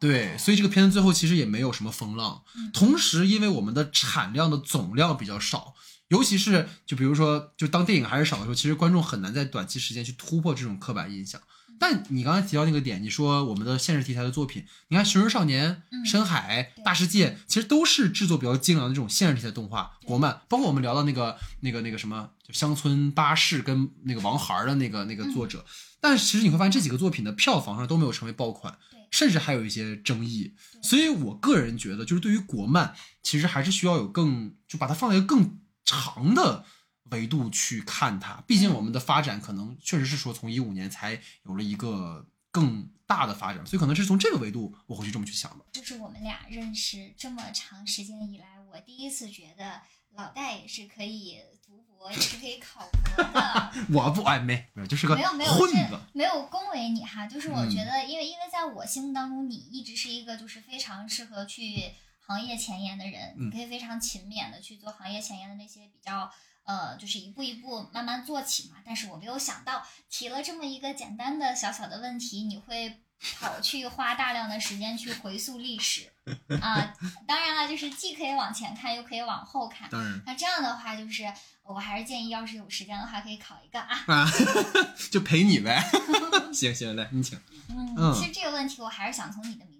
[0.00, 2.72] 对，所以这个片子最后其实也没有什么风浪嗯。
[2.72, 5.74] 同时，因为我们的产量的总量比较少，
[6.10, 11.40] 尤其是就比如说，就当电影还是少的时候，其实观众很难在短期时间去突破这种刻板印象。
[11.78, 20.42] 但你刚才提到那个点，你说我们的现实题材的作品，你看《熊人少年》嗯深海》对大世界》，其实都是制作比较精良的这种现实题材动画国漫。
[20.46, 25.64] 包括我们聊到那个那个那个什么，就乡村巴士跟那个王孩儿的那个那个作者，
[26.02, 28.76] 但是其实你会发现这几个作品的票房上都没有成为爆款。
[28.90, 30.52] 对，甚至还有一些争议。
[30.82, 36.64] 所以我个人觉得，就是对于国漫，其实还是需要有更就把它放在一个更长的
[37.04, 38.42] 维度去看它。
[38.46, 45.64] 毕竟我们的发展可能确实是说从一五年才有了一个更大的发展，所以可能是从这个维度我会去这么去想的。
[45.72, 49.80] 就是我们俩认识这么长时间以来，我第一次觉得
[50.14, 53.72] 老戴也是可以读博，也是可以考博的。
[53.92, 55.98] 我不哎没没有，就是个没有没有混是子。
[56.12, 61.92] 没有恭维你哈，就是我嗯觉得，因为因为在我心目当中，你一直是一个就是非常适合去
[62.30, 66.30] 行业前沿的人，嗯你可以非常勤勉的去做行业前沿的那些比较
[66.62, 68.76] 呃，就是一步一步慢慢做起嘛。
[68.86, 73.00] 但是我没有想到提了这么一个简单的小小的问题，你会
[73.40, 76.12] 跑去花大量的时间去回溯历史
[76.60, 76.94] 啊。
[77.26, 79.90] 当然了，就是既可以往前看，又可以往后看。
[79.90, 81.24] 当然那这样的话，就是
[81.64, 84.04] 我还是建议，要是有时间的话，可以考一个啊。
[84.06, 84.30] 啊，
[85.10, 85.82] 就陪你呗。
[86.54, 87.36] 行行，来你请。
[87.68, 89.79] 嗯，嗯其实这个问题我还是想从你的名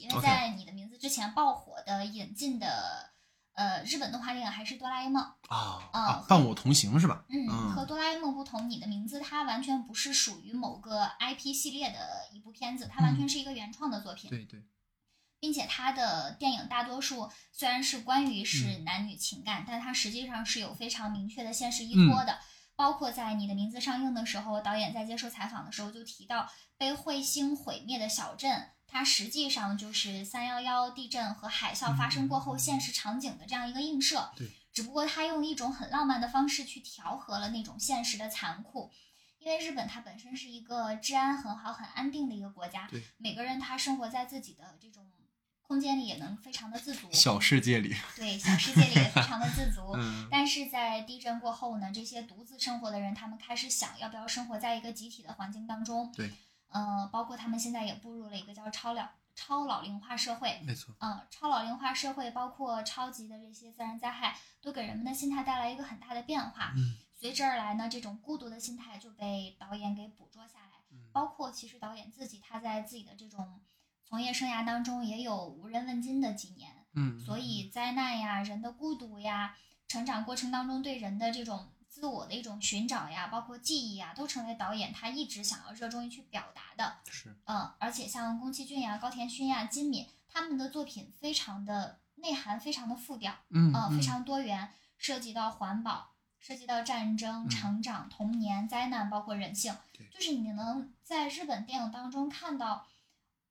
[0.00, 3.10] 因为在你的名字之前爆火的引进的
[3.54, 5.22] 呃日本动画电影还是哆啦 A 梦。
[5.48, 7.24] 啊嗯啊，伴我同行是吧？
[7.28, 11.98] 嗯，嗯和哆啦 A 梦不同，你的名字它完全不是属于某个 IP 系列的
[12.32, 14.64] 一部片子，它完全是一个原创的作品，对对，
[15.40, 22.38] 并且它的电影大多数虽然是关于是嗯男女情感，但它实际上是有非常明确的现实依嗯托的。
[22.76, 26.48] 包括在你的名字上映的时候，导演在接受采访的时候就提到，
[26.78, 34.30] 被彗星毁灭的小镇，它实际上就是三幺幺地震和海啸发生过后现实场景的这样一个映射。
[34.36, 38.90] 对，只不过它用一种很浪漫的方式去调和了那种现实的残酷。
[39.38, 45.10] 因为日本它本身是一个治安很好、很安定的一个国家对，每个人他生活在自己的这种
[45.62, 49.92] 空间里也能非常的自足，小世界里，对小世界里也非常的自足。
[49.96, 56.12] 嗯但是在地震过后呢，这些独自生活的人，他们开始想要不要生活在一个集体的环境当中。
[56.12, 56.30] 对，
[56.70, 60.60] 呃，包括他们现在也步入了一个叫超老超老龄化社会。
[60.64, 66.72] 没错，嗯，超老龄化社会包括超级的这些自然灾害，都给人们的心态带来一个很大的变化。
[66.76, 70.80] 嗯随之而来呢，这种孤独的心态就被导演给捕捉下来。
[70.90, 73.60] 嗯包括其实导演自己，他在自己的这种
[74.06, 76.86] 从业生涯当中也有无人问津的几年。
[76.94, 79.54] 嗯，所以灾难呀、人的孤独呀、
[79.86, 86.98] 成长过程当中对人的这种自我的一种寻找呀，包括记忆呀，都成为导演他一直想要热衷于去表达的。
[87.10, 102.86] 是嗯，而且像宫崎骏呀、高田勋呀、金敏他们的作品非常的内涵，非常的复调，嗯呃，非常多元，涉及到环保，涉及到战争、嗯成长、童年、灾难，包括人性对，就是你能在日本电影当中看到。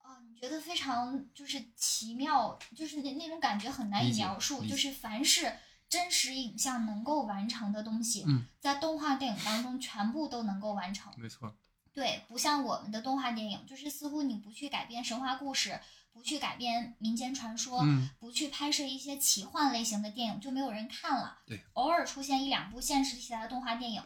[0.05, 4.65] 嗯，你觉得非常就是奇妙，就是那那种感觉很难以描述。
[4.65, 5.55] 就是凡是
[5.89, 11.11] 真实影像能够完成的东西，嗯在动画电影当中全部都能够完成。
[11.17, 11.55] 没错，
[11.91, 15.79] 对，不像我们的动画电影，就是似乎你不去改编神话故事，
[16.13, 21.39] 不去改编民间传说，嗯不去拍摄一些奇幻类型的电影，就没有人看了。
[21.45, 24.03] 对，偶尔出现一两部现实题材的动画电影，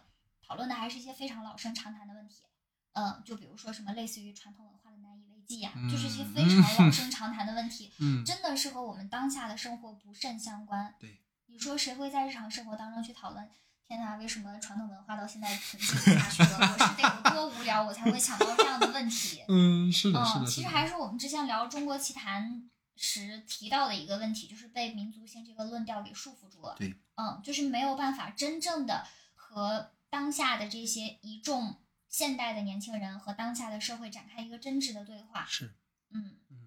[0.48, 2.44] 讨论的还是一些非常老生常谈的问题。
[2.94, 10.94] 嗯，就比如说什么类似于传统文化的难以为继呀、就是一些非常老生常谈的问题， 嗯真的是和我们当下的生活不甚相关。
[11.00, 11.20] 对，
[11.54, 13.48] 你说谁会在日常生活当中去讨论？
[13.86, 16.58] 天哪，为什么传统文化到现在存续不下去了？
[16.60, 19.44] 我是得有多无聊，我才会想到这样的问题？
[19.48, 26.76] 嗯，是的，是嗯，的，其实还是我们之前聊中国奇谭时提到的一个问题，就是被民族性这个论调给束缚住了。
[26.80, 29.06] 对，嗯，就是没有办法真正的
[29.36, 35.46] 和当下的这些一众现代的年轻人和当下的社会展开一个真挚的对话。
[35.48, 35.76] 是。
[36.10, 36.58] 嗯嗯，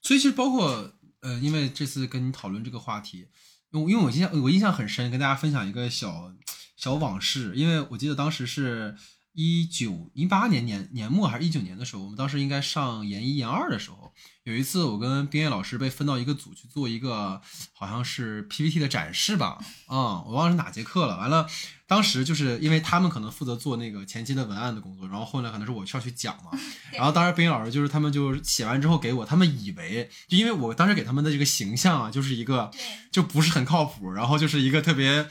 [0.00, 3.28] 所以其实包括呃，因为这次跟你讨论这个话题，
[3.72, 6.32] 因为因为我印象我印象很深，跟大家分享一个小
[6.76, 8.96] 小往事，因为我记得当时是
[9.32, 14.12] 一九一八年年年末还是一九年的时候，我们当时应该上研一研二的时候，
[14.44, 17.40] 有一次我跟冰叶老师被分到一个组去做一个
[17.72, 21.46] 好像是 PPT 的展示吧，啊、我忘了是哪节课了，完了。
[21.92, 26.58] 当时就是因为他们可能负责做那个前期的文案的工作，然后后来可能是我需要去讲嘛，
[26.96, 32.70] 然后当时冰老师就是他们就写完之后给我，他们以为就因为我当时给他们的这个形象啊，就是一个，
[33.10, 35.22] 就不是很靠谱，然后就是一个特别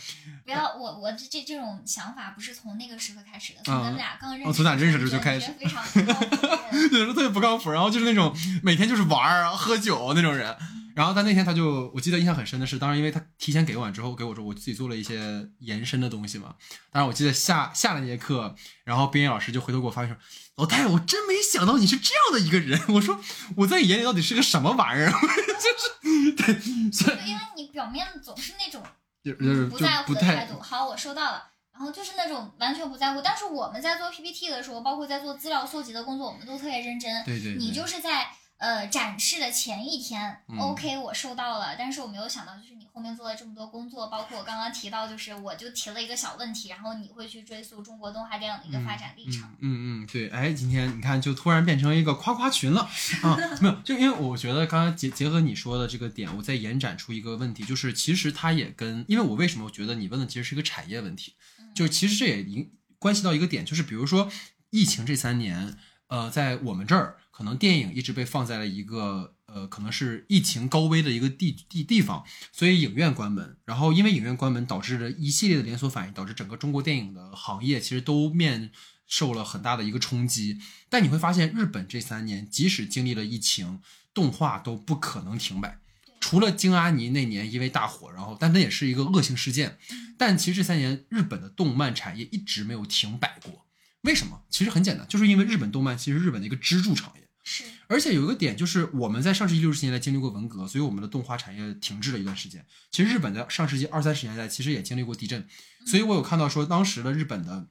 [0.45, 8.31] 不要我我这这这种想法不是从那个时刻开始的，从啊咱们俩刚认识，哦从咱认识的时候就开始非常不靠谱的人 对，特别不靠谱，然后就是那种
[8.61, 10.55] 每天就是玩儿啊、喝酒那种人。
[10.95, 16.55] 然后但那天他就，我记得印象很深的是，当然因为他提前给完之后给我说，我自己做了一些延伸的东西嘛。
[16.91, 20.15] 当然我记得下下了那节课，然后边野老师就回头给我发一说
[20.57, 22.79] ：“老戴，我真没想到你是这样的一个人。
[22.95, 23.19] ”我说
[23.57, 25.11] 我在你眼里到底是个什么玩意儿？
[25.11, 26.59] 就是对，
[26.91, 28.83] 所以就因为你表面总是那种
[29.23, 30.59] 就就是不在乎的态度。
[30.59, 31.43] 好，我收到了。
[31.73, 37.23] 然后就是那种完全不在乎，但是我们在做 PPT 的时候，包括在做资料搜集的工作，我们都特别认真。
[37.23, 38.27] 对对对你就是在
[38.61, 49.49] 呃展示的前一天、嗯 o k 我收到了，但是我没有想到，就是你后面做了这么多工作，包括我刚刚提到，就是我就提了一个小问题，然后你会去追溯中国动画电影的一个发展历程。
[49.61, 52.87] 嗯嗯，对，哎，今天你看就突然变成一个夸夸群了
[53.23, 53.35] 啊！
[53.59, 61.33] 没有，就因为我觉得刚刚结结合你说的这个点，我再延展出一个问题，就是其实它也跟，因为我为什么觉得你问的其实是一个产业问题，
[61.73, 64.29] 就其实这也影关系到一个点，就是比如说
[64.69, 65.75] 疫情这三年，
[66.07, 78.69] 呃，在我们这儿可能电影一直被放在了一个呃，可能是疫情高危的一个地地地方，所以影院关门，然后因为影院关门导致了一系列的连锁反应，导致整个中国电影的行业其实都面
[79.07, 80.59] 受了很大的一个冲击。
[80.87, 83.81] 但你会发现，日本这三年即使经历了疫情，
[84.13, 85.79] 动画都不可能停摆。
[86.19, 89.79] 除了京阿尼那年因为大火，然后但那也是一个恶性事件。
[90.15, 93.65] 但其实这三年日本的动漫产业一直没有停摆过。
[94.01, 94.43] 为什么？
[94.49, 97.21] 其实很简单，就是因为日本动漫其实日本的一个支柱产业。
[97.43, 102.65] 是，而且有一个点就是我们在上世纪六十年代经历过文革，所以我们的动画产业停滞了一段时间。
[102.91, 105.47] 其实日本的上世纪二三十年代其实也经历过地震，
[105.87, 107.67] 所以我有看到说当时的日本的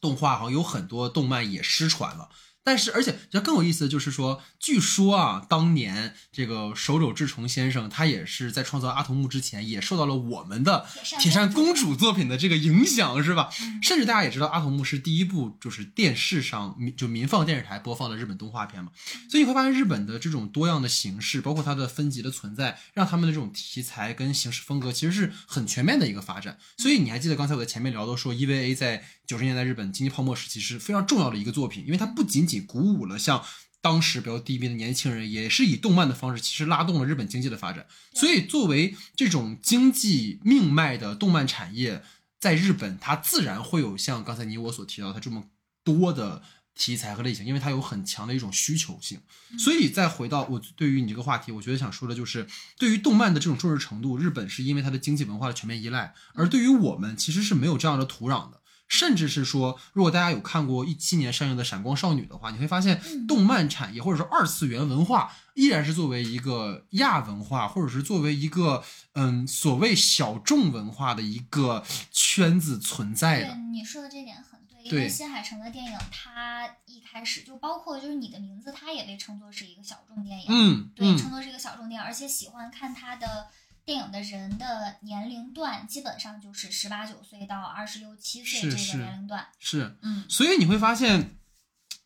[0.00, 2.28] 动画好像有很多动漫也失传了。
[2.68, 10.84] 但是，而且这更有意思的就是说，据说啊，当年这个手冢治虫先生他也是在创造阿童木之前，也受到了我们的
[11.18, 13.48] 铁扇公主作品的这个影响，是吧？
[13.82, 18.92] 甚至大家也知道，阿童木是第一部就是电视上民就民放电视台播放的日本动画片嘛。
[19.30, 26.58] 所以你会发现，日本的这种多样的形式，包括它的分级的存在，让他们的这种题材跟形式风格其实是很全面的一个发展。
[26.76, 33.44] 所以你还记得刚才我在前面聊到说，EVA 在九十年代日本经济泡沫时期是非常重要的一个作品，因为它不仅仅鼓舞了像
[33.82, 37.86] 当时比较低迷的年轻人，也是以动漫的方式，其实拉动了日本经济的发展。
[38.14, 42.02] 所以，作为这种经济命脉的动漫产业，
[42.40, 45.44] 在日本，它自然会有像刚才你我所提到它这么
[45.84, 46.42] 多的
[46.74, 49.20] 题材和类型，因为它有很强的一种需求性。
[49.58, 52.46] 所以，再回到我对于你这个话题，我觉得想说的就是，
[52.78, 58.62] 对于动漫的这种重视程度，日本是因为它的经济文化的全面依赖，而对于我们其实是没有这样的土壤的。
[58.88, 68.82] 甚至是说，如果大家有看过一七年上映的《闪光少女》的话，你会发现，动漫产业或者说二次元文化依然是作为一个亚文化，或者是作为一个
[69.12, 73.54] 嗯所谓小众文化的一个圈子存在的。
[73.54, 74.58] 对你说的这点很
[74.88, 80.46] 对，因为新海诚的电影，它一开始就包括就是你的名字，它也被称作是一个小众电影。
[80.48, 83.48] 嗯，对，称作是一个小众电影，而且喜欢看它的。
[83.88, 91.38] 电影的人的年龄段基本上就是十八九岁到二十六七岁这个年龄段，是，嗯，所以你会发现，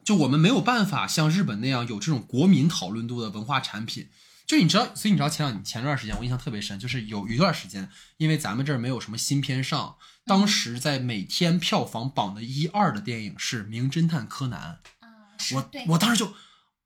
[0.04, 4.08] 就我们没有办法像日本那样有这种国民讨论度的文化产品。
[4.46, 16.32] 就你知道，所以你知道前两前段时间我印象特别深，就是有一段时间，因为咱们这儿没有什么新片上，当时在每天票房榜的一二的电影是《名侦探柯南》啊，我我当时就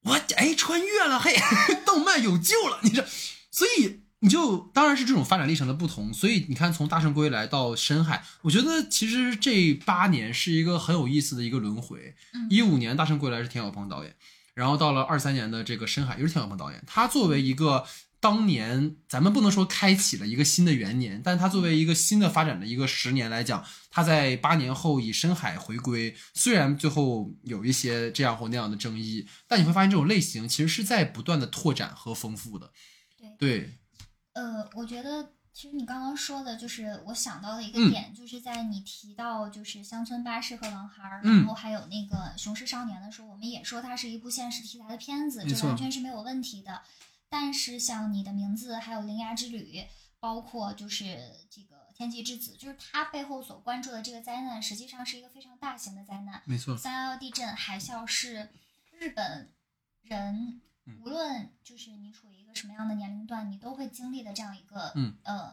[0.05, 1.37] 我哎穿越了，嘿，
[1.85, 3.07] 动漫有救了，你这，
[3.51, 4.06] 所以。
[4.21, 12.15] 你就当然是这种发展历程的不同，所以你看，从《大圣归来》到《深海》，我觉得其实这八年是一个很有意思的一个轮回。
[12.49, 14.17] 一五年《大圣归来》是田晓鹏导演，
[14.55, 16.83] 然后到了二三年的这个《深海》又是田晓鹏导演。
[16.87, 17.85] 他作为一个
[18.19, 32.73] 当年咱们不能说开启了一个新的元年，但他作为一个新的发展的一个十年来讲，他在八年后以《深海》回归，虽然最后有一些这样或那样的争议，但你会发现这种类型其实是在不断的拓展和丰富的。
[33.39, 33.79] 对。
[34.37, 46.83] 呃，我觉得其实你刚刚说的，就是我想到的一个点，就是在你提到就是乡村巴士和狼孩儿，然后还有那个雄狮少年的时候，我们也说它是一部现实题材的片子，这完全是没有问题的。
[47.31, 49.83] 但是像你的名字，还有铃芽之旅，
[50.21, 51.17] 包括就是
[51.51, 56.43] 这个天气之子，就是它背后所关注的这个灾难，实际上是一个非常大型的灾难。
[56.45, 58.51] 没错，三幺幺地震、海啸是
[58.91, 59.51] 日本
[60.03, 60.61] 人。
[61.03, 65.53] 无论就是你处于一个什么样的年龄段，你都会经历的这样一个，嗯，呃，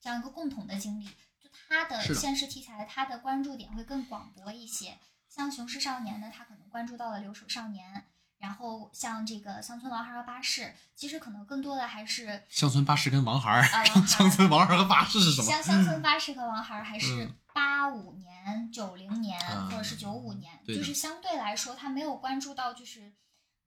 [0.00, 1.06] 这样一个共同的经历。
[1.06, 4.98] 就他的现实题材，他的关注点会更广博一些。
[5.28, 8.04] 像《雄狮少年》呢，他可能关注到了留守少年。
[8.38, 13.62] 然后像这个《乡村王孩》和巴士，其实可能更多的还是乡村巴士跟王孩儿。
[13.72, 15.48] 啊，乡村王孩和巴士是什么？
[15.50, 19.40] 乡乡村巴士和王孩还是八五年、九零年
[19.70, 23.14] 或者是九五年，就是相对来说，他没有关注到就是。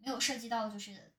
[0.07, 1.11] 没有涉及到就是，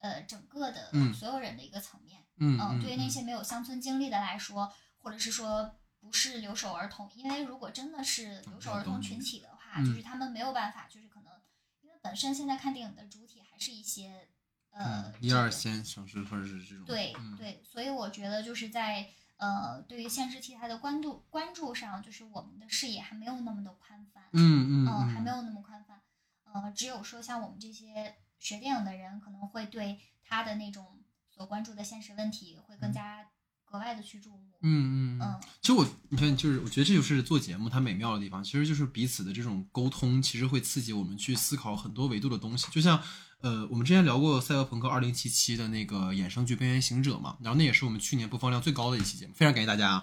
[0.00, 2.26] 呃，整个的所有人的一个层面。
[2.38, 11.32] 嗯，对于那些没有乡村经历的来说，或者是说不是留守儿童，因为如果真的是留守儿童群体的话，就是他们没有办法，就是可能
[11.82, 14.26] 因为本身现在看电影的主体还是一些
[14.70, 16.84] 呃一二线城市或者是这种。
[16.84, 24.24] 对对，所以我觉得就是在呃对于现实题材的关注关注上，就是我们的视野还没有那么的宽泛。
[24.32, 26.02] 嗯嗯，还没有那么宽泛。
[26.52, 30.84] 呃，只有说像我们这些学电影的人，可能会对他的那种
[31.34, 33.26] 所关注的现实问题会更加
[33.64, 34.52] 格外的去注目。
[34.60, 35.40] 嗯嗯嗯。
[35.62, 42.66] 其实我你看，就是我觉得这就是做节目它美妙的地方，其实就是彼此的这种沟通，其实会刺激我们去思考很多维度的东西。
[42.70, 43.02] 就像
[43.40, 50.02] 呃，我们之前聊过《赛博朋克2077》的那个衍生剧《边缘行者》嘛，然后那也是我们去年播放量最高的一期节目，非常感谢大家啊。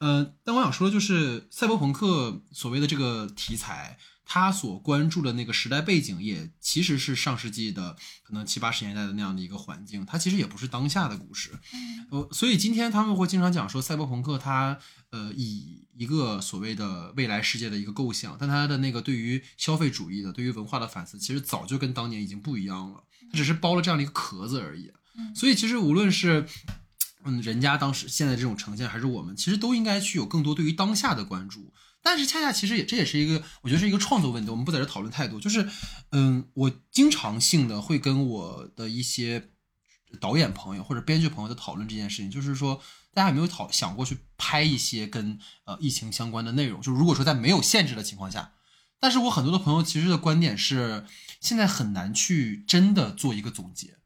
[0.00, 3.98] 呃，但我想说的就是赛博朋克所谓的这个题材。
[4.32, 11.50] 他所关注的那个时代背景，也其实是上世纪的可能七八十年代的那样的一个环境，它其实也不是当下的故事。
[11.74, 14.78] 嗯呃，所以今天他们会经常讲说，赛博朋克它
[15.10, 23.02] 呃以一个所谓的未来世界的一个构想，但它的那个对于消费主义的、对于文化的反思，其实早就跟当年已经不一样了，
[23.32, 24.92] 它只是包了这样的一个壳子而已。
[25.18, 26.46] 嗯所以其实无论是
[27.24, 31.72] 嗯人家当时现在这种呈现，还是我们，其实都应该去有更多对于当下的关注。
[32.02, 35.40] 但是恰恰其实也这也是一个，我觉得是一个创作问题，我们不在这讨论太多。
[35.40, 35.68] 就是，
[36.12, 39.50] 嗯，我经常性的会跟我的一些
[40.18, 42.82] 导演朋友或者编剧朋友在讨论这件事情，就是说，
[43.12, 46.80] 大家有没有讨想过去拍一些跟呃疫情相关的内容？
[46.80, 48.54] 就如果说在没有限制的情况下，
[48.98, 51.04] 但是我很多的朋友其实的观点是，
[51.40, 53.98] 现在很难去真的做一个总结，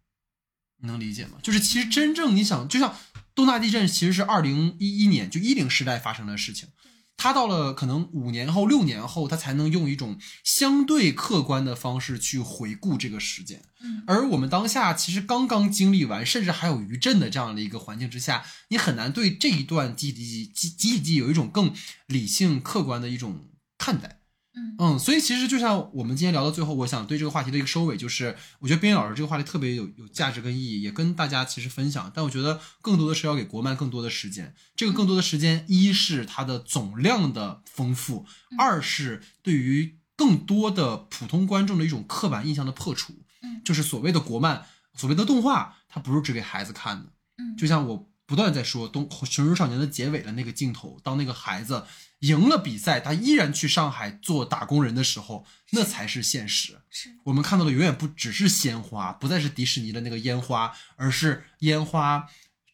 [0.78, 1.38] 你能理解吗？
[1.42, 2.96] 就是其实真正你想，就像
[3.34, 6.68] 东大地震，其实是二零一一年就一零时代发生的事情。
[7.16, 13.62] 他到了可能五年后、六年后，他才能用一种相对客观的方式去回顾这个事件。
[13.80, 21.74] 嗯而我们当下其实刚刚经历完，甚至还有余震的这样的一个环境之下，你很难对这一段集体记忆、集集体记有一种更
[22.06, 24.20] 理性、客观的一种看待。
[24.56, 32.10] 嗯嗯，所以其实就像我们今天聊到最后，我想对这个话题的一个收尾，就是我觉得边野老师这个话题特别有有价值跟意义，也跟大家其实分享。
[32.14, 34.54] 但我觉得更多的是要给国漫更多的时间。
[34.76, 38.26] 这个更多的时间，一是它的总量的丰富，
[38.56, 43.12] 二是对于更多的普通观众的一种刻板印象的破除。
[43.42, 44.64] 嗯就是所谓的国漫，
[44.94, 47.12] 所谓的动画，它不是只给孩子看的。
[47.38, 51.84] 嗯就像我不断在说《东熊出少年》的结尾的那个镜头，当那个孩子
[52.20, 56.80] 赢了比赛，他依然去上海做打工人的时候，那才是现实。
[56.88, 62.26] 是我们看到的永远不只是鲜花，不再是迪士尼的那个烟花，而是烟花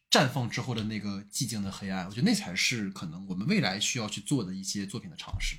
[0.09, 2.05] 绽放之后的那个寂静的黑暗。
[2.05, 5.57] 我觉得那才是可能我们未来需要去做的一些作品的尝试。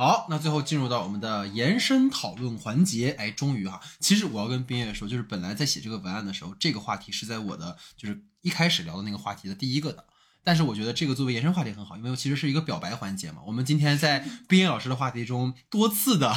[0.00, 10.02] 好，那最后进入到我们的延伸讨论环节，哎，终于哈，其实我要跟冰月说，就是本来在写这个文案的时候，这个话题是在我的就是一开始聊的那个话题的第一个的，
[10.42, 13.42] 但是我觉得这个作为延伸话题很好，因为其实是一个表白环节嘛。
[13.46, 16.34] 我们今天在冰月老师的话题中多次的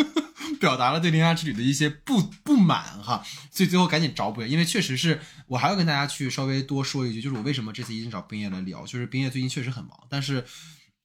[0.60, 10.44] 表达了对《铃芽之旅》的一些不不满哈，所以最后赶紧找补，因为确实是我还要跟大家去稍微多说一句，就是我为什么这次一定找冰叶来聊，就是冰叶最近确实很忙，但是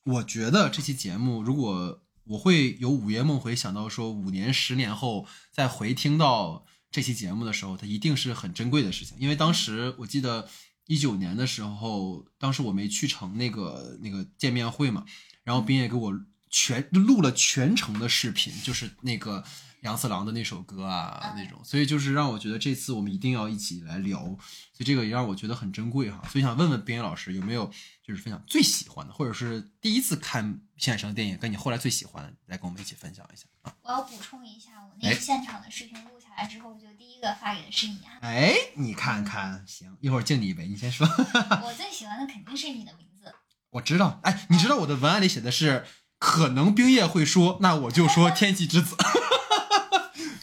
[0.03, 10.48] 我觉得这期节目如果我会有午夜梦回想到说五年十年后再回听到这期节目的时候，它一定是很珍贵的事情，因为当时我记得
[10.88, 15.06] 一九年的时候，当时我没去成那个那个见面会嘛，
[15.44, 16.14] 然后冰也给我
[16.49, 19.44] 全录了全程的视频，就是那个
[19.84, 26.22] 杨四郎的那首歌啊那种，所以就是让我觉得这次我们一定要一起来聊，所以这个也让我觉得很珍贵哈。
[26.30, 27.72] 所以想问问冰叶老师有没有
[28.03, 33.73] 就是分享最喜欢的，或者是第一次看现场电影跟你后来最喜欢的，来跟我们一起分享一下啊。
[33.84, 38.18] 我要补充一下，我那哎个现场的视频录下来之后，就第一个发给的是你啊。
[38.22, 41.07] 哎，你看看，行，一会儿敬你一杯，你先说。
[41.07, 43.34] 我最喜欢的肯定是你的名字。
[43.69, 45.86] 我知道，哎，你知道我的文案里写的是
[46.18, 48.95] 可能冰叶会说，那我就说天气之子。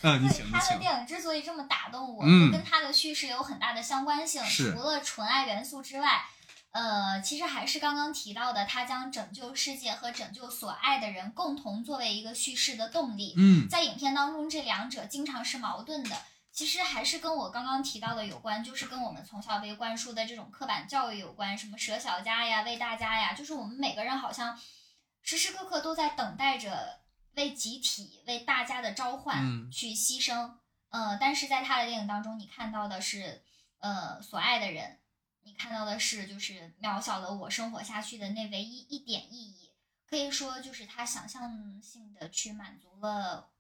[0.03, 0.61] 嗯，你对请，你请。
[0.61, 4.41] 他的电影之所以这么打动我，嗯跟他的叙事有很大的相关性。
[4.45, 6.25] 除了纯爱元素之外，
[6.71, 13.35] 呃，其实还是刚刚提到的，他将拯救世界和拯救所爱的人共同作为一个叙事的动力。
[13.37, 16.17] 嗯在影片当中，这两者经常是矛盾的。
[16.51, 24.59] 其实还是跟我刚刚提到的有关，就是跟我们从小被灌输的这种刻板教育有关，什么舍小家呀、为大家呀，就是我们每个人好像
[25.23, 27.01] 时时刻刻都在等待着
[27.35, 30.55] 为集体、为大家的召唤嗯去牺牲。
[30.91, 33.43] 呃，但是在他的电影当中，你看到的是，
[33.79, 35.08] 呃，所爱的人，你
[35.59, 39.73] 看到的是就是渺小的我生活下去的那唯一一点意义。
[40.07, 43.51] 可以说，就是他想象性的去满足了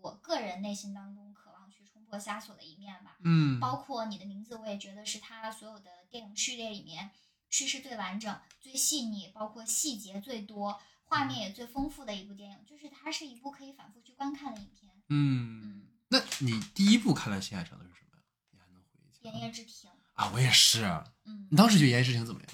[0.00, 3.18] 我个人内心当中渴望去冲破枷锁的一面吧。
[3.24, 7.10] 嗯包括你的名字，我也觉得是他所有的电影序列里面
[7.50, 12.64] 叙事最完整、最细腻，包括细节最多、画面也最丰富的一部电影。
[12.64, 14.90] 就是它是一部可以反复去观看的影片。
[15.08, 18.22] 嗯，嗯，那你第一部看了《新海诚》的是什么呀？
[18.52, 19.90] 你还能回忆起《来炎夜之庭》。
[20.18, 20.30] 啊？
[20.34, 20.84] 我也是。
[21.24, 22.50] 嗯你，当时觉得《炎夜之庭》怎么样？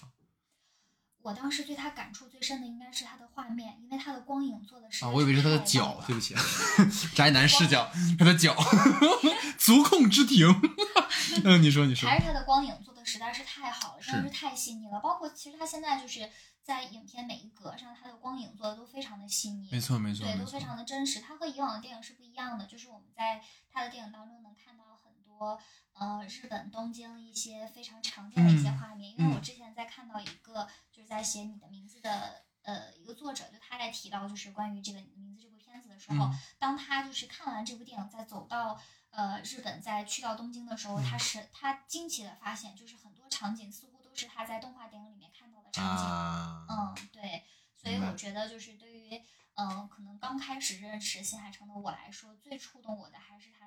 [1.22, 6.34] 我当时对他感触最深的应该是他的画面，因为他的光影做的是啊，我以为是他的脚，对不起，
[7.16, 8.54] 宅男视角，他的脚，
[9.56, 10.46] 足控之庭。
[11.44, 12.18] 嗯，你说，你说还。
[12.20, 15.00] 是他的光影做的实在是太好了，真的是是太细腻了。
[15.00, 16.28] 包括其实他现在就是
[16.62, 20.60] 在影片每一格上，他的光影做的都非常的细腻，没错，没错，对，都非。
[20.60, 21.20] 常的真实。
[21.20, 23.42] 他和以往的电影是不一样的，就是我们在
[23.72, 24.83] 他的电影当中能看到
[25.94, 29.42] 呃日本东京一些非常常见的一些嗯画面，因为我嗯。
[29.42, 38.80] 之前在看到一个就是在写你的名字的呃一个作者，就他在提到就是关于这个名字这部片子的时候，嗯当他就是看完这部电影，在走到
[39.10, 41.04] 呃日本，再去到东京的时候，嗯。
[41.04, 46.04] 他是他惊奇的发现，就是很多场景似乎都是他在动画电影里面看到的场景。
[46.04, 47.44] 啊，嗯，对，
[47.76, 48.14] 所以我。
[48.16, 49.16] 觉得就是对于
[49.56, 53.63] 嗯、呃可能刚开始认识新海诚的我来说，最触动我的还是他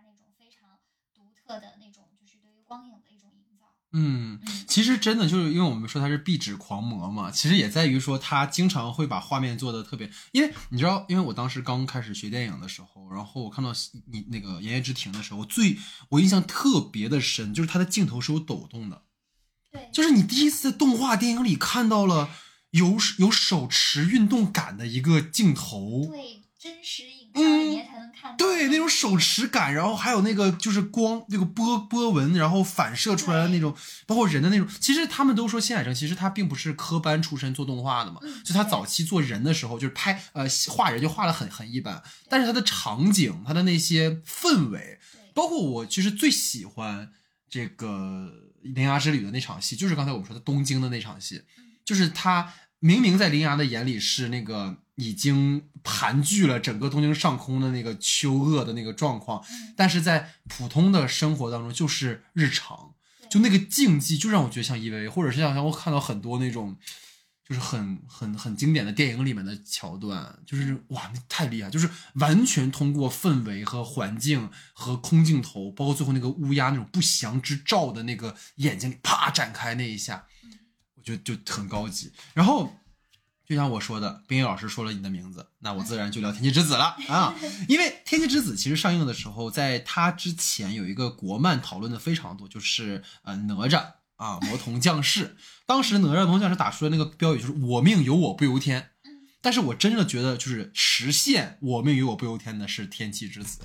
[1.48, 3.66] 的那种，就是对于光影的一种营造。
[3.94, 4.40] 嗯。
[4.44, 13.72] 嗯，其实真的就是因为我们说他是壁纸狂魔嘛，其实也在于说他经常会把画面做的特别，因为你知道，因为我当时刚开始学电影的时候，然后我看到
[14.12, 15.78] 你那个《言叶之庭》的时候，最
[16.10, 19.04] 我印象特别的深，就是他的镜头是有抖动的，
[19.72, 22.30] 对，就是你第一次在动画电影里看到了
[22.72, 27.04] 有有手持运动感的一个镜头，对真实
[27.44, 27.84] 嗯
[28.38, 34.68] 对，那种手持感，然后还有那个就是光那个波波纹，然后反射出来的那种，包括人的那种。
[34.82, 45.00] 其实他们都说新海诚，其实他并不是科班出身做动画的嘛，嗯就他早期做人的时候，就是拍呃画人就画的很很一般，但是他的场景，他的那些氛围，
[45.34, 47.12] 包括我其实最喜欢
[47.50, 48.32] 这个
[48.74, 51.64] 《铃芽之旅》的那场戏，就是刚才我们说的东京的那场戏，嗯。
[51.86, 62.94] 就是他明明在铃芽的眼里是那个已经盘踞了整个东京上空的那个秋恶的那个状况，嗯但是在普通的生活当中就是日常，
[63.32, 66.78] 就那个竞技就让我觉得像 EVA，或者是像像我看到很多那种。
[67.50, 71.70] 就是很很很经典的电影里面的桥段，就是哇，那太厉害！
[71.70, 80.26] 就是完全通过氛围和环境和空镜头，包括最后那个乌鸦那种不祥之兆的那个眼睛里啪展开那一下，
[80.96, 82.12] 我觉得就很高级。
[82.34, 82.76] 然后
[83.48, 87.34] 就像我说的，冰雨老师说了你的名字，那我自然就聊《天气之子》了 啊！
[87.70, 95.38] 因为《天气之子》其实上映的时候，在它之前有一个国漫讨论的非常多，就是呃哪吒啊，魔童降世。
[95.66, 98.90] 当时哪吒魔童降世打出的那个标语就是“我命由我不由天”，
[99.42, 103.60] 但是我真的觉得就是实现“我命由我不由天”的是《天气之子》。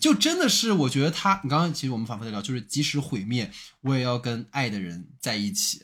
[0.00, 3.52] 就真的是，我觉得他，你刚刚其实我们反复在聊，就是即使毁灭，
[3.82, 5.82] 我也要跟爱的人在一起。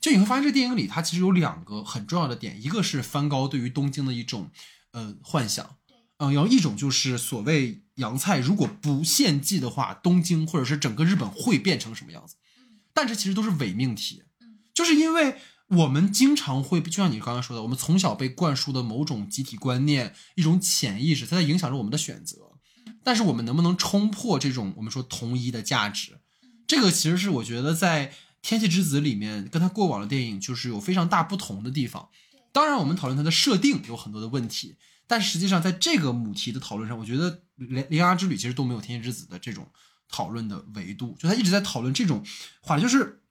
[0.00, 4.50] 就你会发现，这电影里它其实有两个很重要的点，一个是梵高对于东京的一种
[4.92, 12.36] 呃幻想，对嗯，然后一种就是所谓洋菜如果不献祭的话，东京或者是整个日本会变成什么样子？
[12.92, 14.22] 但这其实都是伪命题，
[14.74, 15.36] 就是因为
[15.68, 22.38] 我们经常会，就像你刚刚说的，我们从小被灌输的某种集体观念，一种潜意识，它在影响着我们的选择。
[23.02, 26.20] 但是我们能不能冲破这种我们说同一的价值？
[26.66, 28.08] 这个其实是我觉得在
[28.42, 32.08] 《天气之子》里面跟他过往的电影就是有非常大不同的地方。
[32.52, 34.76] 当然，我们讨论它的设定有很多的问题，
[35.06, 39.68] 但实际上在这个母题的讨论上，我觉得《铃铃芽之旅》其实都没有《天气之子》的这种
[40.08, 42.24] 讨论的维度，就他一直在讨论这种
[42.60, 43.22] 话题，就是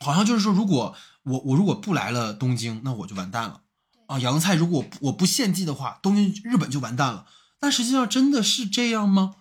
[0.00, 3.62] 好像就是说，如果我我如果不来了东京，那我就完蛋了
[4.06, 4.18] 啊！
[4.18, 7.26] 洋菜如果我不我不献祭的话，东京日本就完蛋了。
[7.58, 9.34] 但实际上真的是这样吗？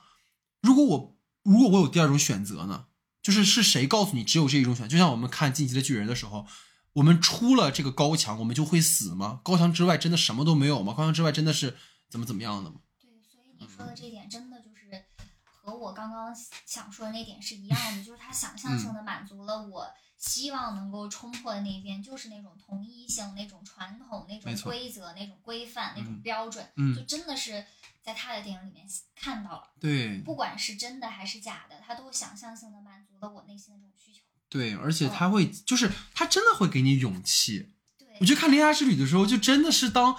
[0.61, 2.85] 如果我如果我有第二种选择呢？
[3.27, 4.93] 就是是谁告诉你只有这一种选择？
[4.93, 6.47] 就像我们看《进击的巨人》的时候，
[6.93, 9.41] 我们出了这个高墙，我们就会死吗？
[9.43, 10.93] 高墙之外真的什么都没有吗？
[10.93, 11.75] 高墙之外真的是
[12.09, 12.77] 怎么怎么样的吗？
[13.01, 15.03] 对，所以你说的这一点真的就是
[15.43, 16.33] 和我刚刚
[16.65, 19.85] 想说的那点是一样的，就是他想象性的满足了我
[20.17, 27.63] 希望能够冲破的那一边，就是那种同一性、那种传统、那种规则、那种规范、那种嗯标准，嗯就真的是
[28.01, 34.21] 在他的电影里面看到了，对不管是真的还是假的，他都想象性的满足了我内心的这种需求。
[34.49, 37.73] 对，而且他会就是他真的会给你勇气。
[37.97, 40.17] 对，我觉得看《铃芽之旅》的时候，就真的是当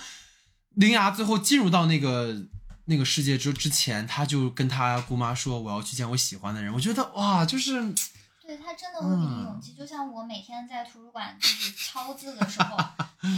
[0.75, 2.47] 铃芽最后进入到那个
[2.85, 7.93] 那个世界之之前，他就跟他姑妈说：“我要去见我喜欢的人。”我觉得哇，就是
[8.49, 9.61] 对他真的会给你勇嗯。
[9.61, 12.79] 气，就像我每天在图书馆就是敲字的时候，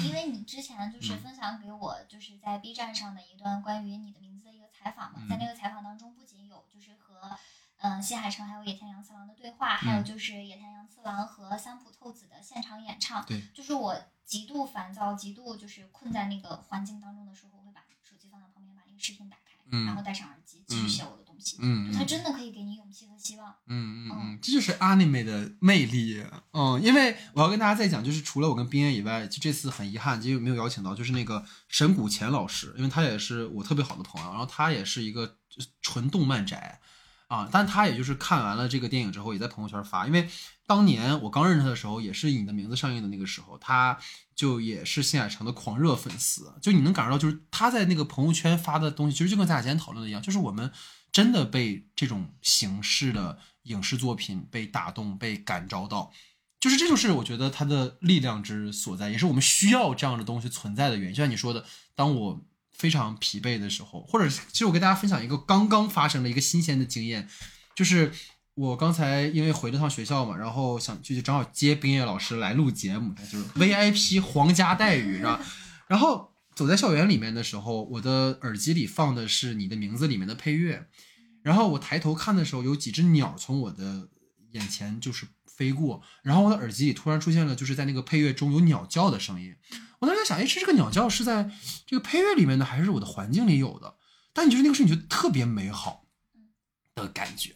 [0.06, 7.36] 因为你之前就是嗯分享给我就是在 B 站上的一段关于你的名字的一个采访嘛，嗯在那个采访当中不仅有就是和
[7.78, 10.04] 嗯新海诚还有野田洋次郎的对话，还有嗯。
[10.04, 21.24] 就是野田洋次郎和三浦透子的现场演唱，对，就是我极度烦躁、极度就是困在那个环境当中的时候，我会把手机放在旁边，把那个视频打开，嗯然后戴上耳机继续写我的
[21.60, 23.54] 嗯，他真的可以给你勇气和希望。
[23.66, 26.22] 嗯嗯嗯，这就是 anime 的魅力。
[26.52, 35.36] 嗯，因为我要跟大家再讲，就是除了我跟冰燕以外，就这次很遗憾，就没有邀请到，就是那个神谷乾老师，因为他也是我特别好的朋友，然后他也是一个
[35.82, 36.80] 纯动漫宅
[37.28, 40.28] 啊，但他也就是看完了这个电影之后，也在朋友圈发，因为
[40.66, 43.98] 当年我刚认识他的时候，也是《你的名字》上映的那个时候，他
[44.34, 50.70] 就也是新海诚的狂热粉丝，就你能感受到，就是他在那个朋友圈发的东西，其实就跟咱俩今天讨论的一样，就是我们
[51.12, 56.12] 真的被这种形式的影视作品被打动、被感召到，
[56.58, 61.14] 就是这就是我觉得它的力量之所在，也是我们需要这样的东西存在的原因。
[61.14, 61.64] 就像你说的，
[61.94, 67.28] 当我非常疲惫的时候，或者其实我跟大家分享一个刚刚发生的一个新鲜的经验，
[67.74, 68.12] 就是
[68.54, 75.40] 我刚才因为回了趟学校嘛，然后想就正好接冰叶老师来录节目，就是 VIP 皇家待遇，是吧？
[75.86, 80.90] 然后走在校园里面的时候，我的耳机里放的是你的名字里面的配乐，
[81.42, 84.10] 然后我抬头看的时候，有几只鸟从我的
[84.50, 89.56] 眼前就是飞过，然后我的耳机里突然出现了就是在那个配乐中有鸟叫的声音。
[90.00, 91.50] 我当时在想，哎，是这个鸟叫是在
[91.86, 93.96] 这个配乐里面的，还是我的环境里有的？
[94.34, 96.08] 但你就是那个时候，你觉得特别美好
[96.94, 97.54] 的感觉。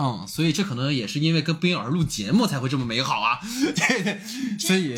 [0.00, 3.40] 嗯，所以这可能也是因为跟冰老师录节目才会这么美好啊，
[3.74, 4.20] 对对，
[4.56, 4.94] 所以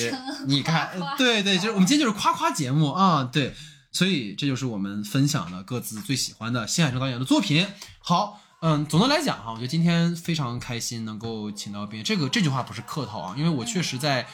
[0.46, 3.54] 你看对对，就是我们今天就是夸夸节目啊，对，
[3.90, 7.66] 所以这就是我们分享的各自最喜欢的新海诚导演的作品。
[8.00, 14.26] 好，嗯，总的来讲哈，我觉得今天非常开心能够请到冰，这个这句话不是客套啊，因为我确实在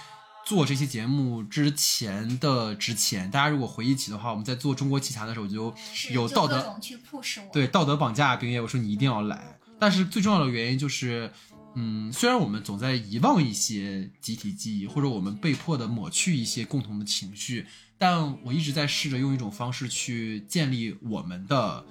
[0.45, 5.73] 做这期节目之前的之前，大家如果回忆起的话，我们在做中国奇谭的时候就
[6.11, 7.53] 有道德各种去 push 我。
[7.53, 9.59] 对道德绑架冰叶，我说你一定要来。
[9.78, 11.31] 但是最重要的原因就是，
[11.74, 17.66] 嗯，虽然我们总在遗忘一些集体记忆，或者我们被迫的抹去一些共同的情绪，
[17.98, 21.85] 但我一直在试着用一种方式去建立我们的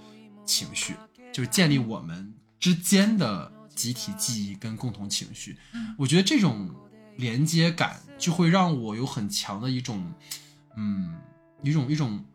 [0.45, 0.95] 情绪，
[1.32, 5.57] 就是建立我们之间的集体记忆跟共同情绪。
[5.98, 6.74] 我觉得这种
[7.18, 10.12] 连接感就会让我有很强的一种，
[10.76, 11.16] 嗯，
[11.62, 12.26] 一种一种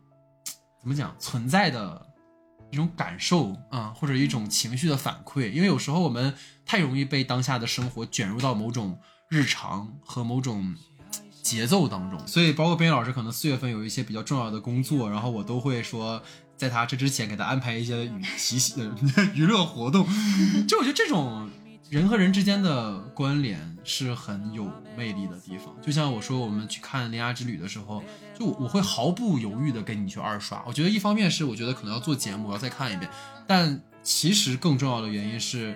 [0.79, 2.07] 怎么讲存在的
[2.71, 5.51] 一种感受啊、或者一种情绪的反馈。
[5.51, 6.33] 因为有时候我们
[6.65, 8.99] 太容易被当下的生活卷入到某种
[9.29, 10.75] 日常和某种
[11.43, 16.23] 节奏当中，所以包括边老师可能四月份有一些比较重要的工作，然后我都会说。
[16.57, 18.95] 在他这之前，给他安排一些娱喜喜呃
[19.33, 20.05] 娱乐活动，
[20.67, 21.49] 就我觉得这种
[21.89, 25.75] 人和人之间的关联是很有魅力的地方。
[25.81, 28.01] 就像我说，我们去看《铃芽之旅》的时候，
[28.37, 30.63] 就我会毫不犹豫的跟你去二刷。
[30.65, 33.11] 我觉得一方面是我觉得可能要做节目，我要再看一遍，
[33.45, 35.75] 但其实更重要的原因是，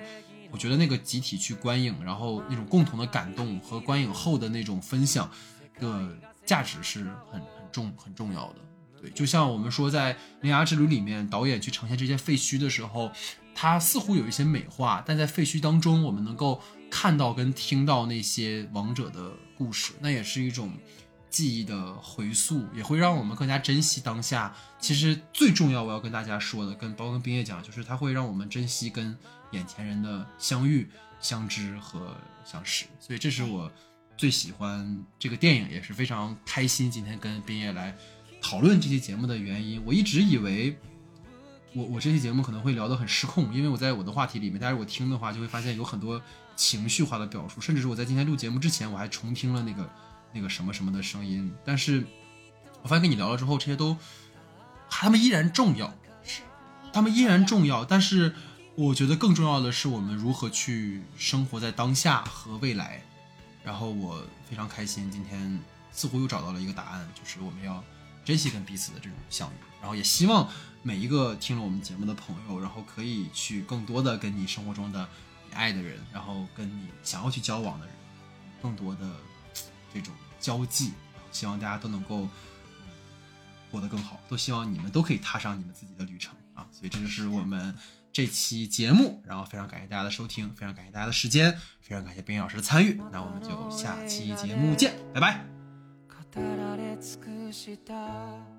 [0.52, 5.30] 我觉得那个集体去观影，然后那种共同的感动和观影后的那种分享
[5.80, 6.16] 的
[6.46, 8.56] 价值是很很重很重要的。
[9.02, 13.12] 对，就像我们说在《铃芽之旅》里面，导演去呈现这些废墟的时候，
[13.58, 16.62] 它似乎有一些美化，但在废墟当中，我们能够
[16.92, 20.74] 看到跟听到那些亡者的故事，那也是一种
[21.30, 24.54] 记忆的回溯，也会让我们更加珍惜当下。
[24.78, 29.18] 其实最重要，我要跟大家说的，跟包括跟冰叶讲，就是它会让我们珍惜跟
[29.52, 30.90] 眼前人的相遇、
[31.22, 32.14] 相知和
[32.44, 32.86] 相识。
[33.00, 33.72] 所以这是我
[34.18, 37.96] 最喜欢这个电影，也是非常开心今天跟冰叶来
[38.42, 39.82] 讨论这期节目的原因。
[39.86, 40.78] 我一直以为。
[41.76, 46.22] 我我这期节目可能会聊得很失控，因为我在我的话题里面，大家如果听的话，就会发现有很多
[46.56, 49.90] 情绪化的表述，甚至是我在今天录节目之前，我还重听了那个
[50.32, 51.54] 那个什么什么的声音。
[51.66, 52.08] 但是
[52.82, 53.98] 我发现跟你聊了之后，这些都
[54.90, 55.94] 他们依然重要，
[56.24, 56.44] 是，
[56.94, 57.84] 他们依然重要。
[57.84, 58.34] 但是
[58.76, 63.02] 我觉得更重要的是我们如何去生活在当下和未来。
[63.66, 65.60] 然后我非常开心，今天
[65.92, 67.84] 似乎又找到了一个答案，就是我们要
[68.24, 69.54] 珍惜跟彼此的这种相遇。
[69.82, 70.48] 然后也希望
[70.85, 75.09] 每一个听了我们节目的朋友，然后可以去更多的跟你生活中的
[75.49, 77.95] 你爱的人，然后跟你想要去交往的人，
[78.63, 79.01] 更多的
[79.93, 80.93] 这种交际。
[81.33, 82.31] 希望大家都能够嗯
[83.71, 86.67] 过得更好，都希望你们都可以踏上你们自己的旅程啊！
[86.73, 87.75] 所以这就是我们
[88.13, 93.01] 这期节目，然后非常感谢大家的收听，非常感谢大家的时间，非常感谢冰老师的参与。
[93.13, 95.45] 那我们就下期节目见，拜拜。
[96.33, 98.54] 語られ尽くした